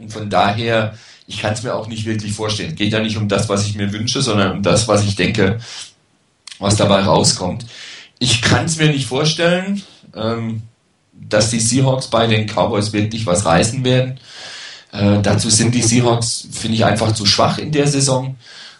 [0.00, 0.94] Und von daher,
[1.26, 2.74] ich kann es mir auch nicht wirklich vorstellen.
[2.74, 5.60] Geht ja nicht um das, was ich mir wünsche, sondern um das, was ich denke,
[6.58, 7.66] was dabei rauskommt.
[8.18, 9.82] Ich kann es mir nicht vorstellen,
[10.16, 10.62] ähm,
[11.12, 14.18] dass die Seahawks bei den Cowboys wirklich was reißen werden.
[14.92, 18.36] Äh, dazu sind die Seahawks, finde ich, einfach zu schwach in der Saison.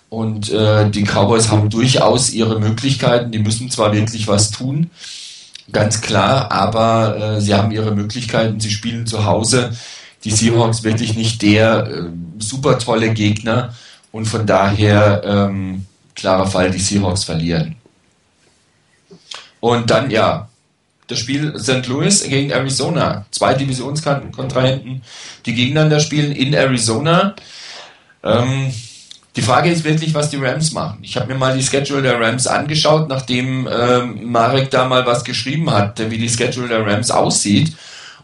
[0.09, 3.31] Und äh, die Cowboys haben durchaus ihre Möglichkeiten.
[3.31, 4.91] Die müssen zwar wirklich was tun,
[5.71, 8.59] ganz klar, aber äh, sie haben ihre Möglichkeiten.
[8.59, 9.71] Sie spielen zu Hause.
[10.25, 12.03] Die Seahawks wirklich nicht der äh,
[12.39, 13.75] super tolle Gegner.
[14.13, 17.77] Und von daher ähm, klarer Fall, die Seahawks verlieren.
[19.61, 20.49] Und dann, ja,
[21.07, 21.87] das Spiel St.
[21.87, 23.27] Louis gegen Arizona.
[23.31, 25.03] Zwei Divisionskontrahenten,
[25.45, 27.35] die gegeneinander spielen in Arizona.
[28.23, 28.73] Ähm,
[29.37, 30.99] die Frage ist wirklich, was die Rams machen.
[31.03, 35.25] Ich habe mir mal die Schedule der Rams angeschaut, nachdem ähm, Marek da mal was
[35.25, 37.73] geschrieben hat, wie die Schedule der Rams aussieht.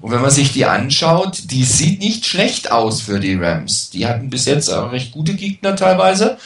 [0.01, 3.91] Und wenn man sich die anschaut, die sieht nicht schlecht aus für die Rams.
[3.91, 6.39] Die hatten bis jetzt auch recht gute Gegner teilweise.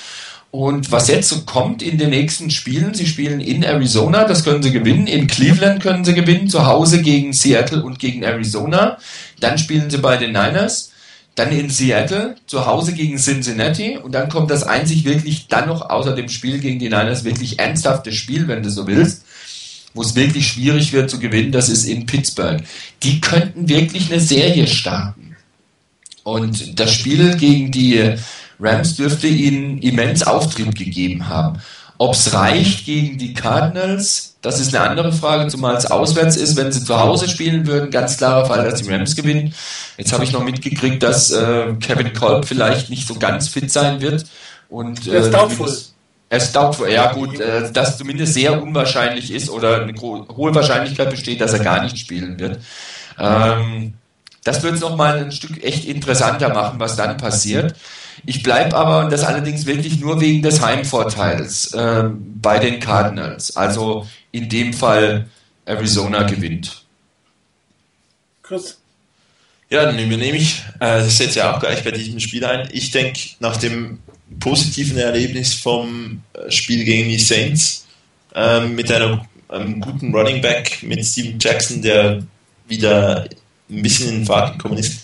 [0.51, 4.65] Und was jetzt so kommt in den nächsten Spielen, sie spielen in Arizona, das können
[4.65, 8.99] sie gewinnen, in Cleveland können sie gewinnen, zu Hause gegen Seattle und gegen Arizona.
[9.39, 10.91] Dann spielen sie bei den Niners,
[11.37, 15.89] dann in Seattle, zu Hause gegen Cincinnati und dann kommt das einzig wirklich dann noch
[15.89, 19.25] außer dem Spiel gegen die Niners wirklich ernsthafte Spiel, wenn du so willst,
[19.95, 22.63] wo es wirklich schwierig wird zu gewinnen, das ist in Pittsburgh.
[23.03, 25.37] Die könnten wirklich eine Serie starten.
[26.23, 28.15] Und das Spiel gegen die
[28.61, 31.61] Rams dürfte ihnen immens Auftrieb gegeben haben.
[31.99, 36.57] Ob es reicht gegen die Cardinals, das ist eine andere Frage, zumal es auswärts ist.
[36.57, 39.53] Wenn sie zu Hause spielen würden, ganz klarer Fall, dass die Rams gewinnen.
[39.99, 44.01] Jetzt habe ich noch mitgekriegt, dass äh, Kevin Kolb vielleicht nicht so ganz fit sein
[44.01, 44.25] wird.
[44.71, 45.69] Und, äh, ist doubtful.
[45.69, 45.75] Er
[46.31, 51.41] ist doubtful, ja gut, äh, dass zumindest sehr unwahrscheinlich ist oder eine hohe Wahrscheinlichkeit besteht,
[51.41, 52.61] dass er gar nicht spielen wird.
[53.19, 53.95] Ähm,
[54.45, 57.75] das wird es nochmal ein Stück echt interessanter machen, was dann passiert.
[58.27, 62.05] Ich bleibe aber, und das allerdings wirklich nur wegen des Heimvorteils, äh,
[62.41, 63.57] bei den Cardinals.
[63.57, 65.27] Also in dem Fall
[65.65, 66.85] Arizona gewinnt.
[68.43, 68.79] Chris?
[69.69, 72.69] Ja, dann übernehme ich, äh, das setze ja auch gleich bei diesem Spiel ein.
[72.73, 74.01] Ich denke, nach dem
[74.39, 77.87] positiven Erlebnis vom äh, Spiel gegen die Saints
[78.35, 82.23] äh, mit einem, einem, guten Running Back, mit Steven Jackson, der
[82.69, 83.29] wieder
[83.69, 85.01] ein bisschen in den Fahrt gekommen ist,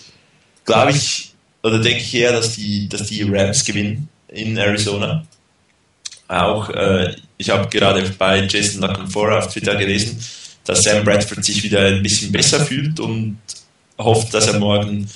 [0.65, 1.33] glaube ich,
[1.63, 5.27] oder denke ich eher, dass die, dass die Rams gewinnen in Arizona.
[6.29, 10.19] Auch, äh, ich habe gerade bei Jason Lackenfora auf Twitter gelesen,
[10.65, 13.39] dass Sam Bradford sich wieder ein bisschen besser fühlt und
[13.99, 15.09] hofft, dass er morgen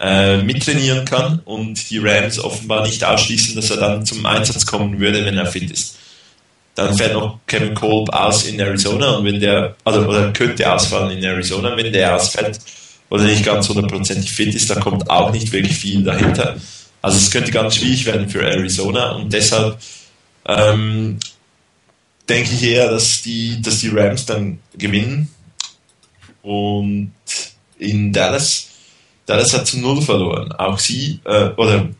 [0.00, 5.00] äh, mittrainieren kann und die Rams offenbar nicht ausschließen, dass er dann zum Einsatz kommen
[5.00, 5.96] würde, wenn er fit ist.
[6.74, 11.18] Dann fährt noch Kevin Kolb aus in Arizona und wenn der, also oder könnte ausfallen
[11.18, 12.60] in Arizona, wenn der ausfällt,
[13.10, 16.56] oder nicht ganz hundertprozentig fit ist, da kommt auch nicht wirklich viel dahinter.
[17.02, 19.78] Also es könnte ganz schwierig werden für Arizona und deshalb
[20.46, 21.18] ähm,
[22.28, 25.28] denke ich eher, dass die, dass die Rams dann gewinnen.
[26.42, 27.12] Und
[27.78, 28.68] in Dallas,
[29.28, 30.52] Dallas hat zu Null verloren.
[30.52, 31.90] Auch sie, äh, oder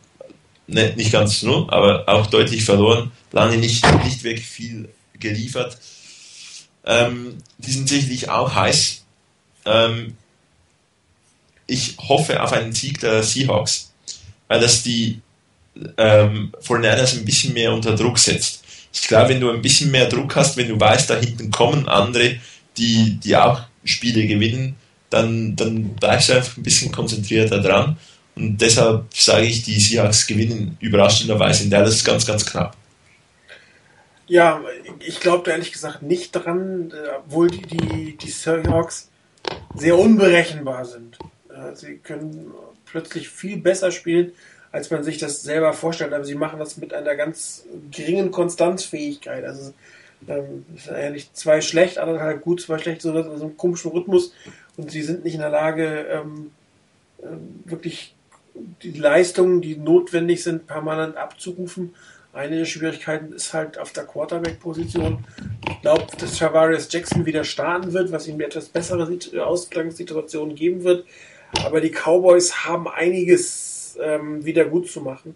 [0.66, 3.12] ne, nicht ganz zu Null, aber auch deutlich verloren.
[3.32, 5.76] Lange nicht, nicht wirklich viel geliefert.
[6.86, 9.04] Ähm, die sind sicherlich auch heiß.
[9.66, 10.16] Ähm,
[11.66, 13.92] ich hoffe auf einen Sieg der Seahawks,
[14.46, 15.20] weil das die
[15.98, 18.64] ähm, 49ers ein bisschen mehr unter Druck setzt.
[18.90, 21.90] Ich glaube, wenn du ein bisschen mehr Druck hast, wenn du weißt, da hinten kommen
[21.90, 22.40] andere,
[22.78, 24.76] die, die auch Spiele gewinnen,
[25.10, 27.96] dann, dann bleibst du einfach ein bisschen konzentrierter dran.
[28.36, 32.76] Und deshalb sage ich, die Seahawks gewinnen überraschenderweise in Dallas ganz, ganz knapp.
[34.26, 34.60] Ja,
[35.00, 39.08] ich glaube da ehrlich gesagt nicht dran, äh, obwohl die, die, die Seahawks
[39.74, 41.18] sehr unberechenbar sind.
[41.74, 42.52] Sie können
[42.84, 44.32] plötzlich viel besser spielen,
[44.70, 46.12] als man sich das selber vorstellt.
[46.12, 49.44] Aber sie machen das mit einer ganz geringen Konstanzfähigkeit.
[49.44, 49.72] Also
[50.26, 54.32] ähm, ist eigentlich zwei schlecht, anderthalb gut, zwei schlecht, so also einen komischen Rhythmus.
[54.78, 56.52] Und sie sind nicht in der Lage, ähm,
[57.20, 57.26] äh,
[57.64, 58.14] wirklich
[58.82, 61.94] die Leistungen, die notwendig sind, permanent abzurufen.
[62.32, 65.24] Eine der Schwierigkeiten ist halt auf der Quarterback-Position.
[65.68, 71.04] Ich glaube, dass Javarius Jackson wieder starten wird, was ihm etwas bessere Ausgangssituationen geben wird.
[71.64, 75.34] Aber die Cowboys haben einiges ähm, wieder gut zu machen.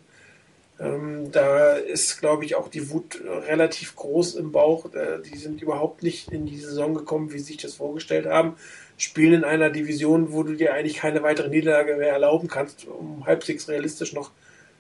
[0.79, 4.93] Ähm, da ist, glaube ich, auch die Wut relativ groß im Bauch.
[4.95, 8.55] Äh, die sind überhaupt nicht in die Saison gekommen, wie sie sich das vorgestellt haben.
[8.97, 13.27] Spielen in einer Division, wo du dir eigentlich keine weitere Niederlage mehr erlauben kannst, um
[13.27, 14.31] halbwegs realistisch noch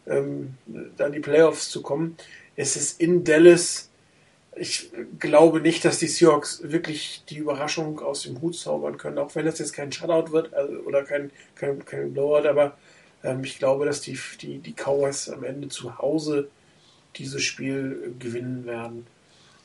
[0.06, 0.54] ähm,
[0.96, 2.16] dann die Playoffs zu kommen.
[2.56, 3.90] Es ist in Dallas
[4.54, 9.34] ich glaube nicht, dass die Seahawks wirklich die Überraschung aus dem Hut zaubern können, auch
[9.34, 12.76] wenn es jetzt kein Shutout wird also, oder kein, kein, kein Blowout, aber
[13.24, 16.48] ähm, ich glaube, dass die, die, die Cowboys am Ende zu Hause
[17.16, 19.06] dieses Spiel gewinnen werden.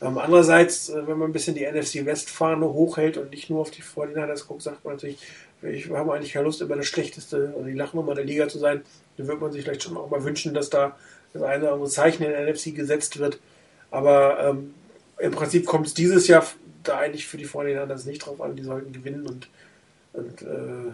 [0.01, 3.71] Ähm, andererseits, äh, wenn man ein bisschen die NFC West-Fahne hochhält und nicht nur auf
[3.71, 5.19] die 49ers guckt, sagt man natürlich,
[5.61, 8.81] wir haben eigentlich keine Lust, immer das schlechteste, also die Lachnummer der Liga zu sein.
[9.17, 10.95] Dann wird man sich vielleicht schon auch mal wünschen, dass da
[11.33, 13.39] das eine oder andere Zeichen in der NFC gesetzt wird.
[13.89, 14.75] Aber ähm,
[15.17, 16.45] im Prinzip kommt es dieses Jahr
[16.83, 18.55] da eigentlich für die Vorhinein nicht drauf an.
[18.55, 19.49] Die sollten gewinnen und,
[20.13, 20.91] und äh,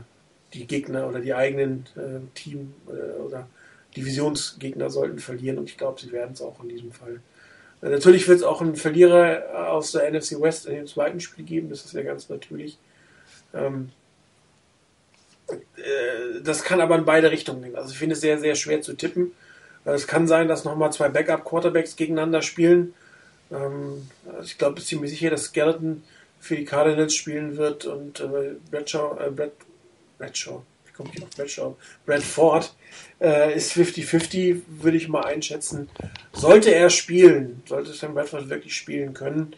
[0.53, 3.47] die Gegner oder die eigenen äh, Team- äh, oder
[3.95, 7.19] Divisionsgegner sollten verlieren und ich glaube, sie werden es auch in diesem Fall.
[7.83, 11.45] Äh, natürlich wird es auch einen Verlierer aus der NFC West in dem zweiten Spiel
[11.45, 12.77] geben, das ist ja ganz natürlich.
[13.53, 13.89] Ähm,
[15.49, 17.75] äh, das kann aber in beide Richtungen gehen.
[17.75, 19.31] Also ich finde es sehr, sehr schwer zu tippen.
[19.85, 22.93] Es kann sein, dass nochmal zwei Backup-Quarterbacks gegeneinander spielen.
[23.51, 26.03] Ähm, also ich glaube, ziemlich sicher, dass Skeleton
[26.39, 29.51] für die Cardinals spielen wird und äh, Bradshaw, äh, Brad,
[30.17, 30.63] Bradshaw,
[30.95, 31.75] komme ich auf Bradshaw?
[32.05, 32.73] Bradford
[33.21, 35.89] äh, ist 50-50, würde ich mal einschätzen.
[36.31, 39.55] Sollte er spielen, sollte Sam Bradford wirklich spielen können,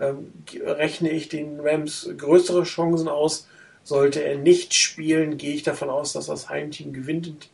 [0.00, 0.32] ähm,
[0.64, 3.48] rechne ich den Rams größere Chancen aus.
[3.84, 7.50] Sollte er nicht spielen, gehe ich davon aus, dass das Heimteam gewinnt.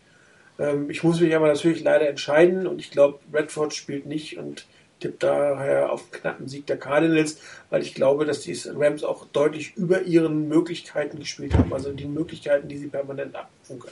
[0.58, 4.66] Ähm, ich muss mich aber natürlich leider entscheiden und ich glaube, Redford spielt nicht und
[5.00, 7.38] tippt daher auf knappen Sieg der Cardinals,
[7.70, 12.06] weil ich glaube, dass die Rams auch deutlich über ihren Möglichkeiten gespielt haben, also die
[12.06, 13.90] Möglichkeiten, die sie permanent abrufen.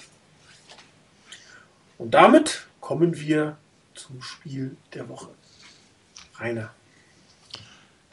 [1.99, 3.57] Und damit kommen wir
[3.95, 5.29] zum Spiel der Woche.
[6.39, 6.71] Rainer.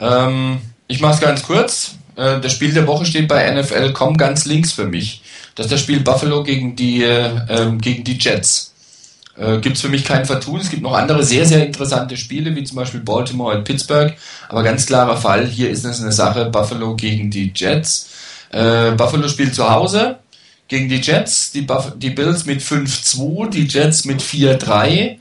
[0.00, 1.96] Ähm, ich mache es ganz kurz.
[2.16, 5.22] Äh, das Spiel der Woche steht bei NFL.com ganz links für mich.
[5.54, 8.73] Das ist das Spiel Buffalo gegen die, äh, gegen die Jets.
[9.36, 10.60] Äh, gibt es für mich kein Vertun.
[10.60, 14.14] Es gibt noch andere sehr, sehr interessante Spiele, wie zum Beispiel Baltimore und Pittsburgh.
[14.48, 18.10] Aber ganz klarer Fall, hier ist es eine Sache, Buffalo gegen die Jets.
[18.50, 20.18] Äh, Buffalo spielt zu Hause
[20.68, 25.16] gegen die Jets, die, Buff die Bills mit 5-2, die Jets mit 4-3.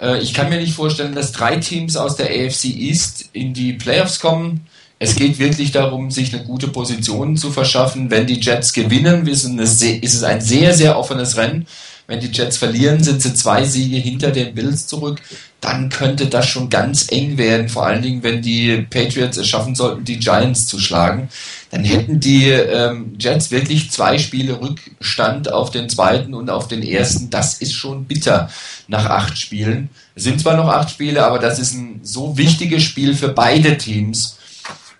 [0.00, 3.72] Äh, ich kann mir nicht vorstellen, dass drei Teams aus der AFC East in die
[3.72, 4.66] Playoffs kommen.
[4.98, 8.10] Es geht wirklich darum, sich eine gute Position zu verschaffen.
[8.10, 11.66] Wenn die Jets gewinnen, ist es ein sehr, sehr offenes Rennen.
[12.06, 15.22] Wenn die Jets verlieren, sind sie zwei Siege hinter den Bills zurück.
[15.62, 17.70] Dann könnte das schon ganz eng werden.
[17.70, 21.30] Vor allen Dingen, wenn die Patriots es schaffen sollten, die Giants zu schlagen.
[21.70, 26.82] Dann hätten die ähm, Jets wirklich zwei Spiele Rückstand auf den zweiten und auf den
[26.82, 27.30] ersten.
[27.30, 28.50] Das ist schon bitter
[28.86, 29.88] nach acht Spielen.
[30.14, 33.78] Es sind zwar noch acht Spiele, aber das ist ein so wichtiges Spiel für beide
[33.78, 34.36] Teams,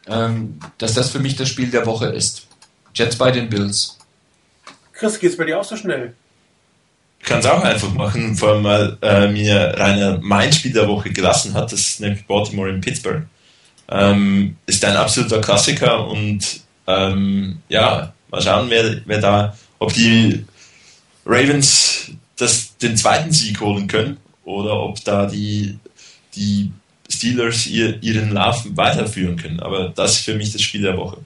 [0.08, 2.46] ähm, dass das für mich das Spiel der Woche ist.
[2.94, 3.98] Jets bei den Bills.
[4.94, 6.14] Chris, geht's bei dir auch so schnell?
[7.24, 11.10] Kann es auch einfach machen, vor allem weil äh, mir Rainer mein Spiel der Woche
[11.10, 13.22] gelassen hat, das ist nämlich Baltimore in Pittsburgh.
[13.88, 20.44] Ähm, ist ein absoluter Klassiker und ähm, ja, mal schauen, wer, wer da, ob die
[21.24, 25.78] Ravens das, den zweiten Sieg holen können oder ob da die,
[26.34, 26.72] die
[27.08, 29.60] Steelers ihr, ihren Lauf weiterführen können.
[29.60, 31.18] Aber das ist für mich das Spiel der Woche.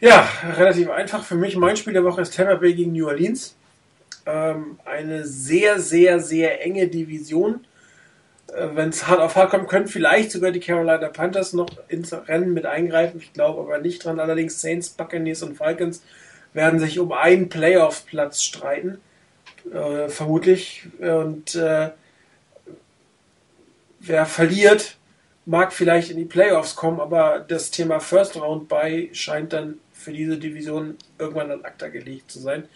[0.00, 1.56] Ja, relativ einfach für mich.
[1.56, 3.54] Mein Spiel der Woche ist Tampa Bay gegen New Orleans.
[4.26, 7.64] Ähm, eine sehr, sehr, sehr enge Division.
[8.48, 12.12] Äh, Wenn es hart auf hart kommt, können vielleicht sogar die Carolina Panthers noch ins
[12.12, 13.20] Rennen mit eingreifen.
[13.20, 14.20] Ich glaube aber nicht dran.
[14.20, 16.02] Allerdings Saints, Buccaneers und Falcons
[16.52, 18.98] werden sich um einen Playoff-Platz streiten.
[19.72, 20.86] Äh, vermutlich.
[20.98, 21.90] Und äh,
[24.00, 24.96] wer verliert,
[25.46, 30.12] mag vielleicht in die Playoffs kommen, aber das Thema First Round bei scheint dann für
[30.12, 32.68] diese Division irgendwann an ACTA gelegt zu sein.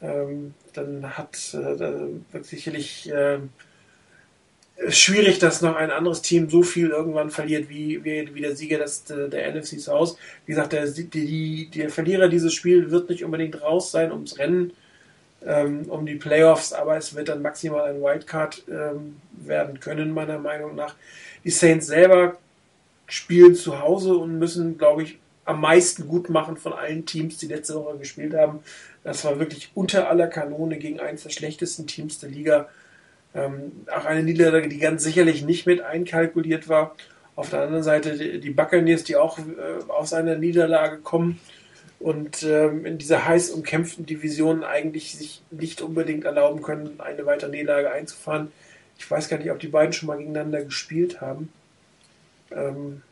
[0.00, 3.38] Ähm, dann hat äh, sicherlich äh,
[4.88, 8.78] schwierig, dass noch ein anderes Team so viel irgendwann verliert wie, wie, wie der Sieger
[8.78, 10.16] des, der NFC South.
[10.46, 14.72] Wie gesagt, der, die, der Verlierer dieses Spiels wird nicht unbedingt raus sein ums Rennen,
[15.44, 20.38] ähm, um die Playoffs, aber es wird dann maximal ein Wildcard ähm, werden können, meiner
[20.38, 20.94] Meinung nach.
[21.44, 22.38] Die Saints selber
[23.06, 27.48] spielen zu Hause und müssen, glaube ich, am meisten gut machen von allen Teams, die
[27.48, 28.60] letzte Woche gespielt haben.
[29.04, 32.68] Das war wirklich unter aller Kanone gegen eines der schlechtesten Teams der Liga.
[33.34, 36.94] Ähm, auch eine Niederlage, die ganz sicherlich nicht mit einkalkuliert war.
[37.34, 39.42] Auf der anderen Seite die, Buccaneers, die auch äh,
[39.88, 41.40] aus einer Niederlage kommen
[41.98, 47.50] und ähm, in dieser heiß umkämpften Division eigentlich sich nicht unbedingt erlauben können, eine weitere
[47.50, 48.52] Niederlage einzufahren.
[48.98, 51.50] Ich weiß gar nicht, ob die beiden schon mal gegeneinander gespielt haben.
[52.50, 53.02] Ähm,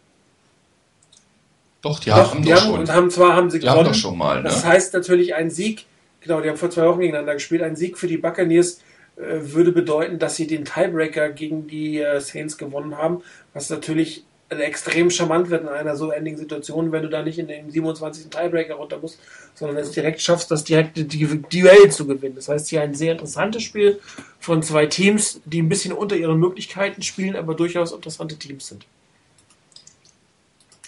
[1.83, 2.81] doch, die doch, haben, die haben, schon.
[2.81, 3.81] Und haben zwar haben sie die gewonnen.
[3.81, 4.44] Haben doch schon mal, ne?
[4.44, 5.86] Das heißt natürlich ein Sieg.
[6.20, 7.62] Genau, die haben vor zwei Wochen gegeneinander gespielt.
[7.62, 8.81] Ein Sieg für die Buccaneers
[9.17, 13.23] äh, würde bedeuten, dass sie den Tiebreaker gegen die äh, Saints gewonnen haben,
[13.55, 14.25] was natürlich
[14.59, 18.31] extrem charmant wird in einer so ending Situation, wenn du da nicht in den 27.
[18.31, 19.20] Tiebreaker runter musst,
[19.55, 22.34] sondern es direkt schaffst, das direkte Duell zu gewinnen.
[22.34, 24.00] Das heißt, hier ein sehr interessantes Spiel
[24.41, 28.86] von zwei Teams, die ein bisschen unter ihren Möglichkeiten spielen, aber durchaus interessante Teams sind.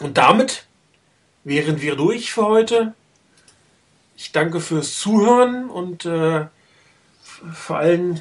[0.01, 0.67] Und damit
[1.45, 2.95] wären wir durch für heute.
[4.17, 6.47] Ich danke fürs Zuhören und äh,
[7.53, 8.21] vor allem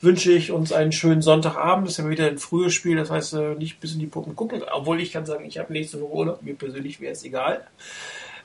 [0.00, 1.86] wünsche ich uns einen schönen Sonntagabend.
[1.86, 4.36] Das ist ja wieder ein frühes Spiel, das heißt äh, nicht bis in die Puppen
[4.36, 4.62] gucken.
[4.72, 6.42] Obwohl ich kann sagen, ich habe nächste Woche Urlaub.
[6.42, 7.66] Mir persönlich wäre es egal.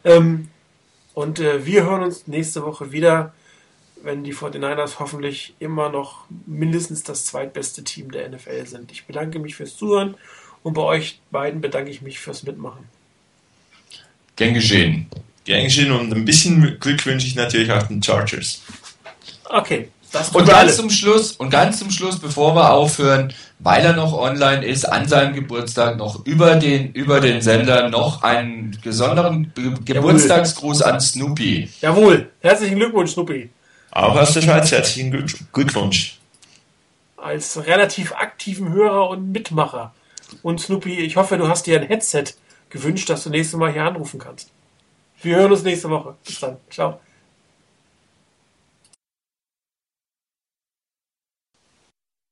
[0.03, 0.49] Ähm,
[1.13, 3.33] und äh, wir hören uns nächste Woche wieder,
[4.01, 8.91] wenn die 49ers hoffentlich immer noch mindestens das zweitbeste Team der NFL sind.
[8.91, 10.15] Ich bedanke mich fürs Zuhören
[10.63, 12.89] und bei euch beiden bedanke ich mich fürs Mitmachen.
[14.35, 15.07] Gern geschehen.
[15.45, 18.61] Gern geschehen und ein bisschen Glück wünsche ich natürlich auch den Chargers.
[19.49, 19.89] Okay.
[20.11, 20.73] Das Und ganz alle.
[20.73, 25.07] zum Schluss, und ganz zum Schluss, bevor wir aufhören, weil er noch online ist, an
[25.07, 31.67] seinem Geburtstag noch über den, über den Sender noch einen besonderen Ge Geburtstagsgruß an Snoopy.
[31.81, 32.29] Jawohl.
[32.41, 33.49] Herzlichen Glückwunsch, Snuppi.
[33.89, 36.19] Auch aus der Schweiz herzlichen Glück- Glückwunsch.
[37.17, 39.93] Als relativ aktiven Hörer und Mitmacher.
[40.43, 42.25] Und Snoopy, ich hoffe, du hast dir ein Headset
[42.73, 44.51] gewünscht, dass du nächstes Mal hier anrufen kannst.
[45.21, 46.15] Wir hören uns nächste Woche.
[46.25, 46.57] Bis dann.
[46.69, 46.99] Ciao.